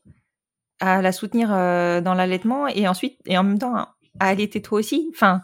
à 0.80 1.00
la 1.02 1.12
soutenir 1.12 1.52
euh, 1.52 2.00
dans 2.00 2.14
l'allaitement 2.14 2.66
et 2.66 2.88
ensuite, 2.88 3.16
et 3.26 3.38
en 3.38 3.44
même 3.44 3.58
temps, 3.58 3.74
à 3.76 3.86
allaiter 4.18 4.60
toi 4.60 4.80
aussi. 4.80 5.08
Enfin, 5.14 5.42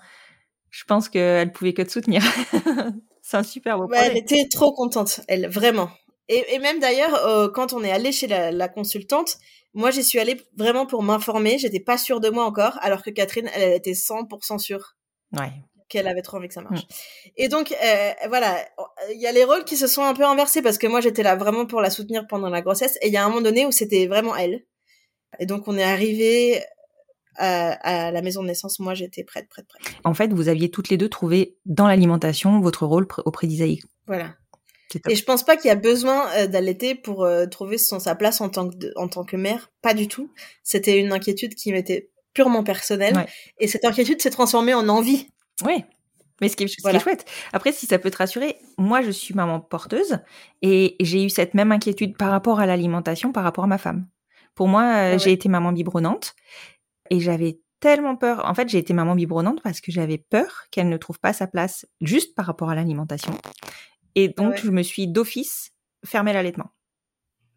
je 0.71 0.83
pense 0.85 1.09
qu'elle 1.09 1.53
pouvait 1.53 1.73
que 1.73 1.83
te 1.83 1.91
soutenir. 1.93 2.23
C'est 3.23 3.37
un 3.37 3.43
super 3.43 3.79
beau 3.79 3.87
Ouais, 3.87 3.99
elle 4.01 4.07
projet. 4.13 4.19
était 4.19 4.49
trop 4.49 4.73
contente, 4.73 5.21
elle, 5.29 5.49
vraiment. 5.49 5.89
Et, 6.29 6.55
et 6.55 6.59
même 6.59 6.81
d'ailleurs, 6.81 7.15
euh, 7.27 7.49
quand 7.49 7.73
on 7.73 7.83
est 7.85 7.91
allé 7.91 8.13
chez 8.13 8.27
la, 8.27 8.51
la 8.53 8.69
consultante, 8.69 9.37
moi, 9.75 9.91
j'y 9.91 10.03
suis 10.03 10.19
allée 10.19 10.41
vraiment 10.57 10.87
pour 10.87 11.03
m'informer. 11.03 11.59
J'étais 11.59 11.81
pas 11.81 11.99
sûre 11.99 12.21
de 12.21 12.31
moi 12.31 12.45
encore, 12.45 12.79
alors 12.81 13.03
que 13.03 13.11
Catherine, 13.11 13.49
elle, 13.55 13.63
elle 13.63 13.73
était 13.75 13.93
100% 13.93 14.59
sûre. 14.59 14.97
Ouais. 15.37 15.53
qu'elle 15.89 16.09
avait 16.09 16.23
trop 16.23 16.39
envie 16.39 16.49
que 16.49 16.55
ça 16.55 16.63
marche. 16.63 16.83
Mm. 16.83 17.29
Et 17.37 17.49
donc, 17.49 17.73
euh, 17.73 18.11
voilà, 18.29 18.57
il 19.13 19.21
y 19.21 19.27
a 19.27 19.33
les 19.33 19.45
rôles 19.45 19.65
qui 19.65 19.77
se 19.77 19.87
sont 19.87 20.03
un 20.03 20.15
peu 20.15 20.25
inversés 20.25 20.63
parce 20.63 20.79
que 20.79 20.87
moi, 20.87 21.01
j'étais 21.01 21.23
là 21.23 21.37
vraiment 21.37 21.67
pour 21.67 21.81
la 21.81 21.91
soutenir 21.91 22.27
pendant 22.27 22.49
la 22.49 22.63
grossesse. 22.63 22.97
Et 23.03 23.09
il 23.09 23.13
y 23.13 23.17
a 23.17 23.25
un 23.25 23.29
moment 23.29 23.43
donné 23.43 23.67
où 23.67 23.71
c'était 23.73 24.07
vraiment 24.07 24.35
elle. 24.35 24.65
Et 25.39 25.47
donc, 25.47 25.69
on 25.69 25.77
est 25.77 25.83
arrivé 25.85 26.63
à, 27.37 28.07
à 28.07 28.11
la 28.11 28.23
maison 28.23 28.43
de 28.43 28.49
naissance. 28.49 28.79
Moi, 28.81 28.95
j'étais 28.95 29.25
prête, 29.25 29.49
prête, 29.49 29.67
prête. 29.69 29.83
En 30.05 30.15
fait, 30.15 30.33
vous 30.33 30.49
aviez 30.49 30.71
toutes 30.71 30.89
les 30.89 30.97
deux 30.97 31.09
trouvé 31.11 31.57
dans 31.67 31.87
l'alimentation 31.87 32.61
votre 32.61 32.87
rôle 32.87 33.05
pr- 33.05 33.23
auprès 33.27 33.47
d'Isaïe. 33.47 33.81
Voilà. 34.07 34.35
Et 35.09 35.17
je 35.17 35.25
pense 35.25 35.45
pas 35.45 35.57
qu'il 35.57 35.69
y 35.69 35.73
a 35.73 35.77
besoin 35.77 36.29
euh, 36.37 36.47
d'allaiter 36.47 36.95
pour 36.95 37.25
euh, 37.25 37.47
trouver 37.47 37.77
son, 37.79 37.99
sa 37.99 38.15
place 38.15 38.41
en 38.41 38.49
tant, 38.49 38.69
que, 38.69 38.77
de- 38.77 38.93
en 38.97 39.09
tant 39.09 39.25
que 39.25 39.37
mère. 39.37 39.71
Pas 39.83 39.95
du 39.95 40.07
tout. 40.09 40.31
C'était 40.63 40.99
une 40.99 41.13
inquiétude 41.13 41.55
qui 41.55 41.73
m'était 41.73 42.11
purement 42.35 42.63
personnelle. 42.63 43.17
Ouais. 43.17 43.27
Et 43.59 43.67
cette 43.67 43.85
inquiétude 43.85 44.21
s'est 44.23 44.31
transformée 44.31 44.75
en 44.75 44.89
envie. 44.89 45.29
Oui. 45.65 45.85
Mais 46.41 46.49
ce 46.49 46.57
qui, 46.57 46.65
est, 46.65 46.69
ce 46.69 46.75
qui 46.77 46.81
est 46.81 46.83
Voilà. 46.83 46.99
chouette. 47.01 47.25
Après, 47.53 47.73
si 47.73 47.87
ça 47.87 47.99
peut 47.99 48.11
te 48.11 48.19
rassurer, 48.19 48.57
moi, 48.79 49.01
je 49.03 49.11
suis 49.11 49.33
maman 49.35 49.59
porteuse 49.59 50.19
et 50.63 50.95
j'ai 51.01 51.25
eu 51.25 51.31
cette 51.31 51.55
même 51.55 51.73
inquiétude 51.73 52.17
par 52.17 52.31
rapport 52.31 52.61
à 52.61 52.67
l'alimentation, 52.67 53.33
par 53.33 53.43
rapport 53.43 53.65
à 53.65 53.69
ma 53.69 53.79
femme. 53.79 54.07
Pour 54.55 54.69
moi, 54.69 54.83
euh, 54.83 55.13
ouais. 55.13 55.19
j'ai 55.19 55.33
été 55.33 55.49
maman 55.49 55.73
biberonnante 55.73 56.35
et 57.11 57.21
j'avais 57.21 57.59
tellement 57.81 58.17
peur. 58.17 58.45
En 58.49 58.55
fait, 58.55 58.69
j'ai 58.69 58.79
été 58.79 58.93
maman 58.93 59.15
biberonnante 59.15 59.63
parce 59.63 59.81
que 59.81 59.91
j'avais 59.93 60.19
peur 60.19 60.65
qu'elle 60.71 60.89
ne 60.91 60.97
trouve 60.99 61.19
pas 61.19 61.33
sa 61.33 61.47
place 61.47 61.87
juste 62.03 62.35
par 62.35 62.45
rapport 62.47 62.69
à 62.71 62.75
l'alimentation. 62.75 63.33
Et 64.17 64.29
donc, 64.29 64.55
Ouais. 64.55 64.61
je 64.65 64.71
me 64.73 64.83
suis 64.83 65.07
d'office 65.07 65.71
fermé 66.05 66.33
l'allaitement. 66.33 66.71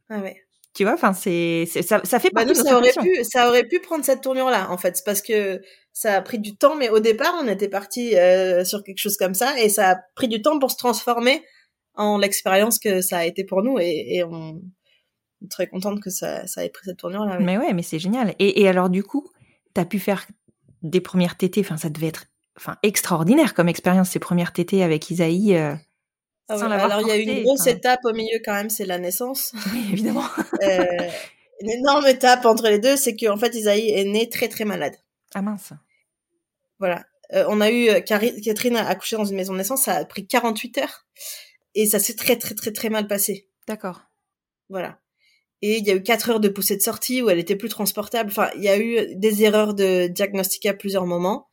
Ah 0.09 0.19
ouais. 0.19 0.37
Tu 0.75 0.83
vois, 0.83 0.93
enfin, 0.93 1.13
c'est, 1.13 1.65
ça, 1.65 1.99
ça 2.03 2.19
fait 2.19 2.29
Bah 2.31 2.45
partie 2.45 2.57
nous, 2.59 2.63
de 2.63 2.67
ça 2.69 2.77
aurait 2.77 2.91
pu, 3.01 3.23
ça 3.23 3.49
aurait 3.49 3.63
pu 3.67 3.79
prendre 3.79 4.05
cette 4.05 4.21
tournure-là, 4.21 4.69
en 4.69 4.77
fait. 4.77 4.95
C'est 4.97 5.03
parce 5.05 5.21
que 5.23 5.61
ça 5.93 6.13
a 6.13 6.21
pris 6.21 6.37
du 6.37 6.55
temps, 6.55 6.75
mais 6.75 6.89
au 6.89 6.99
départ, 6.99 7.33
on 7.41 7.47
était 7.47 7.69
parti 7.69 8.15
euh, 8.15 8.63
sur 8.63 8.83
quelque 8.83 8.99
chose 8.99 9.17
comme 9.17 9.33
ça, 9.33 9.59
et 9.59 9.67
ça 9.69 9.89
a 9.91 9.95
pris 10.15 10.27
du 10.27 10.41
temps 10.43 10.59
pour 10.59 10.69
se 10.69 10.77
transformer 10.77 11.43
en 11.95 12.17
l'expérience 12.19 12.77
que 12.77 13.01
ça 13.01 13.17
a 13.17 13.25
été 13.25 13.43
pour 13.43 13.63
nous, 13.63 13.79
et, 13.79 14.15
et 14.17 14.23
on 14.23 14.61
est 15.43 15.49
très 15.49 15.67
contente 15.67 16.01
que 16.01 16.09
ça, 16.11 16.45
ça 16.45 16.63
ait 16.63 16.69
pris 16.69 16.85
cette 16.85 16.97
tournure-là. 16.97 17.39
Mais 17.39 17.57
ouais, 17.57 17.73
mais 17.73 17.81
c'est 17.83 17.99
génial. 17.99 18.35
Et, 18.39 18.61
et 18.61 18.67
alors, 18.67 18.89
du 18.89 19.03
coup, 19.03 19.27
t'as 19.73 19.85
pu 19.85 19.97
faire 19.99 20.27
des 20.83 21.01
premières 21.01 21.35
tétées. 21.35 21.61
Enfin, 21.61 21.77
ça 21.77 21.89
devait 21.89 22.07
être 22.07 22.25
enfin, 22.57 22.77
extraordinaire 22.83 23.53
comme 23.55 23.69
expérience, 23.69 24.09
ces 24.11 24.19
premières 24.19 24.53
tétées 24.53 24.83
avec 24.83 25.09
Isaïe. 25.09 25.55
euh, 25.55 25.73
Ah 26.49 26.57
ouais, 26.57 26.63
Alors 26.63 27.01
il 27.01 27.07
y 27.07 27.11
a 27.11 27.15
une 27.15 27.43
grosse 27.43 27.61
enfin. 27.61 27.69
étape 27.71 27.99
au 28.05 28.11
milieu 28.13 28.39
quand 28.43 28.53
même, 28.53 28.69
c'est 28.69 28.85
la 28.85 28.97
naissance. 28.97 29.53
Oui, 29.73 29.85
évidemment. 29.93 30.25
Euh, 30.63 31.09
une 31.61 31.69
énorme 31.69 32.07
étape 32.07 32.45
entre 32.45 32.67
les 32.69 32.79
deux, 32.79 32.97
c'est 32.97 33.15
qu'en 33.15 33.37
fait 33.37 33.53
Isaïe 33.55 33.89
est 33.91 34.03
née 34.05 34.27
très 34.29 34.47
très 34.47 34.65
malade. 34.65 34.95
Ah 35.35 35.41
mince. 35.41 35.73
Voilà. 36.79 37.05
Euh, 37.33 37.45
on 37.49 37.61
a 37.61 37.69
eu 37.69 37.89
euh, 37.89 37.99
Cari- 37.99 38.41
Catherine 38.41 38.75
a 38.77 38.87
accouché 38.87 39.15
dans 39.15 39.25
une 39.25 39.35
maison 39.35 39.53
de 39.53 39.59
naissance, 39.59 39.83
ça 39.83 39.93
a 39.95 40.05
pris 40.05 40.25
48 40.25 40.79
heures 40.79 41.05
et 41.75 41.85
ça 41.85 41.99
s'est 41.99 42.15
très 42.15 42.37
très 42.37 42.55
très 42.55 42.71
très 42.71 42.89
mal 42.89 43.07
passé. 43.07 43.47
D'accord. 43.67 44.01
Voilà. 44.69 44.99
Et 45.61 45.77
il 45.77 45.85
y 45.85 45.91
a 45.91 45.95
eu 45.95 46.01
quatre 46.01 46.29
heures 46.31 46.39
de 46.39 46.47
poussée 46.49 46.77
de 46.77 46.81
sortie 46.81 47.21
où 47.21 47.29
elle 47.29 47.37
était 47.37 47.57
plus 47.57 47.69
transportable. 47.69 48.29
Enfin, 48.31 48.49
il 48.55 48.63
y 48.63 48.69
a 48.69 48.79
eu 48.79 49.13
des 49.15 49.43
erreurs 49.43 49.73
de 49.73 50.07
diagnostic 50.07 50.65
à 50.65 50.73
plusieurs 50.73 51.05
moments. 51.05 51.48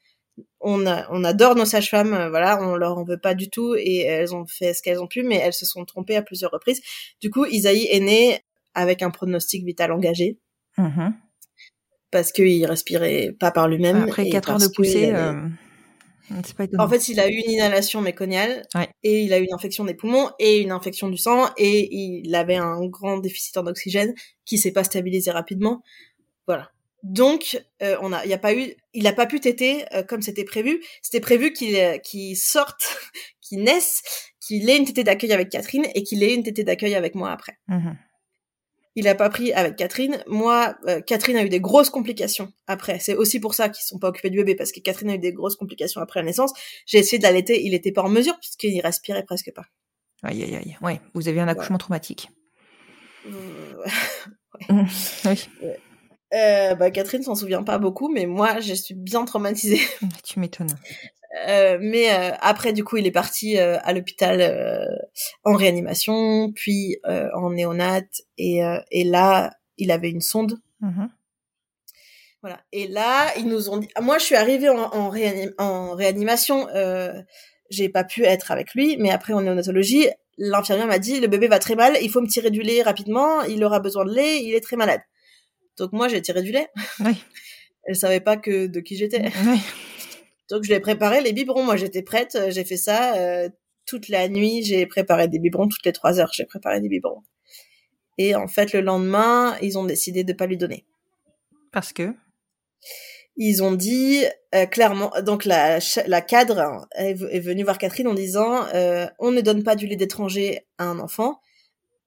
On, 0.61 0.87
a, 0.87 1.07
on 1.11 1.23
adore 1.25 1.55
nos 1.55 1.65
sages-femmes, 1.65 2.13
euh, 2.13 2.29
voilà, 2.29 2.61
on 2.63 2.75
leur 2.77 2.99
en 2.99 3.05
veut 3.05 3.19
pas 3.19 3.35
du 3.35 3.49
tout 3.49 3.75
et 3.77 4.01
elles 4.01 4.35
ont 4.35 4.47
fait 4.47 4.75
ce 4.75 4.83
qu'elles 4.83 5.01
ont 5.01 5.07
pu, 5.07 5.23
mais 5.23 5.37
elles 5.37 5.53
se 5.53 5.65
sont 5.65 5.85
trompées 5.85 6.17
à 6.17 6.23
plusieurs 6.23 6.51
reprises. 6.51 6.83
Du 7.21 7.31
coup, 7.31 7.47
Isaïe 7.47 7.87
est 7.91 8.01
né 8.01 8.41
avec 8.75 9.03
un 9.03 9.11
pronostic 9.11 9.65
vital 9.65 9.93
engagé 9.93 10.39
Mhm. 10.79 11.15
parce 12.11 12.33
qu'il 12.33 12.65
respirait 12.67 13.35
pas 13.39 13.51
par 13.51 13.69
lui-même. 13.69 14.03
Après 14.03 14.27
et 14.27 14.31
4 14.31 14.51
heures 14.51 14.59
de 14.59 14.69
poussée, 14.69 15.11
avait- 15.11 15.19
euh, 15.39 15.49
pas 16.57 16.65
étonnant. 16.65 16.85
En 16.85 16.89
fait, 16.89 17.09
il 17.09 17.21
a 17.21 17.29
eu 17.29 17.35
une 17.37 17.51
inhalation 17.53 18.03
méconiale 18.03 18.67
Ouais. 18.75 18.89
et 19.03 19.23
il 19.23 19.33
a 19.33 19.39
eu 19.39 19.45
une 19.45 19.55
infection 19.55 19.85
des 19.85 19.95
poumons 19.95 20.31
et 20.39 20.61
une 20.61 20.73
infection 20.73 21.09
du 21.09 21.17
sang 21.17 21.47
et 21.57 21.89
il 21.95 22.35
avait 22.35 22.57
un 22.57 22.85
grand 22.87 23.19
déficit 23.19 23.57
en 23.57 23.67
oxygène 23.67 24.15
qui 24.45 24.59
s'est 24.59 24.73
pas 24.73 24.85
stabilisé 24.85 25.31
rapidement. 25.31 25.83
Voilà. 26.47 26.71
Donc, 27.07 27.63
euh, 27.83 27.97
on 28.01 28.13
a, 28.13 28.27
il 28.27 28.33
a 28.33 28.39
pas 28.39 28.53
eu, 28.53 28.75
il 28.93 29.07
a 29.07 29.13
pas 29.13 29.27
pu 29.27 29.39
téter 29.39 29.85
euh, 29.95 30.03
comme 30.03 30.23
c'était 30.23 30.45
prévu. 30.45 30.83
C'était 31.03 31.21
prévu 31.21 31.53
qu'il 31.53 31.77
euh, 31.77 32.35
sorte, 32.35 32.83
qu'il 33.41 33.63
naisse, 33.63 34.03
qu'il 34.41 34.69
ait 34.69 34.77
une 34.77 34.85
tétée 34.85 35.05
d'accueil 35.05 35.33
avec 35.33 35.49
Catherine 35.49 35.87
et 35.95 36.03
qu'il 36.03 36.25
ait 36.25 36.35
une 36.35 36.43
tétée 36.43 36.65
d'accueil 36.65 36.97
avec 36.97 37.15
moi 37.15 37.31
après. 37.31 37.59
Mhm. 37.69 37.97
Il 38.97 39.07
a 39.07 39.15
pas 39.15 39.29
pris 39.29 39.53
avec 39.53 39.77
Catherine. 39.77 40.25
Moi, 40.27 40.75
euh, 40.89 41.01
Catherine 41.01 41.37
a 41.37 41.45
eu 41.45 41.49
des 41.49 41.61
grosses 41.61 41.91
complications 41.91 42.53
après. 42.67 42.99
C'est 42.99 43.15
aussi 43.15 43.39
pour 43.39 43.55
ça 43.55 43.69
qu'ils 43.69 43.85
sont 43.85 44.01
pas 44.01 44.09
occupés 44.09 44.31
du 44.31 44.39
bébé 44.39 44.57
parce 44.57 44.73
que 44.73 44.81
Catherine 44.81 45.11
a 45.11 45.15
eu 45.15 45.19
des 45.19 45.33
grosses 45.33 45.57
complications 45.57 46.01
après 46.01 46.19
la 46.21 46.27
naissance. 46.27 46.53
J'ai 46.87 46.99
essayé 46.99 47.19
de 47.19 47.23
l'allaiter, 47.23 47.63
il 47.65 47.73
était 47.73 47.93
pas 47.93 48.03
en 48.03 48.09
mesure 48.09 48.37
puisqu'il 48.41 48.81
respirait 48.81 49.23
presque 49.23 49.53
pas. 49.55 49.67
Aïe, 50.25 50.43
aïe, 50.43 50.57
aïe. 50.57 50.77
Ouais, 50.83 51.01
vous 51.15 51.29
avez 51.29 51.39
un 51.39 51.47
accouchement 51.47 51.79
traumatique. 51.79 52.31
Euh. 53.27 53.85
Oui, 55.25 55.49
euh, 56.35 56.75
bah, 56.75 56.91
Catherine 56.91 57.23
s'en 57.23 57.35
souvient 57.35 57.63
pas 57.63 57.79
beaucoup, 57.79 58.09
mais 58.13 58.27
moi, 58.27 58.61
je 58.61 58.75
suis 58.75 58.95
bien 58.95 59.25
traumatisée. 59.25 59.81
tu 60.25 60.41
m'étonnes. 60.41 60.75
Euh, 61.49 61.79
mais 61.81 62.11
euh, 62.13 62.31
après, 62.41 62.73
du 62.73 62.83
coup, 62.85 62.97
il 62.97 63.07
est 63.07 63.11
parti 63.13 63.59
euh, 63.59 63.79
à 63.83 63.93
l'hôpital 63.93 64.41
euh, 64.41 64.85
en 65.45 65.55
réanimation, 65.55 66.53
puis 66.55 66.97
euh, 67.07 67.29
en 67.35 67.51
néonat, 67.51 68.03
et, 68.39 68.65
euh, 68.65 68.81
et 68.91 69.05
là, 69.05 69.53
il 69.77 69.91
avait 69.91 70.11
une 70.11 70.21
sonde 70.23 70.55
Mhm. 70.81 71.09
Voilà. 72.43 72.61
Et 72.71 72.87
là, 72.87 73.33
ils 73.39 73.47
nous 73.49 73.71
ont 73.71 73.79
dit. 73.79 73.89
Moi, 74.01 74.19
je 74.19 74.25
suis 74.25 74.37
arrivée 74.37 74.69
en, 74.69 74.77
en, 74.79 75.11
réanim- 75.11 75.55
en 75.59 75.95
réanimation. 75.95 76.69
Euh, 76.75 77.15
j'ai 77.71 77.89
pas 77.89 78.05
pu 78.05 78.25
être 78.25 78.53
avec 78.53 78.75
lui, 78.75 78.97
mais 78.99 79.11
après 79.11 79.33
en 79.33 79.41
néonatologie, 79.41 80.07
l'infirmière 80.39 80.87
m'a 80.87 80.99
dit 80.99 81.19
le 81.19 81.27
bébé 81.29 81.49
va 81.49 81.59
très 81.59 81.75
mal, 81.75 81.97
il 82.03 82.11
faut 82.11 82.21
me 82.21 82.29
tirer 82.29 82.51
du 82.51 82.61
lait 82.63 82.83
rapidement, 82.83 83.43
il 83.43 83.65
aura 83.65 83.81
besoin 83.81 84.05
de 84.05 84.13
lait, 84.15 84.43
il 84.43 84.55
est 84.55 84.61
très 84.61 84.77
malade. 84.77 85.01
Donc 85.79 85.93
moi, 85.93 86.09
j'ai 86.09 86.23
tiré 86.23 86.43
du 86.43 86.53
lait. 86.53 86.69
Oui. 87.01 87.13
Elle 87.85 87.97
savait 87.97 88.21
pas 88.21 88.37
que 88.37 88.67
de 88.67 88.81
qui 88.81 88.97
j'étais. 88.97 89.31
Oui. 89.47 89.61
Donc 90.51 90.63
je 90.65 90.71
l'ai 90.71 90.81
préparé 90.81 91.21
les 91.23 91.33
biberons. 91.33 91.65
Moi, 91.65 91.77
j'étais 91.77 92.03
prête. 92.03 92.35
euh, 92.37 92.51
J'ai 92.51 92.65
fait 92.65 92.77
ça 92.77 93.17
euh, 93.17 93.49
toute 93.85 94.09
la 94.09 94.29
nuit. 94.29 94.63
J'ai 94.65 94.87
préparé 94.87 95.29
des 95.29 95.39
biberons 95.39 95.69
toutes 95.69 95.85
les 95.85 95.93
trois 95.93 96.19
heures. 96.21 96.31
J'ai 96.33 96.45
préparé 96.47 96.81
des 96.81 96.89
biberons. 96.89 97.23
Et 98.19 98.35
en 98.35 98.49
fait, 98.49 98.73
le 98.73 98.81
lendemain, 98.81 99.57
ils 99.61 99.77
ont 99.79 99.85
décidé 99.85 100.25
de 100.25 100.33
pas 100.33 100.47
lui 100.47 100.57
donner. 100.57 100.85
Parce 101.73 101.93
que? 101.93 102.15
ils 103.37 103.63
ont 103.63 103.73
dit 103.73 104.25
euh, 104.55 104.65
clairement, 104.65 105.13
donc 105.23 105.45
la, 105.45 105.79
la 106.07 106.21
cadre 106.23 106.87
est 106.97 107.13
venue 107.41 107.65
voir 107.65 107.77
Catherine 107.77 108.09
en 108.09 108.15
disant 108.15 108.65
euh, 108.75 109.07
on 109.19 109.31
ne 109.31 109.43
donne 109.43 109.63
pas 109.63 109.77
du 109.77 109.87
lait 109.87 109.97
d'étranger 109.97 110.67
à 110.79 110.85
un 110.87 110.99
enfant. 110.99 111.39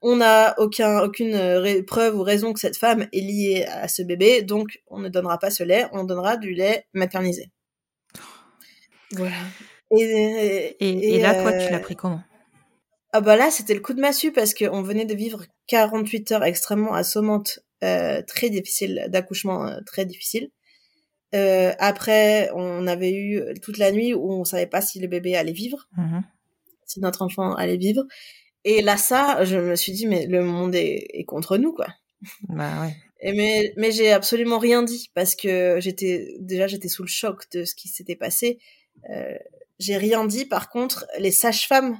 On 0.01 0.17
n'a 0.17 0.55
aucun, 0.59 0.99
aucune 1.01 1.33
euh, 1.33 1.83
preuve 1.83 2.15
ou 2.15 2.23
raison 2.23 2.53
que 2.53 2.59
cette 2.59 2.77
femme 2.77 3.07
est 3.11 3.19
liée 3.19 3.65
à 3.69 3.87
ce 3.87 4.01
bébé, 4.01 4.41
donc 4.41 4.81
on 4.87 4.99
ne 4.99 5.09
donnera 5.09 5.37
pas 5.39 5.49
ce 5.51 5.63
lait, 5.63 5.87
on 5.91 6.03
donnera 6.05 6.37
du 6.37 6.53
lait 6.53 6.85
maternisé. 6.93 7.51
Voilà. 9.11 9.35
Et, 9.91 10.75
Et, 10.79 11.15
et 11.15 11.19
là, 11.19 11.33
toi, 11.33 11.51
euh, 11.51 11.65
tu 11.65 11.71
l'as 11.71 11.79
pris 11.79 11.95
comment? 11.95 12.21
Ah 13.11 13.21
bah 13.21 13.35
là, 13.35 13.49
c'était 13.49 13.73
le 13.73 13.79
coup 13.79 13.93
de 13.93 14.01
massue 14.01 14.31
parce 14.31 14.53
qu'on 14.53 14.83
venait 14.83 15.05
de 15.05 15.15
vivre 15.15 15.43
48 15.67 16.31
heures 16.31 16.43
extrêmement 16.43 16.93
assommantes, 16.93 17.59
euh, 17.83 18.21
très 18.21 18.49
difficiles, 18.49 19.07
d'accouchement 19.09 19.65
euh, 19.65 19.79
très 19.85 20.05
difficiles. 20.05 20.49
Euh, 21.33 21.73
après, 21.79 22.51
on 22.53 22.85
avait 22.87 23.11
eu 23.11 23.41
toute 23.61 23.77
la 23.79 23.91
nuit 23.91 24.13
où 24.13 24.31
on 24.31 24.43
savait 24.45 24.67
pas 24.67 24.81
si 24.81 24.99
le 24.99 25.07
bébé 25.07 25.35
allait 25.35 25.51
vivre, 25.53 25.87
Mhm. 25.97 26.23
si 26.85 26.99
notre 26.99 27.23
enfant 27.23 27.55
allait 27.55 27.77
vivre. 27.77 28.03
Et 28.65 28.81
là, 28.81 28.97
ça, 28.97 29.43
je 29.45 29.57
me 29.57 29.75
suis 29.75 29.91
dit, 29.93 30.07
mais 30.07 30.25
le 30.25 30.43
monde 30.43 30.75
est, 30.75 31.07
est 31.13 31.25
contre 31.25 31.57
nous, 31.57 31.73
quoi. 31.73 31.87
Bah 32.49 32.81
ouais. 32.81 32.95
Et 33.21 33.33
mais 33.33 33.73
mais 33.75 33.91
j'ai 33.91 34.11
absolument 34.11 34.59
rien 34.59 34.81
dit 34.83 35.09
parce 35.13 35.35
que 35.35 35.77
j'étais 35.79 36.35
déjà 36.39 36.67
j'étais 36.67 36.87
sous 36.87 37.03
le 37.03 37.09
choc 37.09 37.49
de 37.51 37.65
ce 37.65 37.75
qui 37.75 37.89
s'était 37.89 38.15
passé. 38.15 38.59
Euh, 39.09 39.35
j'ai 39.77 39.97
rien 39.97 40.25
dit. 40.25 40.45
Par 40.45 40.69
contre, 40.69 41.05
les 41.17 41.31
sages-femmes 41.31 41.97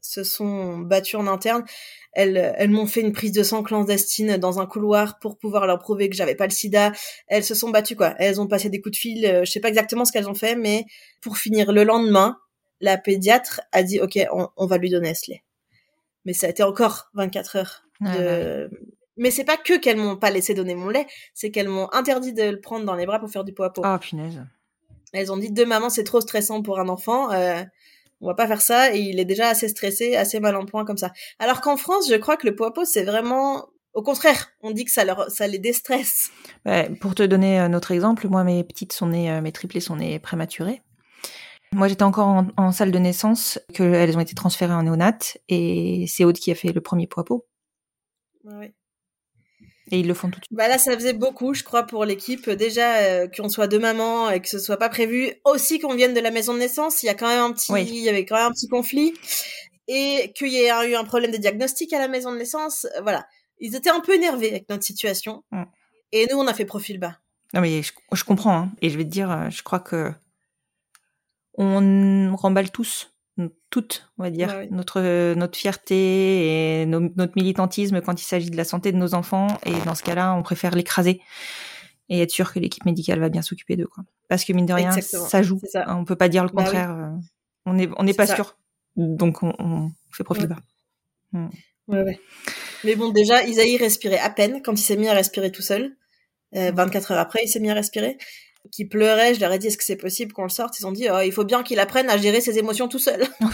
se 0.00 0.24
sont 0.24 0.78
battues 0.78 1.16
en 1.16 1.26
interne. 1.26 1.64
Elles, 2.12 2.54
elles 2.56 2.70
m'ont 2.70 2.86
fait 2.86 3.00
une 3.00 3.12
prise 3.12 3.32
de 3.32 3.42
sang 3.42 3.62
clandestine 3.62 4.36
dans 4.38 4.60
un 4.60 4.66
couloir 4.66 5.18
pour 5.18 5.38
pouvoir 5.38 5.66
leur 5.66 5.78
prouver 5.78 6.08
que 6.08 6.16
j'avais 6.16 6.34
pas 6.34 6.46
le 6.46 6.52
sida. 6.52 6.92
Elles 7.28 7.44
se 7.44 7.54
sont 7.54 7.70
battues 7.70 7.96
quoi. 7.96 8.14
Elles 8.18 8.40
ont 8.40 8.46
passé 8.46 8.70
des 8.70 8.80
coups 8.80 8.92
de 8.94 8.98
fil. 8.98 9.26
euh, 9.26 9.44
je 9.44 9.50
sais 9.50 9.60
pas 9.60 9.68
exactement 9.68 10.04
ce 10.04 10.12
qu'elles 10.12 10.28
ont 10.28 10.34
fait, 10.34 10.56
mais 10.56 10.84
pour 11.20 11.38
finir 11.38 11.72
le 11.72 11.84
lendemain, 11.84 12.38
la 12.80 12.96
pédiatre 12.98 13.60
a 13.72 13.82
dit 13.82 14.00
ok, 14.00 14.18
on, 14.32 14.48
on 14.56 14.66
va 14.66 14.78
lui 14.78 14.90
donner 14.90 15.14
ce 15.14 15.30
lait. 15.30 15.42
Mais 16.24 16.32
ça 16.32 16.46
a 16.46 16.50
été 16.50 16.62
encore 16.62 17.10
24 17.14 17.56
heures 17.56 17.82
Ouais, 18.00 18.16
de... 18.16 18.70
Mais 19.16 19.32
c'est 19.32 19.44
pas 19.44 19.56
que 19.56 19.76
qu'elles 19.78 19.96
m'ont 19.96 20.16
pas 20.16 20.30
laissé 20.30 20.54
donner 20.54 20.76
mon 20.76 20.88
lait, 20.88 21.06
c'est 21.34 21.50
qu'elles 21.50 21.68
m'ont 21.68 21.92
interdit 21.92 22.32
de 22.32 22.44
le 22.44 22.60
prendre 22.60 22.84
dans 22.84 22.94
les 22.94 23.04
bras 23.04 23.18
pour 23.18 23.28
faire 23.28 23.44
du 23.44 23.52
pot 23.52 23.64
à 23.64 23.72
pot. 23.72 23.82
Oh 23.84 23.98
punaise. 23.98 24.40
Elles 25.12 25.32
ont 25.32 25.36
dit 25.36 25.50
deux 25.50 25.66
mamans 25.66 25.90
c'est 25.90 26.04
trop 26.04 26.20
stressant 26.20 26.62
pour 26.62 26.78
un 26.78 26.88
enfant, 26.88 27.32
euh, 27.32 27.62
on 28.20 28.28
va 28.28 28.34
pas 28.34 28.46
faire 28.46 28.60
ça 28.60 28.94
et 28.94 29.00
il 29.00 29.18
est 29.18 29.24
déjà 29.24 29.48
assez 29.48 29.68
stressé, 29.68 30.14
assez 30.14 30.38
mal 30.38 30.54
en 30.54 30.66
point 30.66 30.84
comme 30.84 30.96
ça. 30.96 31.12
Alors 31.40 31.60
qu'en 31.60 31.76
France, 31.76 32.08
je 32.08 32.14
crois 32.14 32.36
que 32.36 32.46
le 32.46 32.54
pot 32.54 32.64
à 32.64 32.72
pot 32.72 32.84
c'est 32.84 33.02
vraiment 33.02 33.66
au 33.94 34.02
contraire, 34.02 34.50
on 34.62 34.70
dit 34.70 34.84
que 34.84 34.92
ça 34.92 35.04
leur 35.04 35.28
ça 35.30 35.48
les 35.48 35.58
déstresse. 35.58 36.30
Ouais, 36.64 36.88
pour 37.00 37.16
te 37.16 37.24
donner 37.24 37.58
un 37.58 37.74
autre 37.74 37.90
exemple, 37.90 38.28
moi 38.28 38.44
mes 38.44 38.62
petites 38.62 38.92
sont 38.92 39.08
nées, 39.08 39.32
euh, 39.32 39.40
mes 39.40 39.50
triplés 39.50 39.80
sont 39.80 39.96
nées 39.96 40.20
prématurées. 40.20 40.82
Moi 41.72 41.88
j'étais 41.88 42.02
encore 42.02 42.26
en, 42.28 42.46
en 42.56 42.72
salle 42.72 42.90
de 42.90 42.98
naissance, 42.98 43.58
que 43.74 43.82
elles 43.82 44.16
ont 44.16 44.20
été 44.20 44.34
transférées 44.34 44.72
en 44.74 44.82
néonat 44.82 45.18
et 45.48 46.06
c'est 46.08 46.24
Aude 46.24 46.38
qui 46.38 46.50
a 46.50 46.54
fait 46.54 46.72
le 46.72 46.80
premier 46.80 47.06
pot 47.06 47.20
à 47.20 47.24
pot. 47.24 47.46
Ouais. 48.44 48.72
Et 49.90 50.00
ils 50.00 50.06
le 50.06 50.12
font 50.14 50.28
tout 50.30 50.38
de 50.38 50.44
suite. 50.44 50.56
Bah 50.56 50.68
là, 50.68 50.76
ça 50.76 50.92
faisait 50.94 51.14
beaucoup, 51.14 51.54
je 51.54 51.64
crois, 51.64 51.82
pour 51.84 52.04
l'équipe. 52.04 52.50
Déjà, 52.50 52.96
euh, 52.98 53.26
qu'on 53.26 53.48
soit 53.48 53.68
deux 53.68 53.78
mamans 53.78 54.28
et 54.30 54.40
que 54.40 54.48
ce 54.48 54.58
soit 54.58 54.76
pas 54.76 54.90
prévu. 54.90 55.32
Aussi 55.46 55.78
qu'on 55.78 55.94
vienne 55.94 56.12
de 56.12 56.20
la 56.20 56.30
maison 56.30 56.52
de 56.52 56.58
naissance, 56.58 57.02
il 57.02 57.06
y 57.06 57.08
a 57.08 57.14
quand 57.14 57.26
même 57.26 57.42
un 57.42 57.52
petit, 57.52 57.72
Oui. 57.72 57.86
il 57.88 57.96
y 57.96 58.08
avait 58.10 58.26
quand 58.26 58.36
même 58.36 58.48
un 58.48 58.50
petit 58.52 58.68
conflit. 58.68 59.14
Et 59.86 60.32
qu'il 60.36 60.48
y 60.52 60.56
ait 60.56 60.90
eu 60.90 60.94
un 60.94 61.04
problème 61.04 61.30
de 61.30 61.38
diagnostic 61.38 61.90
à 61.94 61.98
la 61.98 62.08
maison 62.08 62.32
de 62.32 62.36
naissance. 62.36 62.86
euh, 62.96 63.00
Voilà. 63.02 63.26
Ils 63.60 63.74
étaient 63.74 63.88
un 63.88 64.00
peu 64.00 64.14
énervés 64.14 64.50
avec 64.50 64.68
notre 64.68 64.82
situation. 64.84 65.42
Mm. 65.52 65.62
Et 66.12 66.26
nous, 66.30 66.36
on 66.38 66.46
a 66.46 66.52
fait 66.52 66.66
profil 66.66 66.98
bas. 67.00 67.16
Non 67.54 67.62
mais 67.62 67.82
je, 67.82 67.92
je 68.12 68.24
comprends 68.24 68.56
hein. 68.58 68.70
et 68.82 68.90
je 68.90 68.98
vais 68.98 69.04
te 69.04 69.08
dire, 69.08 69.30
euh, 69.30 69.48
je 69.48 69.62
crois 69.62 69.80
que 69.80 70.12
on 71.58 72.34
remballe 72.36 72.70
tous, 72.70 73.12
toutes, 73.70 74.10
on 74.18 74.22
va 74.22 74.30
dire, 74.30 74.48
Ouais, 74.48 74.68
notre 74.70 75.34
notre 75.34 75.58
fierté 75.58 76.80
et 76.82 76.86
nos- 76.86 77.12
notre 77.16 77.34
militantisme 77.36 78.00
quand 78.00 78.20
il 78.20 78.24
s'agit 78.24 78.50
de 78.50 78.56
la 78.56 78.64
santé 78.64 78.90
de 78.92 78.96
nos 78.96 79.14
enfants 79.14 79.46
et 79.66 79.72
dans 79.84 79.94
ce 79.94 80.02
cas-là, 80.02 80.34
on 80.34 80.42
préfère 80.42 80.74
l'écraser 80.74 81.20
et 82.08 82.20
être 82.22 82.30
sûr 82.30 82.52
que 82.52 82.58
l'équipe 82.58 82.84
médicale 82.86 83.20
va 83.20 83.28
bien 83.28 83.42
s'occuper 83.42 83.76
d'eux 83.76 83.86
quoi. 83.86 84.04
Parce 84.28 84.44
que 84.44 84.52
mine 84.52 84.66
de 84.66 84.72
rien, 84.72 84.90
Exactement, 84.92 85.26
ça 85.28 85.42
joue. 85.42 85.60
ça. 85.70 85.84
On 85.96 86.04
peut 86.04 86.16
pas 86.16 86.28
dire 86.28 86.42
le 86.44 86.50
Bah 86.50 86.62
contraire. 86.64 86.90
euh, 86.90 87.10
On 87.66 87.78
est 87.78 87.88
on 87.98 88.02
n'est 88.04 88.12
C'est 88.12 88.16
pas 88.16 88.26
ça. 88.26 88.34
sûr. 88.34 88.56
Donc 88.96 89.42
on, 89.42 89.52
on 89.58 89.90
fait 90.10 90.24
profil 90.24 90.44
Ouais. 90.44 90.48
bas. 91.34 91.48
Ouais, 91.88 92.02
ouais. 92.02 92.20
Mais 92.84 92.96
bon, 92.96 93.10
déjà, 93.10 93.44
Isaïe 93.44 93.76
respirait 93.76 94.18
à 94.18 94.30
peine 94.30 94.60
quand 94.62 94.72
il 94.72 94.82
s'est 94.82 94.96
mis 94.96 95.08
à 95.08 95.12
respirer 95.14 95.50
tout 95.52 95.62
seul. 95.62 95.96
Euh, 96.56 96.72
24 96.74 97.12
heures 97.12 97.18
après, 97.18 97.40
il 97.44 97.48
s'est 97.48 97.60
mis 97.60 97.70
à 97.70 97.74
respirer. 97.74 98.16
Qui 98.72 98.84
pleurait, 98.84 99.34
je 99.34 99.40
leur 99.40 99.52
ai 99.52 99.58
dit, 99.58 99.68
est-ce 99.68 99.78
que 99.78 99.84
c'est 99.84 99.96
possible 99.96 100.32
qu'on 100.32 100.42
le 100.42 100.48
sorte? 100.50 100.78
Ils 100.78 100.86
ont 100.86 100.92
dit, 100.92 101.06
oh, 101.10 101.20
il 101.24 101.32
faut 101.32 101.44
bien 101.44 101.62
qu'il 101.62 101.78
apprenne 101.80 102.10
à 102.10 102.18
gérer 102.18 102.40
ses 102.40 102.58
émotions 102.58 102.88
tout 102.88 102.98
seul. 102.98 103.26
Oh. 103.40 103.46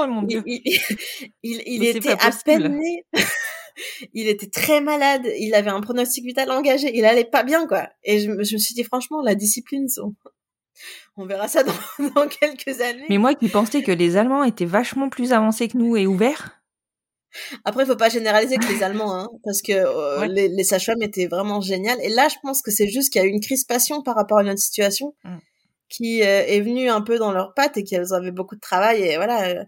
Oh, 0.00 0.06
mon 0.06 0.22
il, 0.22 0.26
dieu. 0.26 0.42
il, 0.46 0.62
il, 1.42 1.62
il 1.66 1.82
C'est 1.84 1.96
était 1.98 2.10
à 2.12 2.30
peine 2.44 2.78
né. 2.78 3.04
il 4.12 4.28
était 4.28 4.48
très 4.48 4.80
malade. 4.80 5.26
Il 5.38 5.54
avait 5.54 5.70
un 5.70 5.80
pronostic 5.80 6.24
vital 6.24 6.50
engagé. 6.50 6.90
Il 6.94 7.04
allait 7.04 7.24
pas 7.24 7.44
bien, 7.44 7.66
quoi. 7.66 7.88
Et 8.04 8.20
je, 8.20 8.30
me- 8.30 8.44
je 8.44 8.54
me 8.54 8.58
suis 8.58 8.74
dit, 8.74 8.84
franchement, 8.84 9.22
la 9.22 9.34
discipline, 9.34 9.86
on 11.16 11.24
verra 11.26 11.48
ça 11.48 11.62
dans, 11.62 11.72
dans 12.14 12.28
quelques 12.28 12.80
années. 12.80 13.06
Mais 13.08 13.18
moi 13.18 13.34
qui 13.34 13.48
pensais 13.48 13.82
que 13.82 13.92
les 13.92 14.16
Allemands 14.16 14.44
étaient 14.44 14.64
vachement 14.66 15.08
plus 15.08 15.32
avancés 15.32 15.68
que 15.68 15.78
nous 15.78 15.96
et 15.96 16.06
ouverts. 16.06 16.61
Après, 17.64 17.84
il 17.84 17.86
faut 17.86 17.96
pas 17.96 18.08
généraliser 18.08 18.56
que 18.56 18.66
les 18.72 18.82
Allemands, 18.82 19.14
hein, 19.14 19.28
parce 19.44 19.62
que 19.62 19.72
euh, 19.72 20.20
Ouais. 20.20 20.28
les, 20.28 20.48
les 20.48 20.64
sages-femmes 20.64 21.02
étaient 21.02 21.26
vraiment 21.26 21.60
géniales. 21.60 21.98
Et 22.02 22.08
là, 22.08 22.28
je 22.28 22.36
pense 22.42 22.62
que 22.62 22.70
c'est 22.70 22.88
juste 22.88 23.12
qu'il 23.12 23.20
y 23.22 23.24
a 23.24 23.28
eu 23.28 23.30
une 23.30 23.40
crispation 23.40 24.02
par 24.02 24.14
rapport 24.16 24.38
à 24.38 24.42
notre 24.42 24.60
situation 24.60 25.14
Mm. 25.24 25.36
qui 25.88 26.22
euh, 26.22 26.44
est 26.46 26.60
venue 26.60 26.88
un 26.90 27.00
peu 27.02 27.18
dans 27.18 27.32
leurs 27.32 27.54
pattes 27.54 27.76
et 27.76 27.84
qu'elles 27.84 28.12
avaient 28.14 28.30
beaucoup 28.32 28.54
de 28.56 28.60
travail. 28.60 29.02
Et 29.02 29.16
voilà, 29.16 29.48
euh, 29.48 29.64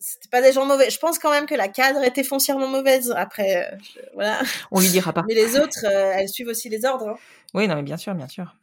c'était 0.00 0.28
pas 0.30 0.40
des 0.42 0.52
gens 0.52 0.64
mauvais. 0.64 0.88
Je 0.90 0.98
pense 0.98 1.18
quand 1.18 1.30
même 1.30 1.46
que 1.46 1.54
la 1.54 1.68
cadre 1.68 2.02
était 2.02 2.24
foncièrement 2.24 2.68
mauvaise. 2.68 3.12
Après, 3.16 3.70
je- 3.82 4.00
voilà. 4.14 4.40
On 4.70 4.80
lui 4.80 4.88
dira 4.88 5.12
pas. 5.12 5.24
Mais 5.28 5.34
les 5.34 5.58
autres, 5.58 5.84
elles 5.84 6.28
suivent 6.28 6.48
aussi 6.48 6.68
les 6.70 6.84
ordres. 6.86 7.08
hein. 7.10 7.16
Oui, 7.54 7.68
non, 7.68 7.74
mais 7.76 7.82
bien 7.82 7.96
sûr, 7.98 8.14
bien 8.14 8.28
sûr. 8.28 8.56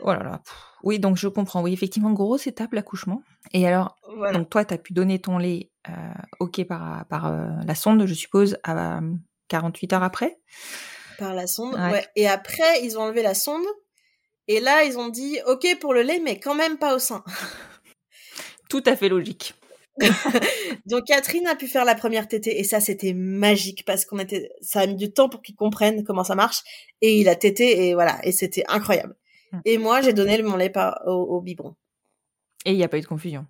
Oh 0.00 0.12
là 0.12 0.22
là. 0.22 0.42
Oui, 0.82 0.98
donc 0.98 1.16
je 1.16 1.28
comprends. 1.28 1.62
Oui, 1.62 1.72
effectivement, 1.72 2.12
grosse 2.12 2.46
étape 2.46 2.72
l'accouchement. 2.72 3.22
Et 3.52 3.66
alors, 3.66 3.96
Voilà. 4.16 4.38
donc 4.38 4.48
toi, 4.50 4.64
tu 4.64 4.74
as 4.74 4.78
pu 4.78 4.92
donner 4.92 5.18
ton 5.18 5.38
lait, 5.38 5.70
euh, 5.88 5.92
ok, 6.40 6.64
par, 6.64 7.06
par 7.06 7.26
euh, 7.26 7.48
la 7.66 7.74
sonde, 7.74 8.06
je 8.06 8.14
suppose, 8.14 8.58
à 8.62 8.98
euh, 8.98 9.12
48 9.48 9.92
heures 9.94 10.02
après? 10.02 10.38
Par 11.18 11.34
la 11.34 11.46
sonde. 11.46 11.74
Ouais. 11.74 11.90
Ouais. 11.92 12.06
Et 12.14 12.28
après, 12.28 12.84
ils 12.84 12.96
ont 12.96 13.02
enlevé 13.02 13.22
la 13.22 13.34
sonde. 13.34 13.64
Et 14.46 14.60
là, 14.60 14.84
ils 14.84 14.98
ont 14.98 15.08
dit, 15.08 15.38
OK 15.46 15.66
pour 15.80 15.92
le 15.92 16.02
lait, 16.02 16.20
mais 16.22 16.38
quand 16.38 16.54
même 16.54 16.78
pas 16.78 16.94
au 16.94 16.98
sein. 16.98 17.24
Tout 18.70 18.82
à 18.86 18.96
fait 18.96 19.08
logique. 19.08 19.54
Donc 20.86 21.06
Catherine 21.06 21.46
a 21.48 21.56
pu 21.56 21.66
faire 21.66 21.84
la 21.84 21.96
première 21.96 22.28
tétée 22.28 22.60
et 22.60 22.62
ça 22.62 22.78
c'était 22.80 23.14
magique 23.14 23.84
parce 23.84 24.04
qu'on 24.04 24.20
était 24.20 24.48
ça 24.60 24.80
a 24.80 24.86
mis 24.86 24.94
du 24.94 25.12
temps 25.12 25.28
pour 25.28 25.42
qu'il 25.42 25.56
comprenne 25.56 26.04
comment 26.04 26.22
ça 26.22 26.36
marche 26.36 26.62
et 27.00 27.18
il 27.18 27.28
a 27.28 27.34
tété 27.34 27.88
et 27.88 27.94
voilà 27.94 28.20
et 28.22 28.30
c'était 28.30 28.62
incroyable. 28.68 29.16
Mm. 29.52 29.60
Et 29.64 29.78
moi 29.78 30.00
j'ai 30.02 30.12
donné 30.12 30.40
mon 30.42 30.56
lait 30.56 30.70
par, 30.70 31.00
au, 31.06 31.12
au 31.12 31.40
biberon. 31.40 31.74
Et 32.64 32.72
il 32.72 32.76
n'y 32.76 32.84
a 32.84 32.88
pas 32.88 32.98
eu 32.98 33.02
de 33.02 33.06
confusion. 33.06 33.46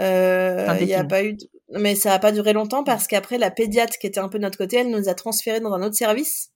Euh, 0.00 0.76
il 0.80 0.86
y 0.86 0.94
a 0.94 1.02
pas 1.04 1.24
eu 1.24 1.34
de- 1.34 1.48
mais 1.70 1.94
ça 1.96 2.14
a 2.14 2.18
pas 2.18 2.30
duré 2.32 2.52
longtemps 2.52 2.84
parce 2.84 3.06
qu'après 3.06 3.36
la 3.36 3.50
pédiatre 3.50 3.98
qui 3.98 4.06
était 4.06 4.20
un 4.20 4.28
peu 4.28 4.38
de 4.38 4.44
notre 4.44 4.56
côté, 4.58 4.76
elle 4.76 4.90
nous 4.90 5.08
a 5.08 5.14
transférés 5.14 5.60
dans 5.60 5.72
un 5.72 5.82
autre 5.82 5.96
service. 5.96 6.50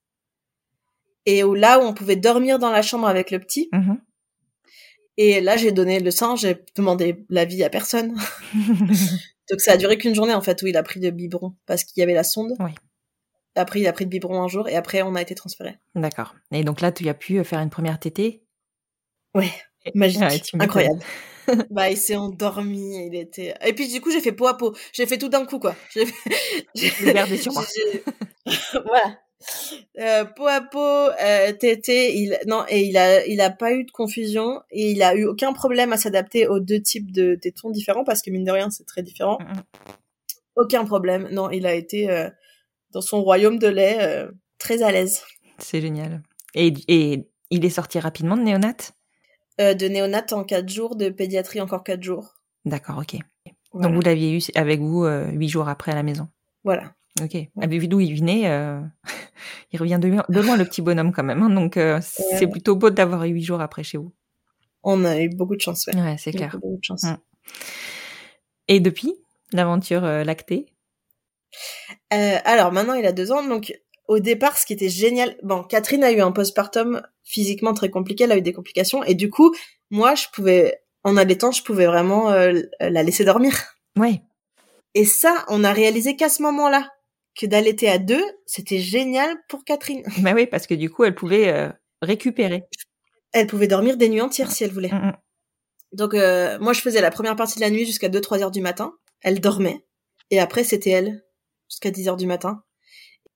Et 1.27 1.43
où 1.45 1.55
là 1.55 1.79
où 1.79 1.83
on 1.83 1.93
pouvait 1.95 2.17
dormir 2.17 2.59
dans 2.59 2.71
la 2.71 2.83
chambre 2.83 3.07
avec 3.09 3.31
le 3.31 3.39
petit 3.41 3.69
Mhm. 3.73 3.99
et 5.17 5.41
là 5.41 5.57
j'ai 5.57 5.71
donné 5.73 6.01
le 6.01 6.11
sein, 6.11 6.35
j'ai 6.37 6.57
demandé 6.77 7.25
l'avis 7.29 7.63
à 7.65 7.71
personne. 7.71 8.17
Donc 9.51 9.61
ça 9.61 9.73
a 9.73 9.77
duré 9.77 9.99
qu'une 9.99 10.15
journée 10.15 10.35
en 10.35 10.41
fait 10.41 10.63
où 10.63 10.67
il 10.67 10.77
a 10.77 10.83
pris 10.83 11.01
de 11.01 11.11
biberon 11.11 11.55
parce 11.67 11.85
qu'il 11.85 12.01
y 12.01 12.05
avait 12.05 12.15
la 12.15 12.25
sonde. 12.25 12.53
Oui. 12.61 12.71
Après 13.55 13.81
il 13.81 13.87
a 13.87 13.93
pris 13.93 14.05
de 14.07 14.11
biberon 14.11 14.41
un 14.43 14.49
jour 14.49 14.69
et 14.69 14.77
après 14.77 15.03
on 15.03 15.15
a 15.15 15.21
été 15.23 15.35
transféré. 15.35 15.77
D'accord. 15.95 16.35
Et 16.53 16.65
donc 16.65 16.81
là, 16.81 16.91
tu 16.93 17.09
as 17.09 17.15
pu 17.15 17.43
faire 17.45 17.59
une 17.61 17.71
première 17.71 17.99
tétée. 17.99 18.45
Ouais, 19.35 19.51
magique, 19.95 20.21
Ouais, 20.21 20.41
incroyable. 20.61 21.01
bah 21.71 21.91
il 21.91 21.97
s'est 21.97 22.17
endormi, 22.17 23.07
il 23.07 23.15
était. 23.17 23.55
Et 23.67 23.73
puis 23.73 23.89
du 23.89 24.01
coup 24.01 24.11
j'ai 24.11 24.21
fait 24.21 24.33
peau 24.33 24.47
à 24.47 24.57
peau, 24.57 24.75
j'ai 24.93 25.07
fait 25.07 25.19
tout 25.19 25.29
d'un 25.29 25.45
coup 25.45 25.59
quoi. 25.59 25.75
J'ai 25.95 26.07
fait- 26.07 27.37
sur 27.37 27.53
moi. 27.53 27.65
voilà. 28.87 29.19
Euh, 29.99 30.25
peau 30.25 30.47
à 30.47 30.61
peau, 30.61 30.79
euh, 30.79 31.53
tété, 31.53 32.17
il 32.17 32.39
non 32.47 32.65
et 32.69 32.83
il 32.83 32.97
a 32.97 33.27
il 33.27 33.41
a 33.41 33.51
pas 33.51 33.73
eu 33.73 33.85
de 33.85 33.91
confusion 33.91 34.61
et 34.71 34.93
il 34.93 35.03
a 35.03 35.15
eu 35.17 35.25
aucun 35.25 35.53
problème 35.53 35.93
à 35.93 35.97
s'adapter 35.97 36.47
aux 36.47 36.61
deux 36.61 36.81
types 36.81 37.11
de 37.11 37.35
tétons 37.35 37.71
différents 37.71 38.05
parce 38.05 38.23
que 38.23 38.31
mine 38.31 38.45
de 38.45 38.53
rien 38.53 38.71
c'est 38.71 38.87
très 38.87 39.03
différent. 39.03 39.39
Mhm. 39.41 39.63
Aucun 40.55 40.85
problème. 40.85 41.29
Non, 41.33 41.51
il 41.51 41.67
a 41.67 41.75
été 41.75 42.09
euh, 42.11 42.29
dans 42.93 43.01
son 43.01 43.23
royaume 43.23 43.59
de 43.59 43.69
lait 43.69 43.97
euh, 44.01 44.31
très 44.59 44.83
à 44.83 44.93
l'aise. 44.93 45.23
C'est 45.59 45.81
génial. 45.81 46.23
Et, 46.55 46.73
et 46.89 47.27
il 47.51 47.65
est 47.65 47.71
sorti 47.71 47.99
rapidement 47.99 48.37
de 48.37 48.43
néonat 48.43 48.77
Euh, 49.61 49.75
de 49.75 49.87
néonat 49.87 50.25
en 50.33 50.45
4 50.45 50.69
jours, 50.69 50.97
de 50.97 51.09
pédiatrie 51.11 51.61
encore 51.61 51.85
4 51.85 52.03
jours. 52.03 52.35
D'accord, 52.65 52.99
ok. 52.99 53.17
Voilà. 53.73 53.89
Donc 53.89 53.97
vous 53.97 54.03
l'aviez 54.03 54.37
eu 54.37 54.41
avec 54.55 54.81
vous 54.81 55.05
euh, 55.05 55.31
huit 55.31 55.49
jours 55.49 55.69
après 55.69 55.93
à 55.93 55.95
la 55.95 56.03
maison. 56.03 56.29
Voilà. 56.65 56.95
Ok. 57.23 57.37
Avez 57.61 57.79
vu 57.79 57.89
d'où 57.89 58.01
il 58.01 58.15
venait 58.19 58.49
euh, 58.49 58.81
Il 59.73 59.79
revient 59.81 59.99
de, 60.01 60.09
loin- 60.09 60.25
de 60.29 60.41
loin 60.41 60.57
le 60.57 60.65
petit 60.65 60.81
bonhomme 60.83 61.13
quand 61.13 61.23
même. 61.23 61.43
hein, 61.43 61.51
donc 61.51 61.77
euh, 61.77 62.01
c'est 62.03 62.47
plutôt 62.47 62.77
beau 62.77 62.91
d'avoir 62.91 63.25
eu 63.25 63.31
huit 63.31 63.43
jours 63.45 63.61
après 63.61 63.83
chez 63.83 63.99
vous. 63.99 64.13
On 64.83 65.05
a 65.05 65.21
eu 65.21 65.29
beaucoup 65.29 65.55
de 65.57 65.61
chance, 65.61 65.87
ouais. 65.87 66.01
Ouais, 66.01 66.17
c'est 66.19 66.33
clair. 66.33 66.53
Beaucoup, 66.61 66.79
de 66.79 66.85
chance. 66.85 67.05
Mm. 67.05 67.17
Et 68.69 68.81
depuis 68.81 69.15
l'aventure 69.53 70.03
lactée? 70.03 70.67
Alors 72.11 72.73
maintenant 72.73 72.95
il 72.95 73.05
a 73.07 73.13
deux 73.13 73.33
ans, 73.33 73.47
donc 73.47 73.73
au 74.09 74.19
départ 74.19 74.59
ce 74.59 74.67
qui 74.67 74.73
était 74.73 74.89
génial, 74.89 75.37
bon 75.43 75.63
Catherine 75.63 76.05
a 76.05 76.13
eu 76.13 76.21
un 76.21 76.33
postpartum 76.33 77.03
physiquement 77.25 77.75
très 77.75 77.91
compliqué, 77.91 78.25
elle 78.25 78.33
a 78.33 78.37
eu 78.37 78.43
des 78.43 78.53
complications 78.53 79.03
et 79.05 79.15
du 79.15 79.31
coup 79.31 79.55
moi 79.91 80.15
je 80.15 80.27
pouvais 80.33 80.83
en 81.05 81.17
allaitant 81.17 81.53
je 81.53 81.63
pouvais 81.63 81.87
vraiment 81.87 82.31
euh, 82.31 82.61
la 82.81 83.03
laisser 83.03 83.25
dormir. 83.25 83.55
Ouais. 83.99 84.23
Et 84.95 85.05
ça 85.05 85.45
on 85.49 85.65
a 85.65 85.73
réalisé 85.73 86.17
qu'à 86.17 86.29
ce 86.29 86.43
moment-là 86.43 86.91
que 87.39 87.47
d'allaiter 87.47 87.89
à 87.89 87.99
deux 87.99 88.25
c'était 88.47 88.79
génial 88.79 89.37
pour 89.49 89.65
Catherine. 89.65 90.03
Bah 90.19 90.33
oui, 90.35 90.47
parce 90.47 90.67
que 90.67 90.75
du 90.75 90.91
coup, 90.91 91.05
elle 91.05 91.15
pouvait 91.15 91.49
euh, 91.49 91.71
récupérer. 92.03 92.65
Elle 93.33 93.47
pouvait 93.47 93.69
dormir 93.69 93.97
des 93.97 94.09
nuits 94.09 94.21
entières 94.21 94.51
si 94.51 94.65
elle 94.65 94.73
voulait. 94.73 94.93
Mm, 94.93 95.07
mm. 95.07 95.17
Donc 95.93 96.15
euh, 96.15 96.59
moi 96.59 96.73
je 96.73 96.81
faisais 96.81 97.01
la 97.01 97.11
première 97.11 97.37
partie 97.37 97.57
de 97.57 97.61
la 97.61 97.71
nuit 97.71 97.87
jusqu'à 97.87 98.09
2-3 98.09 98.43
heures 98.43 98.51
du 98.51 98.61
matin. 98.61 98.95
Elle 99.21 99.41
dormait. 99.41 99.85
et 100.31 100.41
après 100.41 100.65
c'était 100.65 100.91
elle 100.91 101.25
jusqu'à 101.69 101.91
10 101.91 102.09
heures 102.09 102.17
du 102.17 102.27
matin. 102.27 102.63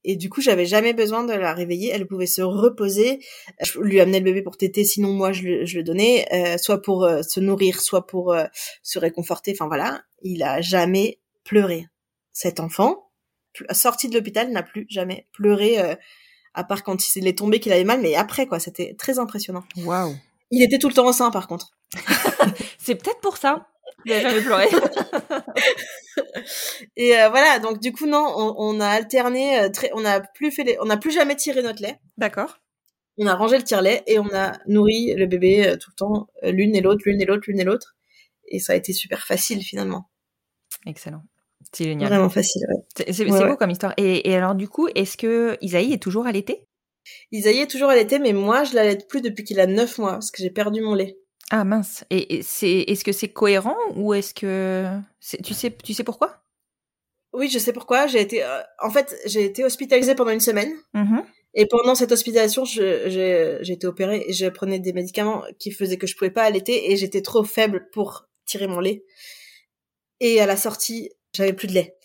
Et 0.08 0.14
du 0.14 0.30
coup, 0.30 0.40
j'avais 0.40 0.66
jamais 0.66 0.92
besoin 0.92 1.24
de 1.24 1.32
la 1.32 1.52
réveiller. 1.52 1.90
Elle 1.92 2.06
pouvait 2.06 2.26
se 2.26 2.40
reposer. 2.40 3.18
Je 3.60 3.80
lui 3.80 4.00
amenais 4.00 4.20
le 4.20 4.24
bébé 4.24 4.40
pour 4.40 4.56
téter, 4.56 4.84
sinon 4.84 5.12
moi 5.12 5.32
je 5.32 5.42
le, 5.42 5.66
je 5.66 5.76
le 5.76 5.82
donnais, 5.82 6.26
euh, 6.32 6.56
soit 6.58 6.80
pour 6.80 7.04
euh, 7.04 7.22
se 7.22 7.40
nourrir, 7.40 7.80
soit 7.80 8.06
pour 8.06 8.32
euh, 8.32 8.44
se 8.84 9.00
réconforter. 9.00 9.52
Enfin 9.52 9.66
voilà, 9.66 10.02
il 10.22 10.44
a 10.44 10.60
jamais 10.60 11.18
pleuré. 11.42 11.88
Cet 12.32 12.60
enfant, 12.60 13.10
sorti 13.72 14.08
de 14.08 14.14
l'hôpital, 14.14 14.52
n'a 14.52 14.62
plus 14.62 14.86
jamais 14.88 15.26
pleuré, 15.32 15.78
à 16.52 16.64
part 16.64 16.84
quand 16.84 17.16
il 17.16 17.26
est 17.26 17.38
tombé 17.38 17.60
qu'il 17.60 17.72
avait 17.72 17.82
mal, 17.82 18.00
mais 18.02 18.14
après 18.14 18.46
quoi, 18.46 18.60
c'était 18.60 18.94
très 18.98 19.18
impressionnant. 19.18 19.64
Waouh. 19.78 20.14
Il 20.50 20.62
était 20.62 20.78
tout 20.78 20.88
le 20.88 20.94
temps 20.94 21.08
enceint 21.08 21.30
par 21.30 21.48
contre. 21.48 21.72
C'est 22.78 22.94
peut-être 22.94 23.20
pour 23.20 23.38
ça. 23.38 23.68
A 24.08 24.20
jamais 24.20 24.40
pleuré. 24.40 24.66
et 26.96 27.16
euh, 27.18 27.28
voilà, 27.28 27.58
donc 27.58 27.80
du 27.80 27.92
coup 27.92 28.06
non, 28.06 28.24
on, 28.36 28.54
on 28.56 28.80
a 28.80 28.88
alterné, 28.88 29.60
euh, 29.60 29.68
très, 29.68 29.90
on 29.94 30.04
a 30.04 30.20
plus 30.20 30.50
fait, 30.50 30.64
les, 30.64 30.76
on 30.80 30.90
a 30.90 30.96
plus 30.96 31.12
jamais 31.12 31.36
tiré 31.36 31.62
notre 31.62 31.82
lait. 31.82 31.98
D'accord. 32.16 32.58
On 33.18 33.26
a 33.26 33.34
rangé 33.34 33.56
le 33.56 33.64
tire-lait 33.64 34.02
et 34.06 34.18
on 34.18 34.28
a 34.34 34.52
nourri 34.66 35.14
le 35.14 35.26
bébé 35.26 35.66
euh, 35.66 35.76
tout 35.76 35.90
le 35.90 35.96
temps, 35.96 36.26
l'une 36.42 36.74
et 36.76 36.80
l'autre, 36.80 37.02
l'une 37.06 37.20
et 37.20 37.24
l'autre, 37.24 37.44
l'une 37.48 37.60
et 37.60 37.64
l'autre. 37.64 37.96
Et 38.48 38.58
ça 38.58 38.74
a 38.74 38.76
été 38.76 38.92
super 38.92 39.26
facile 39.26 39.62
finalement. 39.62 40.10
Excellent. 40.86 41.22
C'est 41.72 41.84
génial. 41.84 42.08
Vraiment 42.08 42.28
facile. 42.28 42.62
Ouais. 42.68 43.04
C'est 43.12 43.24
Ouais, 43.24 43.32
ouais. 43.32 43.48
beau 43.48 43.56
comme 43.56 43.70
histoire. 43.70 43.92
Et, 43.96 44.30
et 44.30 44.36
alors 44.36 44.54
du 44.54 44.68
coup, 44.68 44.88
est-ce 44.94 45.16
que 45.16 45.56
Isaïe 45.60 45.92
est 45.92 46.02
toujours 46.02 46.26
allaité 46.26 46.66
Isaïe 47.32 47.60
est 47.60 47.70
toujours 47.70 47.90
allaité, 47.90 48.18
mais 48.18 48.32
moi 48.32 48.64
je 48.64 48.74
l'allaite 48.74 49.08
plus 49.08 49.20
depuis 49.20 49.44
qu'il 49.44 49.60
a 49.60 49.66
9 49.66 49.98
mois 49.98 50.12
parce 50.12 50.30
que 50.30 50.42
j'ai 50.42 50.50
perdu 50.50 50.80
mon 50.80 50.94
lait. 50.94 51.16
Ah 51.50 51.64
mince. 51.64 52.04
Et, 52.10 52.36
et 52.36 52.42
c'est 52.42 52.70
est-ce 52.88 53.04
que 53.04 53.12
c'est 53.12 53.28
cohérent 53.28 53.76
ou 53.94 54.14
est-ce 54.14 54.34
que 54.34 54.86
c'est- 55.20 55.40
tu 55.42 55.54
sais 55.54 55.70
tu 55.84 55.94
sais 55.94 56.04
pourquoi? 56.04 56.42
Oui, 57.32 57.48
je 57.48 57.58
sais 57.58 57.72
pourquoi. 57.72 58.06
J'ai 58.06 58.20
été, 58.20 58.42
euh, 58.44 58.60
en 58.82 58.90
fait, 58.90 59.14
j'ai 59.26 59.44
été 59.44 59.64
hospitalisée 59.64 60.14
pendant 60.14 60.30
une 60.30 60.40
semaine. 60.40 60.72
Mhm. 60.94 61.22
Et 61.54 61.66
pendant 61.66 61.94
cette 61.94 62.12
hospitalisation, 62.12 62.64
je- 62.64 63.08
j'ai 63.08 63.58
j'ai 63.62 63.72
été 63.74 63.86
opérée 63.86 64.24
et 64.28 64.32
je 64.32 64.46
prenais 64.46 64.78
des 64.78 64.92
médicaments 64.92 65.42
qui 65.58 65.70
faisaient 65.70 65.96
que 65.98 66.06
je 66.06 66.16
pouvais 66.16 66.30
pas 66.30 66.44
allaiter 66.44 66.90
et 66.92 66.96
j'étais 66.96 67.22
trop 67.22 67.44
faible 67.44 67.88
pour 67.92 68.28
tirer 68.46 68.66
mon 68.66 68.80
lait. 68.80 69.04
Et 70.20 70.40
à 70.40 70.46
la 70.46 70.56
sortie, 70.56 71.10
j'avais 71.32 71.52
plus 71.52 71.68
de 71.68 71.72
lait. 71.74 71.95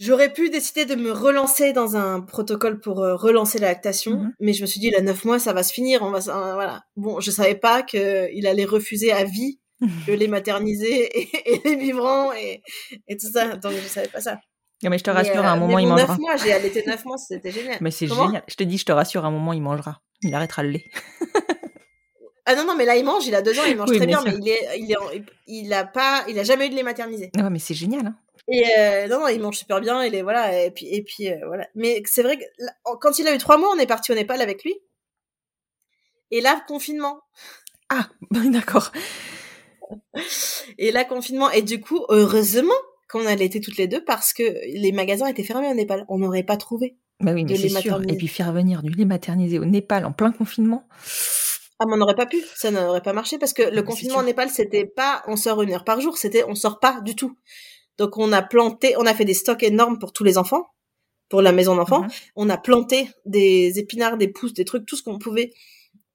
J'aurais 0.00 0.32
pu 0.32 0.50
décider 0.50 0.86
de 0.86 0.96
me 0.96 1.12
relancer 1.12 1.72
dans 1.72 1.96
un 1.96 2.20
protocole 2.20 2.80
pour 2.80 3.00
euh, 3.02 3.14
relancer 3.14 3.58
la 3.58 3.68
lactation, 3.68 4.12
Mhm. 4.12 4.32
mais 4.40 4.52
je 4.52 4.62
me 4.62 4.66
suis 4.66 4.80
dit, 4.80 4.90
là, 4.90 5.00
neuf 5.00 5.24
mois, 5.24 5.38
ça 5.38 5.52
va 5.52 5.62
se 5.62 5.72
finir, 5.72 6.02
on 6.02 6.10
va, 6.10 6.18
euh, 6.18 6.54
voilà. 6.54 6.82
Bon, 6.96 7.20
je 7.20 7.30
savais 7.30 7.54
pas 7.54 7.82
que 7.82 8.28
il 8.34 8.46
allait 8.46 8.64
refuser 8.64 9.12
à 9.12 9.22
vie 9.24 9.60
le 10.08 10.14
lait 10.14 10.26
maternisé 10.28 10.88
et, 11.20 11.28
et 11.54 11.60
les 11.64 11.76
biberons 11.76 12.32
et, 12.32 12.62
et 13.08 13.16
tout 13.16 13.30
ça, 13.32 13.56
donc 13.56 13.72
je 13.72 13.86
savais 13.88 14.08
pas 14.08 14.20
ça. 14.20 14.38
Non 14.82 14.90
mais 14.90 14.98
je 14.98 15.04
te 15.04 15.10
Mais, 15.10 15.16
rassure, 15.18 15.44
à 15.44 15.50
un 15.52 15.56
euh, 15.56 15.60
moment 15.60 15.78
il 15.78 15.86
mangera. 15.86 16.08
neuf 16.08 16.18
mois, 16.18 16.36
j'ai 16.36 16.52
allaité 16.52 16.82
neuf 16.86 17.04
mois, 17.04 17.16
c'était 17.16 17.52
génial. 17.52 17.78
Mais 17.80 17.90
c'est 17.92 18.08
génial. 18.08 18.42
Je 18.48 18.54
te 18.56 18.64
dis, 18.64 18.76
je 18.78 18.84
te 18.84 18.92
rassure, 18.92 19.24
à 19.24 19.28
un 19.28 19.30
moment 19.30 19.52
il 19.52 19.62
mangera. 19.62 20.00
Il 20.22 20.34
arrêtera 20.34 20.62
le 20.64 20.70
lait. 20.70 20.84
Ah 22.46 22.54
non 22.54 22.66
non 22.66 22.74
mais 22.76 22.84
là 22.84 22.96
il 22.96 23.04
mange, 23.04 23.26
il 23.26 23.34
a 23.34 23.40
deux 23.40 23.58
ans, 23.58 23.62
il 23.66 23.76
mange 23.76 23.88
Oui, 23.90 23.96
très 23.96 24.06
bien 24.06 24.20
sûr. 24.20 24.30
mais 24.30 24.36
il 24.38 24.48
est 24.48 24.78
il 24.78 24.90
est 24.92 24.96
en- 24.98 25.08
il 25.46 25.72
a 25.72 25.84
pas 25.84 26.24
il 26.28 26.38
a 26.38 26.42
jamais 26.44 26.66
eu 26.66 26.70
de 26.70 26.74
lait 26.74 26.82
maternisé. 26.82 27.30
Ouais, 27.36 27.48
mais 27.50 27.58
c'est 27.58 27.72
génial. 27.74 28.06
Hein. 28.06 28.16
Et 28.48 28.64
euh, 28.78 29.08
non 29.08 29.20
non 29.20 29.28
il 29.28 29.40
mange 29.40 29.56
super 29.56 29.80
bien, 29.80 30.04
il 30.04 30.14
est 30.14 30.22
voilà 30.22 30.64
et 30.64 30.70
puis 30.70 30.86
et 30.86 31.02
puis 31.02 31.30
euh, 31.30 31.38
voilà. 31.46 31.66
Mais 31.74 32.02
c'est 32.06 32.22
vrai 32.22 32.36
que 32.36 32.44
là, 32.58 32.72
quand 33.00 33.18
il 33.18 33.26
a 33.26 33.34
eu 33.34 33.38
trois 33.38 33.56
mois, 33.56 33.70
on 33.74 33.78
est 33.78 33.86
parti 33.86 34.12
au 34.12 34.14
Népal 34.14 34.40
avec 34.40 34.64
lui. 34.64 34.74
Et 36.30 36.40
là 36.40 36.62
confinement. 36.66 37.20
Ah, 37.88 38.08
d'accord. 38.30 38.92
Et 40.78 40.92
là 40.92 41.04
confinement 41.04 41.50
et 41.50 41.62
du 41.62 41.80
coup 41.80 42.04
heureusement 42.08 42.74
qu'on 43.08 43.26
allait 43.26 43.46
été 43.46 43.60
toutes 43.60 43.76
les 43.76 43.86
deux 43.86 44.04
parce 44.04 44.32
que 44.32 44.42
les 44.42 44.92
magasins 44.92 45.26
étaient 45.26 45.44
fermés 45.44 45.70
au 45.70 45.74
Népal, 45.74 46.04
on 46.08 46.18
n'aurait 46.18 46.42
pas 46.42 46.56
trouvé. 46.56 46.96
Bah 47.20 47.32
oui, 47.32 47.44
mais 47.44 47.56
c'est 47.56 47.68
sûr. 47.68 48.02
Et 48.08 48.16
puis 48.16 48.28
faire 48.28 48.52
venir 48.52 48.82
du 48.82 48.90
lait 48.90 49.04
maternisé 49.04 49.58
au 49.58 49.64
Népal 49.64 50.04
en 50.04 50.12
plein 50.12 50.32
confinement. 50.32 50.86
Ah, 51.78 51.84
mais 51.86 51.94
on 51.94 51.96
n'aurait 51.96 52.14
pas 52.14 52.26
pu, 52.26 52.38
ça 52.54 52.70
n'aurait 52.70 53.02
pas 53.02 53.12
marché 53.12 53.38
parce 53.38 53.52
que 53.52 53.62
le 53.62 53.76
c'est 53.76 53.84
confinement 53.84 54.18
au 54.18 54.22
Népal, 54.22 54.48
c'était 54.50 54.84
pas 54.84 55.22
on 55.26 55.36
sort 55.36 55.62
une 55.62 55.72
heure 55.72 55.84
par 55.84 56.00
jour, 56.00 56.16
c'était 56.18 56.44
on 56.44 56.54
sort 56.54 56.78
pas 56.80 57.00
du 57.00 57.16
tout. 57.16 57.36
Donc 57.98 58.16
on 58.18 58.32
a 58.32 58.42
planté, 58.42 58.94
on 58.98 59.06
a 59.06 59.14
fait 59.14 59.24
des 59.24 59.34
stocks 59.34 59.62
énormes 59.62 59.98
pour 59.98 60.12
tous 60.12 60.24
les 60.24 60.36
enfants, 60.38 60.66
pour 61.28 61.42
la 61.42 61.52
maison 61.52 61.74
d'enfants. 61.76 62.02
Mhm. 62.02 62.08
On 62.36 62.50
a 62.50 62.56
planté 62.58 63.08
des 63.24 63.78
épinards, 63.78 64.16
des 64.16 64.28
pousses, 64.28 64.54
des 64.54 64.64
trucs, 64.64 64.86
tout 64.86 64.96
ce 64.96 65.02
qu'on 65.02 65.18
pouvait 65.18 65.52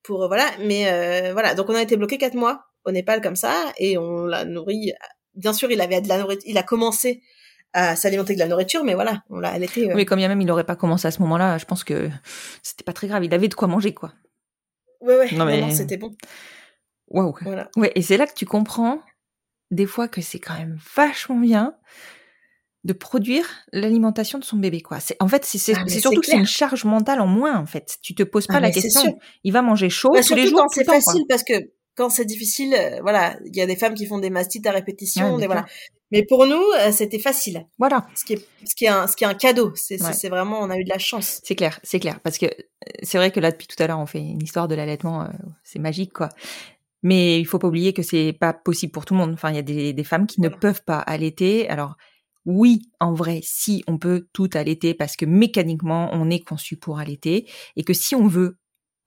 pour 0.04 0.24
euh, 0.24 0.28
voilà. 0.28 0.46
Mais 0.62 0.88
euh, 0.92 1.34
voilà, 1.34 1.56
donc 1.56 1.70
on 1.70 1.76
a 1.76 1.82
été 1.82 1.96
bloqué 1.98 2.18
quatre 2.18 2.36
mois 2.36 2.64
au 2.86 2.92
Népal 2.92 3.22
comme 3.22 3.36
ça 3.36 3.54
et 3.78 3.98
on 3.98 4.26
l'a 4.26 4.46
nourri. 4.46 4.92
Bien 5.36 5.54
sûr, 5.54 5.72
il 5.72 5.80
avait 5.82 6.02
de 6.02 6.08
la 6.10 6.18
nourriture, 6.18 6.50
il 6.50 6.58
a 6.58 6.64
commencé 6.64 7.22
à 7.74 7.96
s'alimenter 7.96 8.34
de 8.34 8.40
la 8.40 8.48
nourriture, 8.48 8.84
mais 8.84 8.96
voilà, 8.96 9.22
on 9.30 9.40
l'a 9.40 9.50
allaité. 9.52 9.92
euh, 9.92 9.96
Oui, 9.96 10.04
comme 10.06 10.18
bien 10.18 10.28
même 10.28 10.42
il 10.42 10.50
aurait 10.52 10.64
pas 10.66 10.76
commencé 10.76 11.08
à 11.08 11.12
ce 11.12 11.22
moment-là, 11.22 11.58
je 11.60 11.66
pense 11.66 11.84
que 11.84 12.10
c'était 12.64 12.84
pas 12.84 12.94
très 12.94 13.08
grave. 13.08 13.24
Il 13.24 13.34
avait 13.34 13.48
de 13.48 13.54
quoi 13.54 13.68
manger, 13.68 13.94
quoi. 13.94 14.12
Ouais, 15.02 15.18
ouais, 15.18 15.32
Non, 15.34 15.40
non, 15.40 15.46
mais- 15.46 15.62
non, 15.62 15.70
c'était 15.72 15.98
bon. 15.98 16.16
Waouh. 17.10 17.36
Voilà. 17.42 17.70
Ouais, 17.76 17.92
et 17.96 18.02
c'est 18.02 18.18
là 18.18 18.26
que 18.28 18.34
tu 18.34 18.46
comprends 18.46 19.02
des 19.72 19.86
fois 19.86 20.08
que 20.08 20.22
c'est 20.22 20.40
quand 20.40 20.56
même 20.58 20.78
vachement 20.96 21.38
bien 21.38 21.76
de 22.86 22.94
produire 22.94 23.46
l'alimentation 23.74 24.40
de 24.40 24.44
son 24.46 24.56
bébé, 24.58 24.80
quoi. 24.82 25.00
C'est, 25.02 25.18
en 25.20 25.28
fait, 25.28 25.44
c'est, 25.44 25.74
Ah, 25.76 25.86
surtout 25.88 26.22
que 26.22 26.28
c'est 26.28 26.38
une 26.38 26.46
charge 26.46 26.86
mentale 26.86 27.20
en 27.20 27.28
moins, 27.28 27.58
en 27.58 27.66
fait. 27.66 27.98
Tu 28.02 28.16
te 28.16 28.24
poses 28.24 28.48
pas 28.48 28.56
Ah, 28.56 28.60
la 28.62 28.68
mais 28.68 28.74
c'est 28.74 28.84
question. 28.84 29.20
Il 29.44 29.52
va 29.52 29.62
manger 29.62 29.90
chaud 29.90 30.12
Bah, 30.14 30.22
tous 30.24 30.34
les 30.36 30.48
jours. 30.48 30.66
c'est 30.72 30.86
quoi. 30.86 30.96
facile 30.96 31.24
parce 31.28 31.44
que 31.44 31.54
quand 31.96 32.10
c'est 32.10 32.24
difficile, 32.26 32.74
euh, 32.74 33.00
voilà, 33.02 33.38
il 33.46 33.56
y 33.56 33.62
a 33.62 33.66
des 33.66 33.76
femmes 33.76 33.94
qui 33.96 34.06
font 34.08 34.18
des 34.20 34.30
mastites 34.30 34.66
à 34.66 34.72
répétition, 34.72 35.26
Ouais, 35.26 35.32
des 35.34 35.38
bien 35.40 35.48
voilà. 35.48 35.66
Mais 36.12 36.24
pour 36.26 36.48
nous, 36.48 36.64
euh, 36.80 36.92
c'était 36.94 37.20
facile. 37.20 37.68
Voilà. 37.78 38.08
Ce 38.16 38.24
qui 38.24 38.34
est, 38.34 38.48
ce 38.66 38.74
qui 38.74 38.86
est 38.86 38.88
un, 38.88 39.06
ce 39.06 39.16
qui 39.18 39.26
est 39.26 39.28
un 39.28 39.34
cadeau. 39.36 39.74
C'est, 39.76 40.02
Ouais. 40.02 40.30
vraiment, 40.30 40.60
on 40.62 40.70
a 40.70 40.78
eu 40.78 40.84
de 40.86 40.90
la 40.90 40.98
chance. 40.98 41.42
C'est 41.44 41.56
clair, 41.56 41.80
c'est 41.84 42.00
clair. 42.00 42.20
Parce 42.22 42.38
que 42.38 42.46
euh, 42.46 42.50
c'est 43.04 43.18
vrai 43.18 43.30
que 43.32 43.42
là, 43.42 43.52
depuis 43.52 43.68
tout 43.68 43.76
à 43.84 43.86
l'heure, 43.88 44.00
on 44.00 44.06
fait 44.08 44.20
une 44.20 44.42
histoire 44.42 44.70
de 44.70 44.74
l'allaitement, 44.76 45.24
euh, 45.24 45.28
c'est 45.66 45.78
magique, 45.80 46.14
quoi. 46.14 46.30
Mais 47.04 47.40
il 47.40 47.46
faut 47.46 47.60
pas 47.60 47.68
oublier 47.68 47.94
que 47.94 48.02
c'est 48.04 48.34
pas 48.34 48.54
possible 48.54 48.92
pour 48.92 49.06
tout 49.06 49.14
le 49.14 49.20
monde. 49.20 49.32
Enfin, 49.34 49.50
il 49.52 49.56
y 49.56 49.60
a 49.60 49.64
des, 49.64 49.94
des 49.94 50.04
femmes 50.04 50.28
qui 50.28 50.42
ne 50.42 50.50
peuvent 50.50 50.84
pas 50.84 51.00
allaiter. 51.00 51.70
Alors, 51.70 51.96
oui, 52.46 52.90
en 53.00 53.14
vrai, 53.14 53.40
si 53.44 53.84
on 53.88 53.98
peut 53.98 54.28
tout 54.34 54.50
allaiter 54.54 54.94
parce 54.94 55.16
que 55.16 55.26
mécaniquement, 55.26 56.10
on 56.14 56.30
est 56.30 56.42
conçu 56.44 56.78
pour 56.78 57.00
allaiter 57.00 57.50
et 57.76 57.84
que 57.84 57.94
si 57.94 58.16
on 58.16 58.28
veut, 58.28 58.58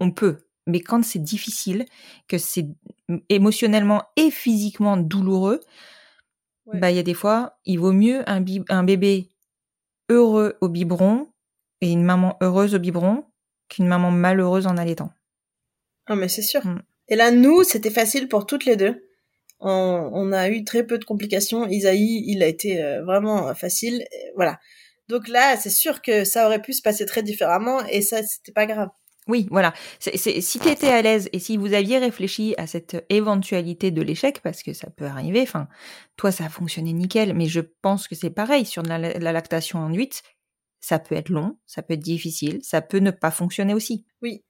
on 0.00 0.10
peut. 0.10 0.38
Mais 0.66 0.80
quand 0.80 1.04
c'est 1.04 1.18
difficile, 1.22 1.86
que 2.28 2.38
c'est 2.38 2.68
émotionnellement 3.28 4.04
et 4.16 4.30
physiquement 4.30 4.96
douloureux, 4.96 5.60
Ouais. 6.66 6.78
bah 6.78 6.90
il 6.90 6.96
y 6.96 7.00
a 7.00 7.02
des 7.02 7.14
fois, 7.14 7.58
il 7.64 7.78
vaut 7.80 7.92
mieux 7.92 8.22
un 8.28 8.84
bébé 8.84 9.28
heureux 10.08 10.56
au 10.60 10.68
biberon 10.68 11.32
et 11.80 11.90
une 11.90 12.04
maman 12.04 12.36
heureuse 12.40 12.74
au 12.74 12.78
biberon 12.78 13.24
qu'une 13.68 13.88
maman 13.88 14.10
malheureuse 14.10 14.66
en 14.66 14.76
allaitant. 14.76 15.10
Ah, 16.06 16.14
mais 16.14 16.28
c'est 16.28 16.42
sûr. 16.42 16.64
Mm. 16.66 16.82
Et 17.08 17.16
là, 17.16 17.30
nous, 17.30 17.62
c'était 17.64 17.90
facile 17.90 18.28
pour 18.28 18.46
toutes 18.46 18.64
les 18.64 18.76
deux. 18.76 19.08
On, 19.60 20.10
on 20.12 20.32
a 20.32 20.48
eu 20.48 20.64
très 20.64 20.84
peu 20.84 20.98
de 20.98 21.04
complications. 21.04 21.66
Isaïe, 21.68 22.24
il 22.26 22.42
a 22.42 22.46
été 22.46 22.82
euh, 22.82 23.04
vraiment 23.04 23.48
euh, 23.48 23.54
facile. 23.54 24.02
Et 24.12 24.32
Voilà. 24.34 24.58
Donc 25.08 25.28
là, 25.28 25.56
c'est 25.56 25.70
sûr 25.70 26.00
que 26.02 26.24
ça 26.24 26.46
aurait 26.46 26.62
pu 26.62 26.72
se 26.72 26.82
passer 26.82 27.04
très 27.06 27.22
différemment 27.22 27.84
et 27.86 28.02
ça, 28.02 28.22
c'était 28.22 28.52
pas 28.52 28.66
grave. 28.66 28.88
Oui, 29.28 29.46
voilà. 29.50 29.72
C'est, 30.00 30.16
c'est- 30.16 30.40
si 30.40 30.58
tu 30.58 30.68
étais 30.68 30.88
à 30.88 31.00
l'aise 31.02 31.28
et 31.32 31.38
si 31.38 31.56
vous 31.56 31.74
aviez 31.74 31.98
réfléchi 31.98 32.54
à 32.58 32.66
cette 32.66 33.04
éventualité 33.08 33.90
de 33.92 34.02
l'échec, 34.02 34.40
parce 34.42 34.62
que 34.64 34.72
ça 34.72 34.90
peut 34.90 35.04
arriver, 35.04 35.42
enfin, 35.42 35.68
toi, 36.16 36.32
ça 36.32 36.46
a 36.46 36.48
fonctionné 36.48 36.92
nickel, 36.92 37.34
mais 37.34 37.46
je 37.46 37.60
pense 37.60 38.08
que 38.08 38.14
c'est 38.16 38.30
pareil 38.30 38.64
sur 38.64 38.82
la, 38.82 38.98
la 38.98 39.32
lactation 39.32 39.78
induite. 39.80 40.22
Ça 40.80 40.98
peut 40.98 41.14
être 41.14 41.28
long, 41.28 41.56
ça 41.66 41.82
peut 41.82 41.94
être 41.94 42.00
difficile, 42.00 42.58
ça 42.62 42.80
peut 42.82 42.98
ne 42.98 43.12
pas 43.12 43.30
fonctionner 43.30 43.74
aussi. 43.74 44.04
Oui, 44.22 44.42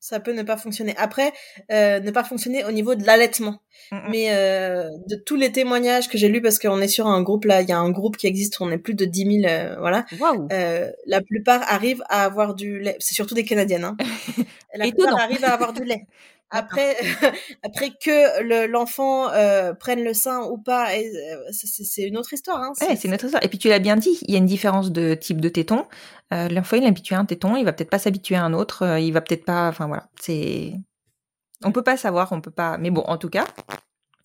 ça 0.00 0.20
peut 0.20 0.32
ne 0.32 0.42
pas 0.42 0.56
fonctionner. 0.56 0.94
Après, 0.98 1.32
euh, 1.72 2.00
ne 2.00 2.10
pas 2.10 2.24
fonctionner 2.24 2.64
au 2.64 2.70
niveau 2.72 2.94
de 2.94 3.04
l'allaitement. 3.04 3.60
Mais 4.10 4.28
euh, 4.30 4.88
de 5.08 5.16
tous 5.16 5.36
les 5.36 5.52
témoignages 5.52 6.08
que 6.08 6.18
j'ai 6.18 6.28
lus, 6.28 6.40
parce 6.42 6.58
qu'on 6.58 6.80
est 6.80 6.88
sur 6.88 7.06
un 7.06 7.22
groupe 7.22 7.44
là, 7.44 7.60
il 7.62 7.68
y 7.68 7.72
a 7.72 7.78
un 7.78 7.90
groupe 7.90 8.16
qui 8.16 8.26
existe, 8.26 8.60
on 8.60 8.70
est 8.70 8.78
plus 8.78 8.94
de 8.94 9.04
10 9.04 9.40
000, 9.42 9.52
euh, 9.52 9.76
voilà. 9.78 10.04
Waouh! 10.18 10.48
Euh, 10.52 10.90
la 11.06 11.20
plupart 11.20 11.62
arrivent 11.68 12.02
à 12.08 12.24
avoir 12.24 12.54
du 12.54 12.80
lait. 12.80 12.96
C'est 13.00 13.14
surtout 13.14 13.34
des 13.34 13.44
Canadiennes. 13.44 13.84
Hein. 13.84 13.96
La 14.74 14.88
plupart 14.90 15.18
arrivent 15.20 15.44
à 15.44 15.52
avoir 15.52 15.72
du 15.72 15.84
lait. 15.84 16.06
Après, 16.50 16.96
après 17.64 17.90
que 17.90 18.40
le- 18.42 18.68
l'enfant 18.68 19.32
euh, 19.32 19.72
prenne 19.74 20.04
le 20.04 20.14
sein 20.14 20.44
ou 20.44 20.58
pas, 20.58 20.90
euh, 20.92 21.36
c'est- 21.50 22.02
une 22.04 22.16
autre 22.16 22.32
histoire. 22.32 22.62
Hein. 22.62 22.72
Ouais, 22.82 22.94
c'est 22.94 23.08
notre 23.08 23.24
histoire. 23.24 23.44
Et 23.44 23.48
puis 23.48 23.58
tu 23.58 23.68
l'as 23.68 23.80
bien 23.80 23.96
dit, 23.96 24.16
il 24.22 24.30
y 24.30 24.36
a 24.36 24.38
une 24.38 24.46
différence 24.46 24.92
de 24.92 25.14
type 25.14 25.40
de 25.40 25.48
téton. 25.48 25.86
Euh, 26.32 26.48
L'enfant, 26.48 26.76
il 26.76 26.84
est 26.84 26.88
habitué 26.88 27.14
à 27.14 27.20
un 27.20 27.24
téton, 27.24 27.56
il 27.56 27.64
va 27.64 27.72
peut-être 27.72 27.90
pas 27.90 27.98
s'habituer 27.98 28.34
à 28.36 28.42
un 28.44 28.52
autre, 28.52 28.82
euh, 28.84 28.98
il 29.00 29.12
va 29.12 29.20
peut-être 29.20 29.44
pas. 29.44 29.68
Enfin 29.68 29.86
voilà, 29.86 30.08
c'est. 30.20 30.72
On 31.64 31.72
peut 31.72 31.82
pas 31.82 31.96
savoir, 31.96 32.32
on 32.32 32.40
peut 32.40 32.50
pas. 32.50 32.78
Mais 32.78 32.90
bon, 32.90 33.02
en 33.02 33.16
tout 33.16 33.30
cas, 33.30 33.46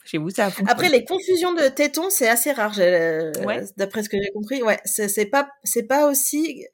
chez 0.04 0.18
vous, 0.18 0.30
ça 0.32 0.46
a 0.46 0.50
fonctionné. 0.50 0.72
Après, 0.72 0.90
les 0.90 1.06
confusions 1.06 1.54
de 1.54 1.68
tétons, 1.70 2.10
c'est 2.10 2.28
assez 2.28 2.52
rare, 2.52 2.74
euh, 2.80 3.32
Ouais. 3.46 3.64
d'après 3.78 4.04
ce 4.04 4.10
que 4.10 4.18
j'ai 4.22 4.32
compris. 4.34 4.62
Ouais, 4.64 4.80
c'est 4.86 5.26
pas, 5.28 5.48
c'est 5.64 5.84
pas 5.84 6.10
aussi 6.10 6.66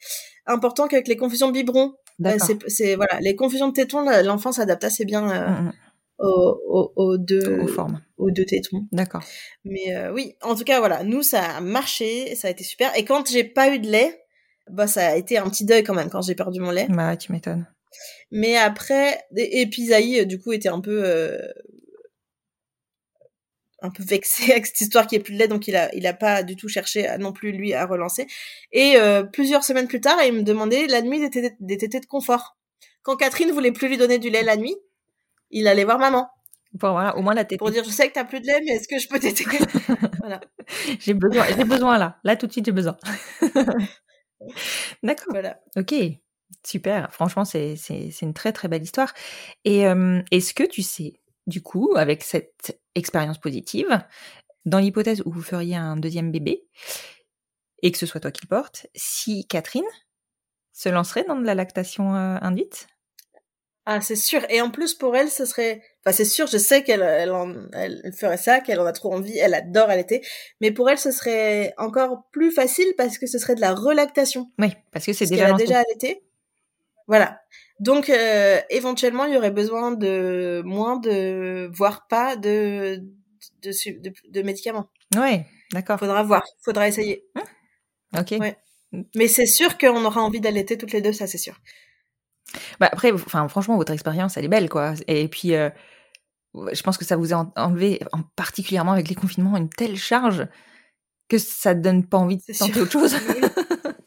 important 0.45 0.87
qu'avec 0.87 1.07
les 1.07 1.17
confusions 1.17 1.47
de 1.47 1.53
biberons. 1.53 1.93
Euh, 2.25 2.31
D'accord. 2.37 2.47
c'est, 2.67 2.95
voilà, 2.95 3.19
les 3.19 3.35
confusions 3.35 3.67
de 3.67 3.73
tétons, 3.73 4.03
l'enfant 4.23 4.51
s'adapte 4.51 4.83
assez 4.85 5.05
bien. 5.05 5.21
Mm, 5.21 5.63
mm. 5.65 5.73
aux, 6.19 6.57
aux, 6.67 6.93
aux 6.95 7.17
deux, 7.17 7.59
Aux 7.59 7.67
formes. 7.67 8.01
aux 8.17 8.31
deux 8.31 8.45
tétons. 8.45 8.87
D'accord. 8.91 9.23
Mais 9.65 9.95
euh, 9.95 10.11
oui, 10.13 10.35
en 10.41 10.55
tout 10.55 10.63
cas, 10.63 10.79
voilà, 10.79 11.03
nous, 11.03 11.21
ça 11.21 11.43
a 11.57 11.61
marché, 11.61 12.33
ça 12.35 12.47
a 12.47 12.51
été 12.51 12.63
super. 12.63 12.97
Et 12.97 13.05
quand 13.05 13.29
j'ai 13.29 13.43
pas 13.43 13.69
eu 13.69 13.77
de 13.79 13.87
lait, 13.87 14.23
bah, 14.69 14.87
ça 14.87 15.09
a 15.09 15.15
été 15.15 15.37
un 15.37 15.49
petit 15.49 15.65
deuil 15.65 15.83
quand 15.83 15.93
même 15.93 16.09
quand 16.09 16.21
j'ai 16.21 16.35
perdu 16.35 16.59
mon 16.59 16.71
lait. 16.71 16.87
Bah, 16.89 17.15
tu 17.17 17.31
m'étonnes. 17.31 17.65
Mais 18.31 18.57
après, 18.57 19.19
et, 19.35 19.61
et 19.61 19.67
puis 19.67 19.83
Isaïe, 19.83 20.21
euh, 20.21 20.25
du 20.25 20.39
coup, 20.39 20.51
était 20.51 20.69
un 20.69 20.81
peu, 20.81 21.01
euh, 21.05 21.39
un 23.81 23.89
peu 23.89 24.03
vexé 24.03 24.43
avec 24.51 24.65
cette 24.65 24.81
histoire 24.81 25.07
qu'il 25.07 25.17
n'y 25.17 25.21
ait 25.21 25.23
plus 25.23 25.33
de 25.33 25.39
lait, 25.39 25.47
donc 25.47 25.67
il 25.67 25.75
a, 25.75 25.93
il 25.95 26.05
a 26.07 26.13
pas 26.13 26.43
du 26.43 26.55
tout 26.55 26.67
cherché 26.67 27.07
à, 27.07 27.17
non 27.17 27.31
plus 27.31 27.51
lui 27.51 27.73
à 27.73 27.85
relancer. 27.85 28.27
Et 28.71 28.95
euh, 28.97 29.23
plusieurs 29.23 29.63
semaines 29.63 29.87
plus 29.87 30.01
tard, 30.01 30.17
il 30.25 30.33
me 30.33 30.43
demandait 30.43 30.87
la 30.87 31.01
nuit 31.01 31.19
des 31.19 31.29
tétés, 31.29 31.55
des 31.59 31.77
tétés 31.77 31.99
de 31.99 32.05
confort. 32.05 32.57
Quand 33.01 33.15
Catherine 33.15 33.51
voulait 33.51 33.71
plus 33.71 33.87
lui 33.87 33.97
donner 33.97 34.19
du 34.19 34.29
lait 34.29 34.43
la 34.43 34.57
nuit, 34.57 34.75
il 35.51 35.67
allait 35.67 35.85
voir 35.85 35.99
maman 35.99 36.29
Bon, 36.73 36.91
voilà, 36.91 37.15
au 37.17 37.21
moins 37.21 37.33
la 37.33 37.45
tête. 37.45 37.59
pour 37.59 37.71
dire 37.71 37.83
je 37.85 37.89
sais 37.89 38.09
que 38.09 38.13
t'as 38.13 38.25
plus 38.25 38.41
de 38.41 38.45
lait, 38.45 38.59
mais 38.65 38.73
est-ce 38.73 38.87
que 38.89 38.99
je 38.99 39.07
peux 39.07 39.19
téter 39.19 39.45
Voilà, 40.19 40.41
J'ai 40.99 41.13
besoin, 41.13 41.45
j'ai 41.55 41.63
besoin 41.63 41.97
là. 41.97 42.19
Là, 42.25 42.35
tout 42.35 42.45
de 42.45 42.51
suite, 42.51 42.65
j'ai 42.65 42.73
besoin. 42.73 42.97
D'accord. 45.03 45.35
Ok. 45.75 45.93
Super. 46.65 47.11
Franchement, 47.11 47.45
c'est 47.45 47.75
une 48.21 48.33
très, 48.33 48.53
très 48.53 48.67
belle 48.67 48.83
histoire. 48.83 49.13
Et 49.65 49.87
euh, 49.87 50.21
est-ce 50.31 50.53
que 50.53 50.63
tu 50.63 50.81
sais, 50.81 51.19
du 51.45 51.61
coup, 51.61 51.93
avec 51.95 52.23
cette 52.23 52.79
expérience 52.95 53.37
positive, 53.39 53.99
dans 54.65 54.79
l'hypothèse 54.79 55.21
où 55.25 55.31
vous 55.31 55.41
feriez 55.41 55.75
un 55.75 55.97
deuxième 55.97 56.31
bébé, 56.31 56.65
et 57.83 57.91
que 57.91 57.97
ce 57.97 58.05
soit 58.05 58.19
toi 58.21 58.31
qui 58.31 58.41
le 58.43 58.49
porte, 58.49 58.87
si 58.95 59.45
Catherine 59.47 59.83
se 60.73 60.89
lancerait 60.89 61.23
dans 61.25 61.35
de 61.35 61.45
la 61.45 61.55
lactation 61.55 62.15
euh, 62.15 62.37
induite? 62.41 62.87
Ah, 63.89 64.01
c'est 64.01 64.17
sûr. 64.17 64.41
Et 64.49 64.59
en 64.59 64.69
plus, 64.69 64.93
pour 64.95 65.15
elle, 65.15 65.29
ce 65.29 65.45
serait... 65.45 65.81
Enfin, 66.03 66.11
c'est 66.11 66.25
sûr, 66.25 66.45
je 66.47 66.57
sais 66.57 66.83
qu'elle 66.83 67.01
elle 67.01 67.31
en- 67.31 67.55
elle 67.71 68.11
ferait 68.13 68.35
ça, 68.35 68.59
qu'elle 68.59 68.81
en 68.81 68.85
a 68.85 68.91
trop 68.91 69.13
envie, 69.13 69.37
elle 69.37 69.53
adore 69.53 69.89
allaiter. 69.89 70.21
Mais 70.59 70.71
pour 70.71 70.89
elle, 70.89 70.97
ce 70.97 71.09
serait 71.11 71.73
encore 71.77 72.23
plus 72.31 72.51
facile 72.51 72.93
parce 72.97 73.17
que 73.17 73.27
ce 73.27 73.39
serait 73.39 73.55
de 73.55 73.61
la 73.61 73.73
relactation. 73.73 74.51
Oui, 74.59 74.73
parce 74.91 75.05
que 75.05 75.13
c'est 75.13 75.25
déjà 75.27 75.45
qu'elle 75.45 75.53
a 75.53 75.57
déjà 75.57 75.79
allaité. 75.79 76.21
Voilà. 77.07 77.39
Donc, 77.79 78.09
euh, 78.09 78.59
éventuellement, 78.69 79.23
il 79.23 79.33
y 79.35 79.37
aurait 79.37 79.51
besoin 79.51 79.91
de 79.91 80.61
moins 80.65 80.97
de... 80.97 81.69
voire 81.73 82.07
pas 82.07 82.35
de... 82.35 83.01
de, 83.61 83.71
su- 83.71 83.99
de, 84.01 84.11
de 84.29 84.41
médicaments. 84.41 84.89
Ouais, 85.15 85.45
d'accord. 85.71 85.97
Faudra 85.97 86.23
voir. 86.23 86.43
Faudra 86.61 86.89
essayer. 86.89 87.25
Ok. 88.17 88.35
Ouais. 88.37 88.57
Mais 89.15 89.29
c'est 89.29 89.45
sûr 89.45 89.77
qu'on 89.77 90.03
aura 90.03 90.21
envie 90.21 90.41
d'allaiter 90.41 90.77
toutes 90.77 90.91
les 90.91 91.01
deux, 91.01 91.13
ça 91.13 91.25
c'est 91.25 91.37
sûr. 91.37 91.61
Bah 92.79 92.89
après, 92.91 93.11
enfin 93.11 93.47
franchement, 93.47 93.75
votre 93.77 93.91
expérience, 93.91 94.37
elle 94.37 94.45
est 94.45 94.49
belle, 94.49 94.69
quoi. 94.69 94.93
Et 95.07 95.27
puis, 95.27 95.53
euh, 95.55 95.69
je 96.71 96.81
pense 96.81 96.97
que 96.97 97.05
ça 97.05 97.15
vous 97.17 97.33
a 97.33 97.37
en- 97.37 97.53
enlevé, 97.55 97.99
en 98.13 98.21
particulièrement 98.35 98.93
avec 98.93 99.09
les 99.09 99.15
confinements, 99.15 99.57
une 99.57 99.69
telle 99.69 99.97
charge 99.97 100.47
que 101.29 101.37
ça 101.37 101.73
donne 101.73 102.05
pas 102.07 102.17
envie 102.17 102.37
de 102.37 102.57
tenter 102.57 102.73
sûr. 102.73 102.81
autre 102.83 102.91
chose, 102.91 103.15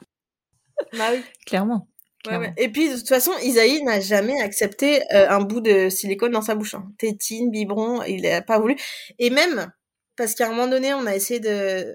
bah 0.97 1.09
oui. 1.13 1.23
clairement. 1.47 1.87
Ouais, 2.27 2.31
clairement. 2.31 2.45
ouais. 2.47 2.55
Et 2.57 2.69
puis 2.71 2.91
de 2.91 2.97
toute 2.97 3.09
façon, 3.09 3.33
Isaïe 3.43 3.83
n'a 3.83 4.01
jamais 4.01 4.41
accepté 4.41 5.03
euh, 5.15 5.29
un 5.29 5.41
bout 5.41 5.61
de 5.61 5.89
silicone 5.89 6.33
dans 6.33 6.43
sa 6.43 6.55
bouche. 6.55 6.75
Hein. 6.75 6.91
Tétine, 6.99 7.51
biberon, 7.51 8.03
il 8.05 8.27
a 8.27 8.43
pas 8.43 8.59
voulu. 8.59 8.77
Et 9.19 9.31
même 9.31 9.71
parce 10.17 10.35
qu'à 10.35 10.47
un 10.47 10.51
moment 10.51 10.67
donné, 10.69 10.93
on 10.95 11.07
a 11.07 11.15
essayé 11.15 11.41
de 11.41 11.95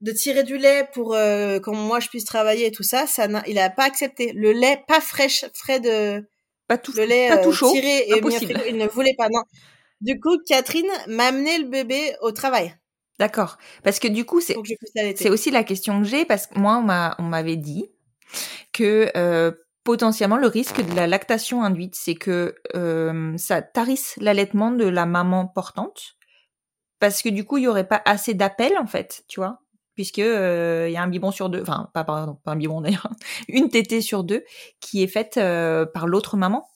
de 0.00 0.12
tirer 0.12 0.42
du 0.42 0.58
lait 0.58 0.88
pour 0.92 1.14
euh, 1.14 1.60
que 1.60 1.70
moi 1.70 2.00
je 2.00 2.08
puisse 2.08 2.24
travailler 2.24 2.66
et 2.66 2.72
tout 2.72 2.82
ça, 2.82 3.06
ça 3.06 3.28
n'a, 3.28 3.42
il 3.46 3.58
a 3.58 3.70
pas 3.70 3.84
accepté. 3.84 4.32
Le 4.32 4.52
lait 4.52 4.82
pas 4.86 5.00
fraîche, 5.00 5.44
frais 5.54 5.80
de 5.80 6.26
Pas 6.68 6.78
tout, 6.78 6.92
le 6.96 7.04
lait 7.04 7.28
pas 7.28 7.38
tout 7.38 7.50
euh, 7.50 7.52
chaud, 7.52 7.72
tiré 7.72 8.08
et 8.08 8.14
impossible. 8.14 8.60
il 8.68 8.76
ne 8.76 8.86
voulait 8.86 9.14
pas. 9.16 9.28
Non. 9.28 9.42
Du 10.00 10.20
coup, 10.20 10.36
Catherine 10.46 10.90
m'a 11.08 11.26
amené 11.26 11.58
le 11.58 11.68
bébé 11.68 12.14
au 12.20 12.32
travail 12.32 12.74
D'accord. 13.18 13.58
Parce 13.84 14.00
que 14.00 14.08
du 14.08 14.24
coup, 14.24 14.40
c'est 14.40 14.56
c'est 15.16 15.30
aussi 15.30 15.50
la 15.50 15.62
question 15.62 16.02
que 16.02 16.08
j'ai 16.08 16.24
parce 16.24 16.46
que 16.46 16.58
moi, 16.58 16.78
on 16.78 16.82
m'a 16.82 17.14
on 17.18 17.22
m'avait 17.22 17.56
dit 17.56 17.86
que 18.72 19.10
euh, 19.16 19.52
potentiellement 19.84 20.36
le 20.36 20.48
risque 20.48 20.82
de 20.84 20.94
la 20.96 21.06
lactation 21.06 21.62
induite, 21.62 21.94
c'est 21.94 22.16
que 22.16 22.56
euh, 22.74 23.36
ça 23.38 23.62
tarisse 23.62 24.16
l'allaitement 24.18 24.72
de 24.72 24.86
la 24.86 25.06
maman 25.06 25.46
portante 25.46 26.16
parce 26.98 27.22
que 27.22 27.28
du 27.28 27.44
coup, 27.44 27.58
il 27.58 27.64
y 27.64 27.68
aurait 27.68 27.86
pas 27.86 28.02
assez 28.04 28.34
d'appels 28.34 28.78
en 28.78 28.86
fait, 28.86 29.24
tu 29.28 29.38
vois, 29.40 29.60
puisque 29.94 30.18
euh, 30.18 30.86
il 30.88 30.92
y 30.92 30.96
a 30.96 31.02
un 31.02 31.08
biberon 31.08 31.30
sur 31.30 31.48
deux, 31.48 31.62
enfin 31.62 31.90
pas 31.94 32.04
pardon, 32.04 32.36
pas 32.44 32.52
un 32.52 32.56
biberon 32.56 32.80
d'ailleurs, 32.80 33.08
une 33.48 33.68
tétée 33.68 34.00
sur 34.00 34.24
deux 34.24 34.44
qui 34.80 35.02
est 35.02 35.06
faite 35.08 35.36
euh, 35.36 35.86
par 35.86 36.06
l'autre 36.06 36.36
maman. 36.36 36.68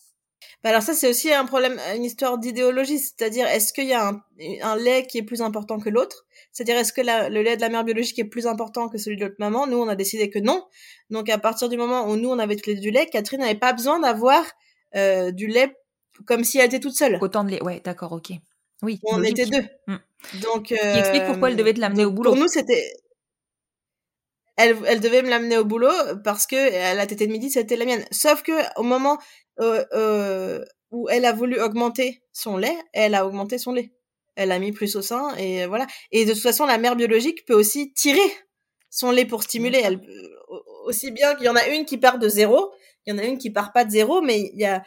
Bah 0.64 0.71
alors 0.71 0.83
ça 0.83 0.93
c'est 0.95 1.09
aussi 1.09 1.33
un 1.33 1.45
problème, 1.45 1.79
une 1.95 2.05
histoire 2.05 2.37
d'idéologie, 2.39 2.99
c'est-à-dire 2.99 3.47
est-ce 3.47 3.73
qu'il 3.73 3.87
y 3.87 3.93
a 3.93 4.09
un, 4.09 4.23
un 4.62 4.77
lait 4.77 5.07
qui 5.07 5.19
est 5.19 5.23
plus 5.23 5.41
important 5.41 5.79
que 5.79 5.89
l'autre? 5.89 6.27
C'est-à-dire 6.53 6.77
est-ce 6.77 6.93
que 6.93 7.01
la- 7.01 7.29
le 7.29 7.43
lait 7.43 7.57
de 7.57 7.61
la 7.61 7.69
mère 7.69 7.85
biologique 7.85 8.19
est 8.19 8.25
plus 8.25 8.47
important 8.49 8.89
que 8.89 8.99
celui 8.99 9.16
de 9.16 9.25
l'autre 9.25 9.37
maman? 9.39 9.66
Nous 9.69 9.77
on 9.79 9.87
a 9.87 9.95
décidé 9.95 10.31
que 10.31 10.41
non. 10.41 10.64
Donc 11.11 11.29
à 11.29 11.39
partir 11.39 11.69
du 11.69 11.77
moment 11.77 12.09
où 12.09 12.16
nous 12.16 12.29
on 12.29 12.39
avait 12.41 12.57
tous 12.57 12.71
les 12.71 12.77
du 12.77 12.91
lait, 12.91 13.07
Catherine 13.07 13.41
n'avait 13.41 13.55
pas 13.55 13.73
besoin 13.73 14.01
d'avoir 14.01 14.43
euh, 14.97 15.31
du 15.31 15.47
lait 15.47 15.77
comme 16.27 16.43
si 16.43 16.59
elle 16.59 16.66
était 16.66 16.81
toute 16.81 16.97
seule. 16.97 17.19
Autant 17.21 17.45
de 17.45 17.51
lait, 17.51 17.62
ouais, 17.62 17.81
d'accord, 17.85 18.11
ok. 18.11 18.33
Oui. 18.83 18.99
On 19.05 19.19
logique. 19.19 19.39
était 19.39 19.51
deux. 19.51 19.66
Mm. 19.87 19.97
Donc 20.43 20.64
Qui 20.66 20.75
explique 20.75 21.25
pourquoi 21.27 21.51
elle 21.51 21.57
devait 21.57 21.75
te 21.75 21.81
l'amener 21.81 22.05
au 22.05 22.11
boulot. 22.11 22.31
Pour 22.33 22.41
nous 22.41 22.49
c'était 22.49 22.93
elle, 24.59 24.76
elle 24.86 25.00
devait 25.00 25.22
me 25.22 25.30
l'amener 25.30 25.56
au 25.56 25.64
boulot 25.64 25.92
parce 26.24 26.46
que 26.46 26.94
la 26.94 27.06
tétée 27.06 27.26
de 27.26 27.32
midi 27.32 27.48
c'était 27.50 27.76
la 27.76 27.84
mienne. 27.84 28.04
Sauf 28.11 28.42
que 28.42 28.52
au 28.78 28.82
moment 28.82 29.18
euh, 29.61 29.84
euh, 29.92 30.64
où 30.90 31.09
elle 31.09 31.24
a 31.24 31.32
voulu 31.32 31.61
augmenter 31.61 32.22
son 32.32 32.56
lait, 32.56 32.76
elle 32.92 33.14
a 33.14 33.26
augmenté 33.26 33.56
son 33.56 33.72
lait. 33.72 33.92
Elle 34.36 34.52
a 34.52 34.59
mis 34.59 34.72
plus 34.72 34.96
au 34.96 35.02
sein 35.02 35.34
et 35.36 35.66
voilà. 35.66 35.86
Et 36.12 36.24
de 36.24 36.32
toute 36.32 36.42
façon, 36.42 36.66
la 36.66 36.78
mère 36.78 36.96
biologique 36.96 37.44
peut 37.44 37.54
aussi 37.54 37.92
tirer 37.92 38.20
son 38.90 39.11
lait 39.11 39.24
pour 39.24 39.42
stimuler. 39.42 39.80
Elle, 39.82 39.94
euh, 39.94 40.59
aussi 40.86 41.11
bien 41.11 41.34
qu'il 41.34 41.46
y 41.46 41.48
en 41.48 41.56
a 41.56 41.66
une 41.68 41.84
qui 41.84 41.98
part 41.98 42.18
de 42.18 42.28
zéro, 42.28 42.72
il 43.06 43.14
y 43.14 43.16
en 43.16 43.18
a 43.18 43.24
une 43.24 43.38
qui 43.38 43.50
part 43.50 43.72
pas 43.72 43.84
de 43.84 43.90
zéro, 43.90 44.22
mais 44.22 44.50
il 44.54 44.61
y 44.61 44.64
a, 44.64 44.82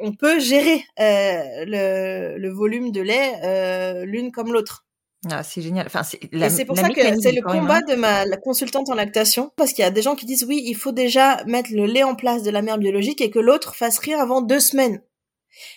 on 0.00 0.12
peut 0.14 0.38
gérer 0.40 0.84
euh, 1.00 1.64
le, 1.66 2.38
le 2.38 2.50
volume 2.50 2.90
de 2.92 3.02
lait 3.02 3.34
euh, 3.44 4.04
l'une 4.04 4.32
comme 4.32 4.52
l'autre. 4.52 4.83
Ah, 5.30 5.42
c'est 5.42 5.62
génial. 5.62 5.86
Enfin, 5.86 6.02
c'est 6.02 6.20
la, 6.32 6.46
Et 6.46 6.50
c'est 6.50 6.64
pour 6.64 6.76
ça 6.76 6.88
que 6.88 7.00
c'est 7.20 7.32
le 7.32 7.42
combat 7.42 7.78
humain. 7.78 7.80
de 7.88 7.94
ma 7.94 8.24
la 8.26 8.36
consultante 8.36 8.88
en 8.90 8.94
lactation, 8.94 9.52
parce 9.56 9.72
qu'il 9.72 9.82
y 9.82 9.86
a 9.86 9.90
des 9.90 10.02
gens 10.02 10.16
qui 10.16 10.26
disent 10.26 10.44
oui, 10.44 10.62
il 10.64 10.74
faut 10.74 10.92
déjà 10.92 11.42
mettre 11.44 11.70
le 11.72 11.86
lait 11.86 12.02
en 12.02 12.14
place 12.14 12.42
de 12.42 12.50
la 12.50 12.62
mère 12.62 12.78
biologique 12.78 13.20
et 13.20 13.30
que 13.30 13.38
l'autre 13.38 13.74
fasse 13.74 13.98
rien 13.98 14.18
avant 14.20 14.42
deux 14.42 14.60
semaines. 14.60 15.02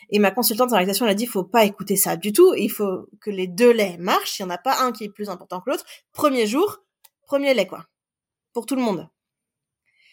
Et 0.09 0.19
ma 0.19 0.31
consultante 0.31 0.73
en 0.73 0.75
lactation, 0.75 1.05
elle 1.05 1.11
a 1.11 1.15
dit, 1.15 1.25
il 1.25 1.29
faut 1.29 1.43
pas 1.43 1.65
écouter 1.65 1.95
ça 1.95 2.17
du 2.17 2.33
tout, 2.33 2.53
il 2.55 2.69
faut 2.69 3.07
que 3.21 3.29
les 3.29 3.47
deux 3.47 3.71
laits 3.71 3.99
marchent, 3.99 4.39
il 4.39 4.43
y 4.43 4.45
en 4.45 4.49
a 4.49 4.57
pas 4.57 4.81
un 4.81 4.91
qui 4.91 5.03
est 5.03 5.09
plus 5.09 5.29
important 5.29 5.61
que 5.61 5.69
l'autre. 5.69 5.85
Premier 6.13 6.47
jour, 6.47 6.79
premier 7.21 7.53
lait, 7.53 7.67
quoi. 7.67 7.85
Pour 8.53 8.65
tout 8.65 8.75
le 8.75 8.81
monde. 8.81 9.07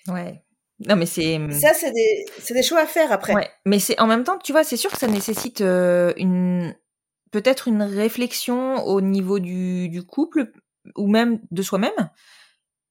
Ouais. 0.09 0.43
Non, 0.80 0.97
mais 0.97 1.07
c'est. 1.07 1.39
Ça, 1.53 1.72
c'est 1.72 1.93
des, 1.93 2.26
c'est 2.41 2.53
des 2.53 2.62
choix 2.62 2.80
à 2.80 2.87
faire 2.87 3.12
après. 3.12 3.32
Ouais, 3.32 3.49
mais 3.64 3.78
c'est 3.78 3.99
en 4.01 4.07
même 4.07 4.24
temps, 4.24 4.39
tu 4.39 4.53
vois, 4.53 4.64
c'est 4.64 4.76
sûr 4.76 4.91
que 4.91 4.99
ça 4.99 5.07
nécessite 5.07 5.61
euh, 5.61 6.12
une 6.16 6.74
peut-être 7.35 7.66
une 7.68 7.82
réflexion 7.82 8.85
au 8.87 9.01
niveau 9.01 9.41
du, 9.41 9.89
du 9.89 10.05
couple 10.05 10.53
ou 10.97 11.09
même 11.09 11.41
de 11.51 11.62
soi-même. 11.62 12.11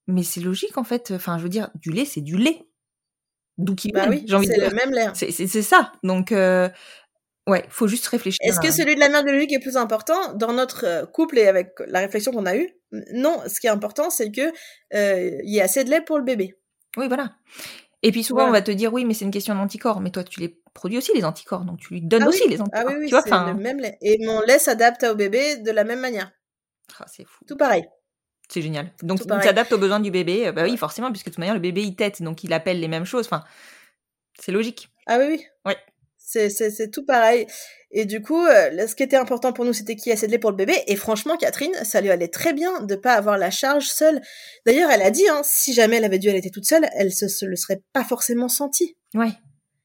Mais 0.08 0.24
c'est 0.24 0.42
logique 0.42 0.78
en 0.78 0.84
fait. 0.84 1.12
Enfin, 1.16 1.38
je 1.38 1.44
veux 1.44 1.50
dire, 1.50 1.70
du 1.76 1.92
lait, 1.92 2.04
c'est 2.06 2.22
du 2.22 2.36
lait. 2.38 2.68
D'où 3.58 3.74
qui 3.76 3.92
Bah 3.92 4.08
oui, 4.10 4.24
j'ai 4.28 4.36
envie 4.36 4.48
de 4.48 4.54
c'est 4.54 4.60
dire. 4.60 4.70
le 4.70 4.76
même 4.76 4.92
lait. 4.92 5.08
C'est 5.14 5.32
c'est- 5.32 5.48
c'est 5.48 5.62
ça. 5.62 5.94
Donc, 6.04 6.32
euh, 6.34 6.68
ouais, 7.48 7.64
faut 7.70 7.88
juste 7.88 8.08
réfléchir. 8.08 8.40
Est-ce 8.44 8.60
que 8.60 8.72
celui 8.72 8.96
de 8.96 9.00
la 9.00 9.10
mère 9.10 9.24
biologique 9.24 9.54
est 9.54 9.60
plus 9.60 9.78
important 9.78 10.34
dans 10.34 10.52
notre 10.54 10.86
euh, 10.86 11.06
couple 11.06 11.38
et 11.38 11.48
avec 11.48 11.74
la 11.88 12.00
réflexion 12.00 12.32
qu'on 12.34 12.46
a 12.46 12.58
eue? 12.58 12.70
Non, 13.14 13.38
ce 13.48 13.60
qui 13.62 13.68
est 13.68 13.72
important, 13.72 14.10
c'est 14.10 14.32
que 14.32 14.42
euh, 14.94 15.40
il 15.44 15.54
y 15.54 15.60
ait 15.60 15.62
assez 15.62 15.84
de 15.86 15.90
lait 15.90 16.02
pour 16.02 16.18
le 16.18 16.24
bébé. 16.26 16.56
Oui, 16.98 17.08
voilà. 17.08 17.32
Et 18.04 18.12
puis 18.12 18.24
souvent, 18.24 18.48
on 18.48 18.52
va 18.52 18.62
te 18.62 18.70
dire, 18.72 18.94
oui, 18.94 19.06
mais 19.06 19.14
c'est 19.14 19.26
une 19.26 19.32
question 19.32 19.56
d'anticorps. 19.56 20.02
Mais 20.02 20.12
toi, 20.12 20.24
tu 20.24 20.42
les 20.42 20.50
produis 20.74 20.98
aussi, 20.98 21.14
les 21.16 21.24
anticorps. 21.24 21.64
Donc, 21.64 21.80
tu 21.80 21.94
lui 21.94 22.02
donnes 22.02 22.24
Ah 22.24 22.28
aussi 22.28 22.44
oui. 22.44 22.52
les 22.52 22.62
anticorps. 22.62 22.84
Ah 22.86 22.92
oui, 22.92 22.96
oui, 23.00 23.08
tu 23.08 23.16
vois, 23.16 23.48
le 23.48 23.54
même 23.56 23.80
lait. 23.80 23.98
Et 24.02 24.18
mon 24.26 24.42
lait 24.42 24.60
s'adapte 24.60 25.04
au 25.04 25.16
bébé 25.16 25.58
de 25.58 25.72
la 25.72 25.86
même 25.86 26.02
manière. 26.02 26.32
ah, 27.00 27.06
c'est 27.08 27.26
fou. 27.26 27.46
Tout 27.48 27.56
pareil. 27.56 27.86
C'est 28.50 28.62
génial. 28.62 28.92
Donc, 29.02 29.20
Tout 29.22 29.28
il 29.34 29.42
s'adapte 29.44 29.72
aux 29.72 29.78
besoins 29.78 30.02
du 30.02 30.12
bébé. 30.12 30.48
Euh, 30.48 30.52
Bah 30.52 30.64
oui, 30.64 30.76
forcément, 30.76 31.12
puisque 31.12 31.28
de 31.28 31.32
toute 31.32 31.40
manière, 31.40 31.56
le 31.56 31.62
bébé, 31.62 31.82
il 31.82 31.96
tète. 31.96 32.22
Donc, 32.22 32.44
il 32.44 32.52
appelle 32.52 32.80
les 32.82 32.90
mêmes 32.90 33.06
choses. 33.06 33.26
Enfin, 33.26 33.44
c'est 34.38 34.52
logique. 34.52 34.90
Ah 35.08 35.18
oui, 35.18 35.26
oui. 35.30 35.46
Ouais. 35.66 35.78
C'est, 36.34 36.92
tout 36.92 37.06
pareil. 37.06 37.48
Et 37.92 38.06
du 38.06 38.22
coup, 38.22 38.44
euh, 38.44 38.88
ce 38.88 38.96
qui 38.96 39.04
était 39.04 39.18
important 39.18 39.54
pour 39.54 39.66
nous, 39.66 39.74
c'était 39.74 39.96
qu'il 39.96 40.12
y 40.12 40.16
ait 40.16 40.28
de 40.28 40.32
lait 40.32 40.40
pour 40.40 40.50
le 40.50 40.56
bébé. 40.56 40.76
Et 40.88 40.96
franchement, 40.96 41.38
Catherine, 41.38 41.74
ça 41.84 42.02
lui 42.02 42.10
allait 42.10 42.28
très 42.28 42.54
bien 42.54 42.82
de 42.82 42.96
pas 42.96 43.14
avoir 43.14 43.38
la 43.38 43.52
charge 43.52 43.86
seule. 43.86 44.20
D'ailleurs, 44.66 44.90
elle 44.90 45.04
a 45.04 45.12
dit, 45.12 45.28
hein, 45.28 45.42
si 45.44 45.74
jamais 45.74 45.98
elle 45.98 46.06
avait 46.06 46.20
dû 46.20 46.30
allaiter 46.30 46.50
toute 46.50 46.66
seule, 46.66 46.88
elle 46.96 47.14
se, 47.14 47.28
se 47.28 47.46
le 47.46 47.56
serait 47.56 47.84
pas 47.94 48.04
forcément 48.04 48.50
sentie. 48.50 48.98
Ouais. 49.14 49.34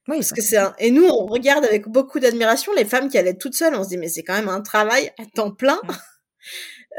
Oui, 0.09 0.16
Parce 0.16 0.32
que 0.32 0.40
c'est 0.40 0.57
un... 0.57 0.74
Et 0.78 0.90
nous, 0.90 1.05
on 1.05 1.26
regarde 1.26 1.66
avec 1.66 1.86
beaucoup 1.86 2.18
d'admiration 2.18 2.72
les 2.72 2.86
femmes 2.86 3.11
qui 3.11 3.18
allaitent 3.18 3.40
toutes 3.40 3.55
seules. 3.55 3.74
On 3.74 3.84
se 3.84 3.90
dit, 3.90 3.99
mais 3.99 4.09
c'est 4.09 4.22
quand 4.22 4.32
même 4.32 4.49
un 4.49 4.62
travail 4.62 5.11
à 5.18 5.24
temps 5.34 5.53
plein. 5.53 5.80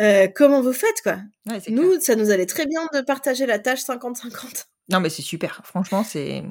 Euh, 0.01 0.27
comment 0.33 0.61
vous 0.61 0.71
faites, 0.71 1.01
quoi? 1.03 1.17
Ouais, 1.49 1.59
c'est 1.59 1.73
clair. 1.73 1.75
Nous, 1.81 1.99
ça 1.99 2.15
nous 2.15 2.29
allait 2.29 2.45
très 2.45 2.65
bien 2.65 2.87
de 2.93 3.01
partager 3.01 3.45
la 3.45 3.59
tâche 3.59 3.81
50-50. 3.81 4.65
Non, 4.89 5.01
mais 5.01 5.09
c'est 5.09 5.21
super. 5.23 5.61
Franchement, 5.65 6.05
c'est 6.05 6.43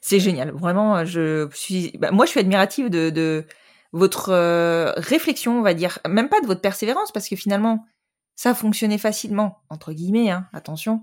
c'est 0.00 0.20
génial. 0.20 0.52
Vraiment, 0.52 1.04
je 1.04 1.48
suis. 1.54 1.92
bah, 1.98 2.10
moi, 2.10 2.26
je 2.26 2.30
suis 2.30 2.40
admirative 2.40 2.90
de, 2.90 3.10
de 3.10 3.46
votre 3.92 4.30
euh, 4.30 4.92
réflexion, 4.96 5.58
on 5.58 5.62
va 5.62 5.74
dire, 5.74 5.98
même 6.08 6.28
pas 6.28 6.40
de 6.40 6.46
votre 6.46 6.60
persévérance, 6.60 7.12
parce 7.12 7.28
que 7.28 7.36
finalement, 7.36 7.86
ça 8.34 8.54
fonctionnait 8.54 8.98
facilement, 8.98 9.62
entre 9.70 9.92
guillemets, 9.92 10.30
hein, 10.30 10.46
attention, 10.52 11.02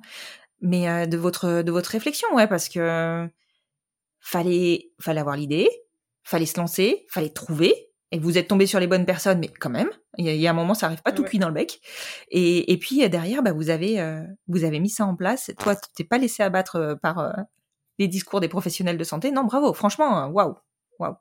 mais 0.61 0.88
euh, 0.88 1.05
de 1.05 1.18
votre 1.18 1.64
de 1.64 1.72
votre 1.72 1.89
réflexion, 1.89 2.28
ouais, 2.36 2.47
parce 2.47 2.70
que 2.70 3.28
fallait 4.20 4.91
fallait 4.99 5.22
avoir 5.22 5.36
l'idée, 5.36 5.70
fallait 6.24 6.45
se 6.45 6.59
lancer, 6.59 7.05
fallait 7.09 7.30
trouver, 7.30 7.74
et 8.11 8.20
vous 8.20 8.38
êtes 8.38 8.47
tombé 8.47 8.68
sur 8.68 8.80
les 8.80 8.88
bonnes 8.88 9.05
personnes, 9.05 9.39
mais 9.39 9.47
quand 9.47 9.72
même, 9.72 9.89
il 10.20 10.28
y, 10.28 10.45
a 10.45 10.51
un 10.51 10.53
moment, 10.53 10.76
ça 10.76 10.86
arrive 10.86 11.01
pas 11.01 11.11
tout 11.11 11.24
cuit 11.24 11.39
dans 11.39 11.47
le 11.47 11.55
bec. 11.55 11.82
Et, 12.30 12.72
et 12.72 12.78
puis 12.78 13.09
derrière, 13.09 13.41
bah, 13.41 13.53
vous 13.53 13.72
avez 13.72 14.24
vous 14.47 14.64
avez 14.64 14.80
mis 14.80 14.89
ça 14.89 15.05
en 15.05 15.16
place. 15.16 15.49
Toi, 15.57 15.76
tu 15.76 15.82
t'es 15.95 16.03
pas 16.03 16.20
laissé 16.20 16.43
abattre 16.43 16.95
par 17.01 17.34
les 18.00 18.08
discours 18.08 18.39
des 18.39 18.48
professionnels 18.48 18.98
de 18.98 19.04
santé. 19.04 19.32
Non, 19.32 19.44
bravo, 19.44 19.74
franchement, 19.74 20.28
waouh, 20.28 20.56
waouh. 21.00 21.16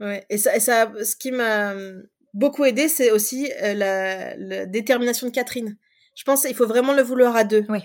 Ouais, 0.00 0.24
et 0.28 0.38
ça, 0.38 0.54
et 0.56 0.60
ça, 0.60 0.92
ce 1.02 1.16
qui 1.16 1.32
m'a 1.32 1.72
beaucoup 2.34 2.64
aidé, 2.64 2.88
c'est 2.88 3.10
aussi 3.10 3.50
la, 3.60 4.36
la, 4.36 4.66
détermination 4.66 5.26
de 5.26 5.32
Catherine. 5.32 5.76
Je 6.14 6.24
pense 6.24 6.42
qu'il 6.44 6.54
faut 6.54 6.66
vraiment 6.66 6.92
le 6.92 7.02
vouloir 7.02 7.36
à 7.36 7.44
deux. 7.44 7.64
Oui. 7.68 7.80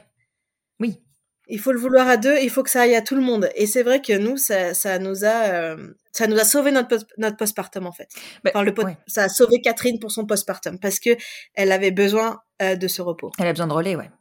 Oui. 0.79 1.01
Il 1.47 1.59
faut 1.59 1.71
le 1.71 1.79
vouloir 1.79 2.07
à 2.07 2.17
deux, 2.17 2.37
il 2.41 2.49
faut 2.49 2.63
que 2.63 2.69
ça 2.69 2.81
aille 2.81 2.95
à 2.95 3.01
tout 3.01 3.15
le 3.15 3.21
monde. 3.21 3.49
Et 3.55 3.65
c'est 3.65 3.83
vrai 3.83 4.01
que 4.01 4.17
nous, 4.17 4.37
ça, 4.37 4.73
ça 4.73 4.99
nous 4.99 5.25
a, 5.25 5.75
ça 6.11 6.27
nous 6.27 6.37
a 6.37 6.43
sauvé 6.43 6.71
notre, 6.71 6.89
post, 6.89 7.07
notre 7.17 7.37
postpartum 7.37 7.87
en 7.87 7.91
fait. 7.91 8.09
Bah, 8.43 8.51
enfin, 8.53 8.63
le 8.63 8.73
ouais. 8.83 8.97
Ça 9.07 9.23
a 9.23 9.29
sauvé 9.29 9.61
Catherine 9.61 9.99
pour 9.99 10.11
son 10.11 10.25
postpartum 10.25 10.79
parce 10.79 10.99
que 10.99 11.11
elle 11.53 11.71
avait 11.71 11.91
besoin 11.91 12.41
euh, 12.61 12.75
de 12.75 12.87
ce 12.87 13.01
repos. 13.01 13.31
Elle 13.39 13.47
a 13.47 13.53
besoin 13.53 13.67
de 13.67 13.73
relais, 13.73 13.95
ouais. 13.95 14.11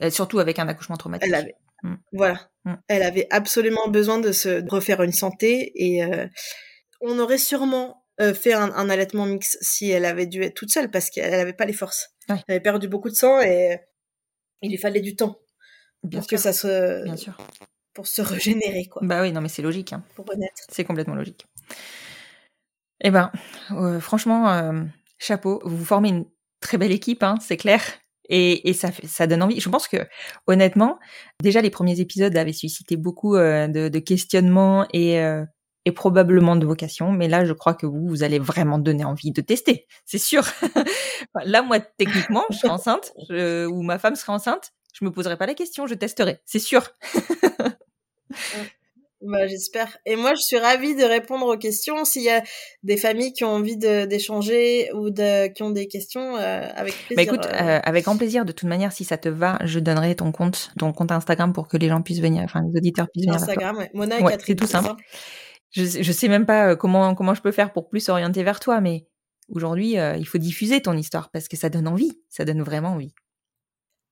Et 0.00 0.10
surtout 0.10 0.38
avec 0.38 0.58
un 0.58 0.68
accouchement 0.68 0.96
traumatique. 0.96 1.28
Elle 1.28 1.34
avait, 1.34 1.56
Mm. 1.82 1.94
voilà, 2.12 2.50
Mm. 2.64 2.74
elle 2.88 3.02
avait 3.02 3.26
absolument 3.30 3.88
besoin 3.88 4.18
de 4.18 4.32
se 4.32 4.68
refaire 4.68 5.02
une 5.02 5.12
santé 5.12 5.72
et 5.76 6.04
euh, 6.04 6.26
on 7.00 7.18
aurait 7.18 7.38
sûrement 7.38 8.04
euh, 8.20 8.34
fait 8.34 8.52
un, 8.52 8.72
un, 8.74 8.90
allaitement 8.90 9.26
mix 9.26 9.56
si 9.60 9.88
elle 9.90 10.04
avait 10.04 10.26
dû 10.26 10.42
être 10.42 10.54
toute 10.54 10.72
seule 10.72 10.90
parce 10.90 11.08
qu'elle 11.08 11.32
avait 11.34 11.52
pas 11.52 11.66
les 11.66 11.72
forces. 11.72 12.10
Ouais. 12.28 12.36
Elle 12.48 12.54
avait 12.56 12.62
perdu 12.62 12.88
beaucoup 12.88 13.08
de 13.08 13.14
sang 13.14 13.40
et 13.40 13.78
il 14.62 14.70
lui 14.70 14.76
fallait 14.78 15.00
du 15.00 15.14
temps 15.16 15.38
Bien 16.02 16.18
pour 16.20 16.28
sûr. 16.28 16.36
que 16.36 16.42
ça 16.42 16.52
se 16.52 17.04
Bien 17.04 17.16
sûr. 17.16 17.36
pour 17.94 18.06
se 18.08 18.20
régénérer 18.22 18.86
quoi, 18.86 19.02
Bah 19.04 19.22
oui, 19.22 19.30
non, 19.32 19.40
mais 19.40 19.48
c'est 19.48 19.62
logique. 19.62 19.92
Hein. 19.92 20.02
pour 20.16 20.26
renaître. 20.26 20.62
C'est 20.68 20.84
complètement 20.84 21.14
logique. 21.14 21.46
Eh 23.00 23.10
ben, 23.12 23.30
euh, 23.70 24.00
franchement, 24.00 24.72
chapeau. 25.18 25.60
Vous 25.64 25.84
formez 25.84 26.08
une 26.08 26.26
très 26.60 26.76
belle 26.78 26.90
équipe, 26.92 27.22
hein, 27.22 27.36
c'est 27.40 27.56
clair. 27.56 27.80
Et, 28.28 28.68
et 28.68 28.72
ça, 28.74 28.88
ça 29.06 29.26
donne 29.26 29.42
envie. 29.42 29.60
Je 29.60 29.68
pense 29.68 29.88
que, 29.88 29.96
honnêtement, 30.46 30.98
déjà 31.42 31.60
les 31.62 31.70
premiers 31.70 32.00
épisodes 32.00 32.36
avaient 32.36 32.52
suscité 32.52 32.96
beaucoup 32.96 33.36
euh, 33.36 33.68
de, 33.68 33.88
de 33.88 33.98
questionnements 33.98 34.86
et, 34.92 35.20
euh, 35.20 35.44
et 35.84 35.92
probablement 35.92 36.56
de 36.56 36.66
vocations. 36.66 37.10
Mais 37.12 37.28
là, 37.28 37.44
je 37.44 37.52
crois 37.54 37.74
que 37.74 37.86
vous, 37.86 38.06
vous 38.08 38.22
allez 38.22 38.38
vraiment 38.38 38.78
donner 38.78 39.04
envie 39.04 39.30
de 39.32 39.40
tester. 39.40 39.86
C'est 40.04 40.18
sûr. 40.18 40.44
Là, 41.44 41.62
moi, 41.62 41.80
techniquement, 41.80 42.44
je 42.50 42.58
serai 42.58 42.70
enceinte, 42.70 43.12
je- 43.28 43.66
ou 43.66 43.82
ma 43.82 43.98
femme 43.98 44.14
sera 44.16 44.32
enceinte. 44.34 44.72
Je 44.98 45.04
me 45.04 45.10
poserai 45.12 45.36
pas 45.36 45.46
la 45.46 45.54
question, 45.54 45.86
je 45.86 45.94
testerai. 45.94 46.40
C'est 46.44 46.58
sûr. 46.58 46.88
Bah, 49.20 49.48
j'espère. 49.48 49.98
Et 50.06 50.14
moi, 50.14 50.34
je 50.34 50.42
suis 50.42 50.58
ravie 50.58 50.94
de 50.94 51.02
répondre 51.02 51.46
aux 51.46 51.58
questions. 51.58 52.04
S'il 52.04 52.22
y 52.22 52.30
a 52.30 52.42
des 52.84 52.96
familles 52.96 53.32
qui 53.32 53.44
ont 53.44 53.48
envie 53.50 53.76
d'échanger 53.76 54.90
ou 54.94 55.10
de, 55.10 55.48
qui 55.48 55.62
ont 55.64 55.70
des 55.70 55.88
questions, 55.88 56.36
euh, 56.36 56.62
avec 56.76 56.94
Bah 57.16 57.24
plaisir. 57.24 57.34
écoute, 57.34 57.46
euh, 57.46 57.50
euh, 57.50 57.80
avec 57.82 58.04
grand 58.04 58.16
plaisir. 58.16 58.44
De 58.44 58.52
toute 58.52 58.68
manière, 58.68 58.92
si 58.92 59.04
ça 59.04 59.18
te 59.18 59.28
va, 59.28 59.58
je 59.64 59.80
donnerai 59.80 60.14
ton 60.14 60.30
compte, 60.30 60.70
ton 60.78 60.92
compte 60.92 61.10
Instagram 61.10 61.52
pour 61.52 61.66
que 61.66 61.76
les 61.76 61.88
gens 61.88 62.00
puissent 62.00 62.20
venir, 62.20 62.42
enfin 62.44 62.62
les 62.62 62.76
auditeurs 62.76 63.08
puissent 63.10 63.26
venir 63.26 63.40
vers 63.40 63.50
toi. 63.54 63.54
Instagram, 63.54 63.76
ouais. 63.78 63.90
Mona 63.94 64.20
et 64.20 64.22
Ouais, 64.22 64.30
Catherine. 64.32 64.56
c'est 64.56 64.64
tout 64.64 64.70
simple. 64.70 64.94
Je, 65.70 65.82
je 65.84 66.12
sais 66.12 66.28
même 66.28 66.46
pas 66.46 66.68
euh, 66.70 66.76
comment 66.76 67.14
comment 67.16 67.34
je 67.34 67.42
peux 67.42 67.52
faire 67.52 67.72
pour 67.72 67.88
plus 67.88 68.08
orienter 68.08 68.42
vers 68.44 68.60
toi, 68.60 68.80
mais 68.80 69.06
aujourd'hui, 69.48 69.98
euh, 69.98 70.16
il 70.16 70.26
faut 70.26 70.38
diffuser 70.38 70.80
ton 70.80 70.96
histoire 70.96 71.30
parce 71.32 71.48
que 71.48 71.56
ça 71.56 71.68
donne 71.70 71.88
envie, 71.88 72.20
ça 72.28 72.44
donne 72.44 72.62
vraiment 72.62 72.90
envie. 72.90 73.12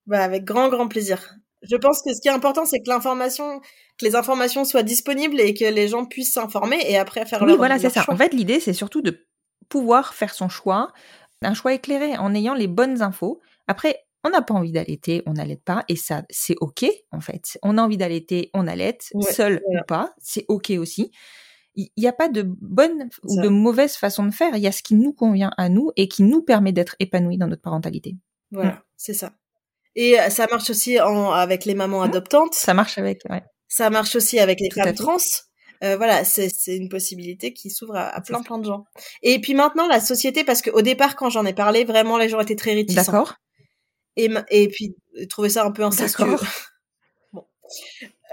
Bah, 0.07 0.23
avec 0.25 0.45
grand, 0.45 0.69
grand 0.69 0.89
plaisir. 0.89 1.35
Je 1.71 1.77
pense 1.77 2.03
que 2.03 2.13
ce 2.15 2.21
qui 2.21 2.29
est 2.29 2.33
important, 2.33 2.65
c'est 2.65 2.79
que 2.79 2.89
l'information, 2.89 3.61
que 3.99 4.05
les 4.05 4.15
informations 4.17 4.65
soient 4.65 4.83
disponibles 4.83 5.41
et 5.41 5.55
que 5.55 5.65
les 5.65 5.89
gens 5.89 6.05
puissent 6.05 6.33
s'informer 6.35 6.79
et 6.89 6.97
après 6.99 7.25
faire 7.27 7.43
Oui, 7.43 7.49
leur, 7.49 7.57
voilà, 7.57 7.79
c'est 7.79 7.91
ça. 7.91 8.03
choix. 8.03 8.15
En 8.15 8.17
fait, 8.17 8.33
l'idée, 8.35 8.61
c'est 8.61 8.73
surtout 8.73 9.03
de 9.03 9.27
pouvoir 9.69 10.15
faire 10.15 10.33
son 10.35 10.49
choix, 10.49 10.93
un 11.43 11.55
choix 11.55 11.75
éclairé 11.75 12.17
en 12.17 12.35
ayant 12.35 12.55
les 12.55 12.67
bonnes 12.69 13.03
infos. 13.03 13.41
Après, 13.67 13.99
on 14.25 14.31
n'a 14.31 14.43
pas 14.43 14.55
envie 14.55 14.73
d'allaiter, 14.73 15.23
on 15.27 15.35
n'allaite 15.35 15.63
pas, 15.65 15.85
et 15.89 15.97
ça, 15.97 16.23
c'est 16.31 16.57
ok 16.61 16.85
en 17.13 17.21
fait. 17.21 17.59
On 17.63 17.79
a 17.79 17.83
envie 17.83 17.97
d'allaiter, 17.97 18.51
on 18.55 18.67
allaite, 18.67 19.09
Ouais, 19.15 19.33
seul 19.33 19.61
voilà. 19.67 19.81
ou 19.81 19.85
pas, 19.87 20.15
c'est 20.21 20.45
ok 20.49 20.73
aussi. 20.79 21.11
Il 21.75 21.89
n'y 21.99 22.09
a 22.09 22.13
pas 22.13 22.29
de 22.29 22.43
bonne 22.43 23.09
ou 23.25 23.41
de 23.41 23.49
mauvaise 23.49 23.97
façon 23.97 24.25
de 24.25 24.31
faire. 24.31 24.57
Il 24.57 24.63
y 24.63 24.67
a 24.67 24.73
ce 24.73 24.83
qui 24.83 24.95
nous 24.95 25.13
convient 25.13 25.51
à 25.59 25.69
nous 25.69 25.91
et 25.97 26.09
qui 26.09 26.23
nous 26.23 26.43
permet 26.43 26.73
d'être 26.73 26.97
épanouis 27.01 27.37
dans 27.39 27.49
notre 27.49 27.61
parentalité. 27.63 28.17
Voilà, 28.51 28.71
Mm. 28.71 28.81
c'est 28.97 29.13
ça. 29.15 29.33
Et 29.97 30.21
euh, 30.21 30.31
ça 30.31 30.47
marche 30.49 30.71
aussi 30.71 31.01
en, 31.01 31.33
avec 31.33 31.65
les 31.65 31.75
mamans 31.75 32.03
adoptantes. 32.03 32.55
Ça 32.55 32.75
marche 32.75 32.99
avec. 32.99 33.23
Ouais. 33.29 33.43
Ça 33.67 33.91
marche 33.91 34.15
aussi 34.15 34.39
avec 34.39 34.61
les 34.61 34.69
Tout 34.69 34.81
femmes 34.81 34.95
trans. 34.95 35.17
Euh, 35.85 35.97
voilà, 35.97 36.25
c'est 36.25 36.49
une 36.69 36.89
possibilité 36.89 37.53
qui 37.53 37.71
s'ouvre 37.71 37.97
à, 37.97 38.09
à 38.09 38.21
plein 38.21 38.43
plein 38.43 38.59
de 38.59 38.65
gens. 38.65 38.85
Et 39.23 39.41
puis 39.41 39.55
maintenant 39.55 39.87
la 39.89 40.01
société, 40.01 40.45
parce 40.45 40.63
qu'au 40.63 40.81
départ 40.83 41.17
quand 41.17 41.29
j'en 41.29 41.45
ai 41.45 41.53
parlé, 41.53 41.85
vraiment 41.85 42.17
les 42.17 42.29
gens 42.29 42.41
étaient 42.41 42.57
très 42.57 42.73
réticents. 42.75 43.03
D'accord. 43.03 43.35
Et, 44.17 44.31
et 44.51 44.69
puis 44.69 44.97
ils 45.15 45.29
trouvaient 45.29 45.51
ça 45.51 45.65
un 45.65 45.73
peu 45.73 45.83
incestueux. 45.83 46.37
Bon. 47.33 47.45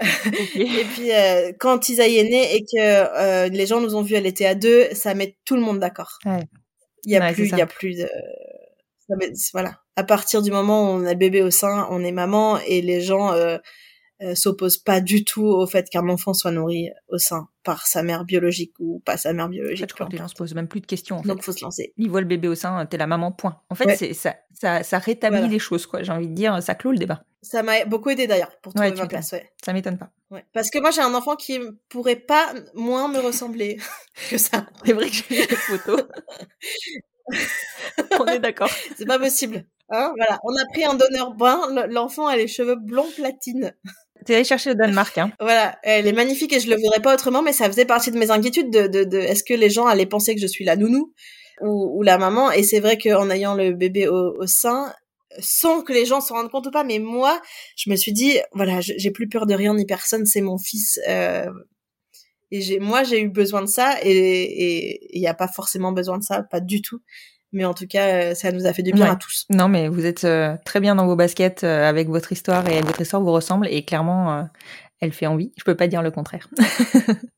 Et 0.54 0.84
puis 0.94 1.12
euh, 1.12 1.52
quand 1.58 1.88
Isaïe 1.88 2.18
est 2.18 2.24
né 2.24 2.54
et 2.54 2.60
que 2.60 2.78
euh, 2.78 3.48
les 3.48 3.66
gens 3.66 3.80
nous 3.80 3.96
ont 3.96 4.02
vu, 4.02 4.14
elle 4.14 4.24
était 4.24 4.46
à 4.46 4.54
deux, 4.54 4.88
ça 4.94 5.14
met 5.14 5.36
tout 5.44 5.56
le 5.56 5.62
monde 5.62 5.80
d'accord. 5.80 6.18
Ouais. 6.24 6.44
Il 7.04 7.12
y 7.12 7.16
a 7.16 7.20
Ouais, 7.20 7.32
plus, 7.34 7.48
y 7.48 7.60
a 7.60 7.66
plus 7.66 7.96
de, 7.98 8.08
ça 9.08 9.14
voilà. 9.52 9.78
À 9.96 10.04
partir 10.04 10.42
du 10.42 10.50
moment 10.50 10.82
où 10.84 10.86
on 10.94 11.04
a 11.06 11.12
le 11.12 11.18
bébé 11.18 11.42
au 11.42 11.50
sein, 11.50 11.86
on 11.90 12.02
est 12.04 12.12
maman 12.12 12.58
et 12.66 12.80
les 12.82 13.00
gens 13.00 13.32
euh, 13.32 13.58
euh, 14.22 14.34
s'opposent 14.34 14.78
pas 14.78 15.00
du 15.00 15.24
tout 15.24 15.44
au 15.44 15.66
fait 15.66 15.88
qu'un 15.90 16.08
enfant 16.08 16.34
soit 16.34 16.50
nourri 16.52 16.88
au 17.08 17.18
sein 17.18 17.48
par 17.64 17.86
sa 17.86 18.02
mère 18.02 18.24
biologique 18.24 18.72
ou 18.78 19.00
pas 19.04 19.16
sa 19.16 19.32
mère 19.32 19.46
En 19.46 19.48
biologique. 19.48 19.78
fait, 19.80 19.88
je 19.90 19.94
crois 19.94 20.06
que 20.06 20.12
les 20.12 20.18
gens 20.18 20.28
se 20.28 20.34
posent 20.34 20.54
même 20.54 20.68
plus 20.68 20.80
de 20.80 20.86
questions. 20.86 21.16
En 21.16 21.22
fait. 21.22 21.28
Donc 21.28 21.42
faut 21.42 21.52
se 21.52 21.64
lancer. 21.64 21.92
Ils 21.96 22.10
voient 22.10 22.20
le 22.20 22.26
bébé 22.26 22.48
au 22.48 22.54
sein, 22.54 22.84
t'es 22.86 22.96
la 22.96 23.06
maman, 23.06 23.32
point. 23.32 23.60
En 23.70 23.74
fait, 23.74 23.86
Ouais. 23.86 23.96
c'est 23.96 24.14
ça, 24.14 24.36
ça, 24.52 24.82
ça 24.82 24.98
rétablit 24.98 25.38
Voilà. 25.38 25.52
les 25.52 25.58
choses, 25.58 25.86
quoi. 25.86 26.02
J'ai 26.02 26.12
envie 26.12 26.28
de 26.28 26.34
dire, 26.34 26.62
ça 26.62 26.74
clôt 26.74 26.92
le 26.92 26.98
débat. 26.98 27.24
Ça 27.42 27.62
m'a 27.62 27.84
beaucoup 27.84 28.08
aidé 28.10 28.26
d'ailleurs 28.26 28.52
pour 28.62 28.72
trouver 28.72 28.90
Ouais, 28.90 28.96
ma 28.96 29.06
place. 29.06 29.32
Ouais. 29.32 29.50
Ça 29.64 29.72
m'étonne 29.74 29.98
pas. 29.98 30.10
ouais. 30.30 30.44
Parce 30.54 30.70
que 30.70 30.78
moi 30.78 30.90
j'ai 30.90 31.02
un 31.02 31.12
enfant 31.14 31.36
qui 31.36 31.60
pourrait 31.90 32.16
pas 32.16 32.54
moins 32.74 33.08
me 33.08 33.18
ressembler 33.18 33.78
que 34.30 34.38
ça. 34.38 34.66
C'est 34.84 34.92
vrai 34.94 35.08
que 35.10 35.14
j'ai 35.14 35.24
vu 35.42 35.46
les 35.50 35.56
photos. 35.56 36.04
On 38.20 38.26
est 38.26 38.38
d'accord. 38.38 38.70
C'est 38.96 39.06
pas 39.06 39.18
possible. 39.18 39.64
Hein 39.90 40.12
voilà. 40.16 40.38
On 40.44 40.54
a 40.56 40.64
pris 40.72 40.84
un 40.84 40.94
donneur 40.94 41.34
brun. 41.34 41.86
L'enfant 41.88 42.26
a 42.26 42.36
les 42.36 42.48
cheveux 42.48 42.76
blonds 42.76 43.10
platine. 43.16 43.74
T'es 44.24 44.34
allé 44.36 44.44
chercher 44.44 44.70
au 44.70 44.74
Danemark, 44.74 45.18
hein. 45.18 45.32
Voilà, 45.38 45.76
elle 45.82 46.06
est 46.06 46.12
magnifique 46.12 46.52
et 46.54 46.60
je 46.60 46.70
le 46.70 46.76
voudrais 46.76 47.00
pas 47.00 47.12
autrement, 47.12 47.42
mais 47.42 47.52
ça 47.52 47.66
faisait 47.66 47.84
partie 47.84 48.10
de 48.10 48.18
mes 48.18 48.30
inquiétudes 48.30 48.70
de, 48.70 48.86
de, 48.86 49.04
de 49.04 49.18
est-ce 49.18 49.44
que 49.44 49.52
les 49.52 49.68
gens 49.68 49.86
allaient 49.86 50.06
penser 50.06 50.34
que 50.34 50.40
je 50.40 50.46
suis 50.46 50.64
la 50.64 50.76
nounou 50.76 51.12
ou, 51.60 51.98
ou 51.98 52.02
la 52.02 52.16
maman? 52.16 52.50
Et 52.50 52.62
c'est 52.62 52.80
vrai 52.80 52.96
qu'en 52.96 53.28
ayant 53.28 53.54
le 53.54 53.72
bébé 53.72 54.08
au, 54.08 54.34
au 54.38 54.46
sein, 54.46 54.92
sans 55.40 55.82
que 55.82 55.92
les 55.92 56.06
gens 56.06 56.22
s'en 56.22 56.36
rendent 56.36 56.50
compte 56.50 56.66
ou 56.68 56.70
pas, 56.70 56.84
mais 56.84 56.98
moi, 57.00 57.40
je 57.76 57.90
me 57.90 57.96
suis 57.96 58.12
dit, 58.12 58.38
voilà, 58.52 58.80
j'ai 58.80 59.10
plus 59.10 59.28
peur 59.28 59.44
de 59.46 59.54
rien 59.54 59.74
ni 59.74 59.84
personne, 59.84 60.24
c'est 60.24 60.40
mon 60.40 60.56
fils. 60.58 60.98
euh, 61.08 61.46
et 62.50 62.78
moi, 62.78 63.02
j'ai 63.04 63.20
eu 63.20 63.28
besoin 63.28 63.60
de 63.62 63.66
ça 63.66 63.96
et 64.02 65.16
il 65.16 65.20
n'y 65.20 65.26
a 65.26 65.34
pas 65.34 65.48
forcément 65.48 65.92
besoin 65.92 66.18
de 66.18 66.22
ça, 66.22 66.42
pas 66.42 66.60
du 66.60 66.82
tout. 66.82 67.00
Mais 67.52 67.64
en 67.64 67.72
tout 67.74 67.86
cas, 67.86 68.08
euh, 68.08 68.34
ça 68.34 68.50
nous 68.50 68.66
a 68.66 68.72
fait 68.72 68.82
du 68.82 68.92
bien 68.92 69.04
Ouais. 69.06 69.10
à 69.12 69.16
tous. 69.16 69.44
Non, 69.50 69.68
mais 69.68 69.88
vous 69.88 70.04
êtes 70.06 70.24
euh, 70.24 70.56
très 70.64 70.80
bien 70.80 70.96
dans 70.96 71.06
vos 71.06 71.14
baskets 71.14 71.62
euh, 71.62 71.88
avec 71.88 72.08
votre 72.08 72.32
histoire 72.32 72.68
et 72.68 72.80
votre 72.80 73.00
histoire 73.00 73.22
vous 73.22 73.30
ressemble 73.32 73.68
et 73.68 73.84
clairement, 73.84 74.32
euh, 74.38 74.42
elle 75.00 75.12
fait 75.12 75.26
envie. 75.26 75.52
Je 75.56 75.62
peux 75.64 75.76
pas 75.76 75.86
dire 75.86 76.02
le 76.02 76.10
contraire. 76.10 76.48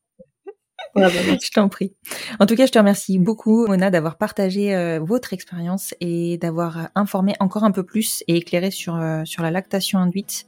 Bah, 0.95 1.09
je 1.09 1.51
t'en 1.51 1.69
prie. 1.69 1.93
En 2.39 2.47
tout 2.47 2.55
cas, 2.55 2.65
je 2.65 2.71
te 2.71 2.79
remercie 2.79 3.19
beaucoup, 3.19 3.67
Mona, 3.67 3.91
d'avoir 3.91 4.17
partagé 4.17 4.75
euh, 4.75 4.99
votre 4.99 5.31
expérience 5.31 5.93
et 5.99 6.39
d'avoir 6.39 6.89
informé 6.95 7.33
encore 7.39 7.63
un 7.63 7.71
peu 7.71 7.83
plus 7.83 8.23
et 8.27 8.37
éclairé 8.37 8.71
sur, 8.71 8.95
euh, 8.95 9.23
sur 9.23 9.43
la 9.43 9.51
lactation 9.51 9.99
induite. 9.99 10.47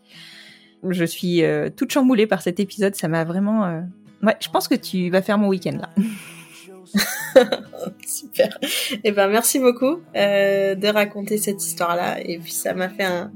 Je 0.87 1.05
suis 1.05 1.43
euh, 1.43 1.69
toute 1.69 1.91
chamboulée 1.91 2.25
par 2.25 2.41
cet 2.41 2.59
épisode. 2.59 2.95
Ça 2.95 3.07
m'a 3.07 3.25
vraiment. 3.25 3.83
Ouais, 4.23 4.35
je 4.39 4.49
pense 4.49 4.67
que 4.67 4.75
tu 4.75 5.09
vas 5.09 5.21
faire 5.21 5.37
mon 5.37 5.47
week-end 5.47 5.77
là. 5.81 5.89
Super. 8.07 8.57
Et 9.03 9.11
ben 9.11 9.27
merci 9.27 9.59
beaucoup 9.59 9.99
euh, 10.15 10.75
de 10.75 10.87
raconter 10.87 11.37
cette 11.37 11.63
histoire-là. 11.63 12.19
Et 12.21 12.39
puis 12.39 12.51
ça 12.51 12.73
m'a 12.73 12.89
fait 12.89 13.03
un 13.03 13.31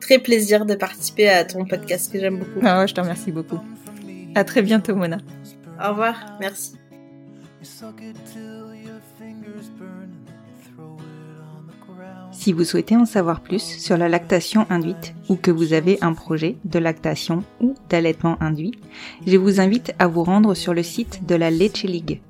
très 0.00 0.18
plaisir 0.18 0.66
de 0.66 0.74
participer 0.74 1.28
à 1.28 1.44
ton 1.44 1.64
podcast 1.64 2.12
que 2.12 2.18
j'aime 2.18 2.38
beaucoup. 2.38 2.60
Ah 2.62 2.80
ouais, 2.80 2.88
je 2.88 2.94
te 2.94 3.00
remercie 3.00 3.32
beaucoup. 3.32 3.60
À 4.34 4.44
très 4.44 4.62
bientôt, 4.62 4.96
Mona. 4.96 5.18
Au 5.82 5.90
revoir. 5.90 6.38
Merci. 6.40 6.74
Si 12.34 12.52
vous 12.52 12.64
souhaitez 12.64 12.96
en 12.96 13.06
savoir 13.06 13.40
plus 13.40 13.62
sur 13.62 13.96
la 13.96 14.08
lactation 14.08 14.66
induite 14.68 15.14
ou 15.28 15.36
que 15.36 15.52
vous 15.52 15.72
avez 15.72 15.98
un 16.02 16.12
projet 16.12 16.56
de 16.64 16.80
lactation 16.80 17.44
ou 17.60 17.74
d'allaitement 17.88 18.36
induit, 18.40 18.72
je 19.26 19.38
vous 19.38 19.60
invite 19.60 19.94
à 19.98 20.08
vous 20.08 20.24
rendre 20.24 20.54
sur 20.54 20.74
le 20.74 20.82
site 20.82 21.24
de 21.26 21.36
la 21.36 21.50
Leche 21.50 21.84
League. 21.84 22.20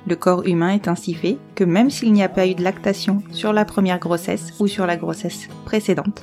Le 0.08 0.16
corps 0.16 0.48
humain 0.48 0.70
est 0.70 0.88
ainsi 0.88 1.14
fait 1.14 1.38
que 1.54 1.66
même 1.66 1.90
s'il 1.90 2.14
n'y 2.14 2.24
a 2.24 2.30
pas 2.30 2.48
eu 2.48 2.56
de 2.56 2.64
lactation 2.64 3.22
sur 3.32 3.52
la 3.52 3.66
première 3.66 4.00
grossesse 4.00 4.54
ou 4.62 4.68
sur 4.68 4.86
la 4.86 4.96
grossesse 4.96 5.50
précédente, 5.66 6.22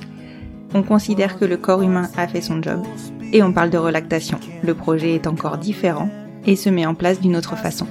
on 0.73 0.81
considère 0.81 1.37
que 1.37 1.45
le 1.45 1.57
corps 1.57 1.83
humain 1.83 2.09
a 2.17 2.27
fait 2.27 2.41
son 2.41 2.63
job 2.63 2.81
et 3.31 3.43
on 3.43 3.53
parle 3.53 3.69
de 3.69 3.77
relactation. 3.77 4.39
Le 4.63 4.73
projet 4.73 5.13
est 5.13 5.27
encore 5.27 5.59
différent 5.59 6.09
et 6.47 6.55
se 6.55 6.69
met 6.69 6.87
en 6.87 6.95
place 6.95 7.21
d'une 7.21 7.35
autre 7.35 7.55
façon. 7.55 7.85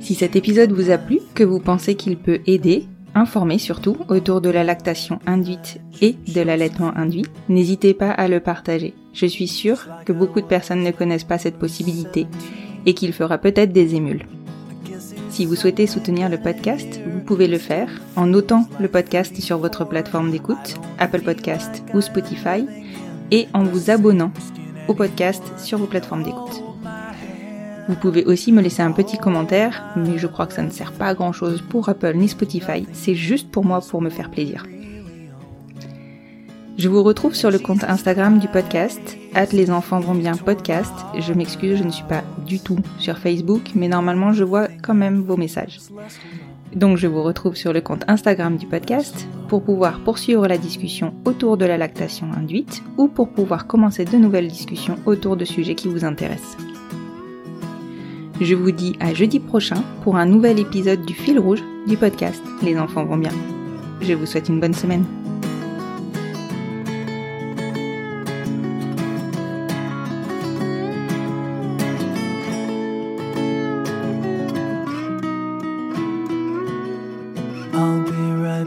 Si 0.00 0.14
cet 0.14 0.34
épisode 0.34 0.72
vous 0.72 0.90
a 0.90 0.96
plu, 0.96 1.20
que 1.34 1.44
vous 1.44 1.60
pensez 1.60 1.94
qu'il 1.94 2.16
peut 2.16 2.40
aider, 2.46 2.86
informer 3.14 3.58
surtout 3.58 3.98
autour 4.08 4.40
de 4.40 4.48
la 4.48 4.64
lactation 4.64 5.18
induite 5.26 5.78
et 6.00 6.16
de 6.34 6.40
l'allaitement 6.40 6.96
induit, 6.96 7.26
n'hésitez 7.50 7.92
pas 7.92 8.12
à 8.12 8.28
le 8.28 8.40
partager. 8.40 8.94
Je 9.12 9.26
suis 9.26 9.48
sûre 9.48 9.88
que 10.06 10.12
beaucoup 10.14 10.40
de 10.40 10.46
personnes 10.46 10.82
ne 10.82 10.90
connaissent 10.90 11.24
pas 11.24 11.36
cette 11.36 11.58
possibilité 11.58 12.26
et 12.86 12.94
qu'il 12.94 13.12
fera 13.12 13.36
peut-être 13.36 13.74
des 13.74 13.94
émules. 13.94 14.24
Si 15.30 15.46
vous 15.46 15.54
souhaitez 15.54 15.86
soutenir 15.86 16.28
le 16.28 16.38
podcast, 16.38 17.00
vous 17.06 17.20
pouvez 17.20 17.46
le 17.46 17.56
faire 17.58 17.88
en 18.16 18.26
notant 18.26 18.66
le 18.80 18.88
podcast 18.88 19.40
sur 19.40 19.58
votre 19.58 19.84
plateforme 19.84 20.32
d'écoute, 20.32 20.74
Apple 20.98 21.22
Podcast 21.22 21.84
ou 21.94 22.00
Spotify, 22.00 22.66
et 23.30 23.46
en 23.54 23.62
vous 23.62 23.90
abonnant 23.90 24.32
au 24.88 24.94
podcast 24.94 25.42
sur 25.56 25.78
vos 25.78 25.86
plateformes 25.86 26.24
d'écoute. 26.24 26.64
Vous 27.88 27.94
pouvez 27.94 28.24
aussi 28.24 28.50
me 28.50 28.60
laisser 28.60 28.82
un 28.82 28.90
petit 28.90 29.18
commentaire, 29.18 29.94
mais 29.96 30.18
je 30.18 30.26
crois 30.26 30.46
que 30.46 30.52
ça 30.52 30.62
ne 30.62 30.70
sert 30.70 30.92
pas 30.92 31.06
à 31.06 31.14
grand 31.14 31.32
chose 31.32 31.62
pour 31.62 31.88
Apple 31.88 32.16
ni 32.16 32.28
Spotify, 32.28 32.86
c'est 32.92 33.14
juste 33.14 33.50
pour 33.50 33.64
moi 33.64 33.80
pour 33.80 34.02
me 34.02 34.10
faire 34.10 34.32
plaisir. 34.32 34.66
Je 36.76 36.88
vous 36.88 37.04
retrouve 37.04 37.34
sur 37.34 37.52
le 37.52 37.58
compte 37.60 37.84
Instagram 37.84 38.40
du 38.40 38.48
podcast, 38.48 39.16
at 39.34 39.52
les 39.52 39.70
enfants 39.70 40.00
vont 40.00 40.14
bien 40.14 40.36
podcast. 40.36 40.92
Je 41.18 41.32
m'excuse, 41.32 41.78
je 41.78 41.84
ne 41.84 41.90
suis 41.90 42.04
pas 42.04 42.22
du 42.46 42.60
tout 42.60 42.78
sur 42.98 43.18
Facebook, 43.18 43.62
mais 43.74 43.88
normalement 43.88 44.32
je 44.32 44.44
vois 44.44 44.68
quand 44.82 44.94
même 44.94 45.22
vos 45.22 45.36
messages. 45.36 45.78
Donc 46.74 46.98
je 46.98 47.06
vous 47.06 47.22
retrouve 47.22 47.56
sur 47.56 47.72
le 47.72 47.80
compte 47.80 48.04
Instagram 48.08 48.56
du 48.56 48.66
podcast 48.66 49.26
pour 49.48 49.62
pouvoir 49.62 50.00
poursuivre 50.00 50.46
la 50.46 50.58
discussion 50.58 51.14
autour 51.24 51.56
de 51.56 51.64
la 51.64 51.76
lactation 51.76 52.28
induite 52.32 52.82
ou 52.96 53.08
pour 53.08 53.28
pouvoir 53.30 53.66
commencer 53.66 54.04
de 54.04 54.16
nouvelles 54.16 54.48
discussions 54.48 54.96
autour 55.06 55.36
de 55.36 55.44
sujets 55.44 55.74
qui 55.74 55.88
vous 55.88 56.04
intéressent. 56.04 56.56
Je 58.40 58.54
vous 58.54 58.70
dis 58.70 58.96
à 59.00 59.12
jeudi 59.12 59.38
prochain 59.38 59.82
pour 60.02 60.16
un 60.16 60.26
nouvel 60.26 60.58
épisode 60.58 61.04
du 61.04 61.12
fil 61.12 61.38
rouge 61.38 61.62
du 61.86 61.96
podcast 61.96 62.42
Les 62.62 62.78
enfants 62.78 63.04
vont 63.04 63.18
bien. 63.18 63.32
Je 64.00 64.14
vous 64.14 64.26
souhaite 64.26 64.48
une 64.48 64.60
bonne 64.60 64.74
semaine. 64.74 65.04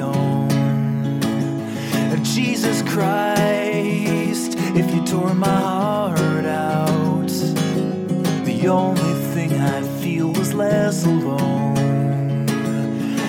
own. 0.00 0.36
Jesus 2.36 2.82
Christ, 2.82 4.56
if 4.74 4.94
you 4.94 5.02
tore 5.06 5.34
my 5.34 5.48
heart 5.48 6.44
out, 6.44 7.28
the 8.44 8.68
only 8.68 9.14
thing 9.32 9.52
I'd 9.54 9.86
feel 10.02 10.28
was 10.32 10.52
less 10.52 11.04
alone. 11.06 12.46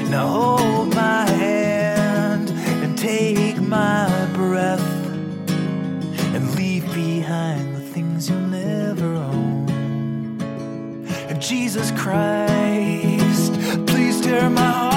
Now 0.09 0.27
hold 0.27 0.93
my 0.93 1.29
hand 1.29 2.49
and 2.49 2.97
take 2.97 3.61
my 3.61 4.09
breath 4.33 4.81
and 6.35 6.55
leave 6.55 6.85
behind 6.93 7.75
the 7.75 7.81
things 7.81 8.29
you'll 8.29 8.39
never 8.39 9.15
own. 9.15 9.69
And 11.29 11.41
Jesus 11.41 11.91
Christ, 11.91 13.53
please 13.87 14.19
tear 14.21 14.49
my 14.49 14.61
heart 14.61 14.96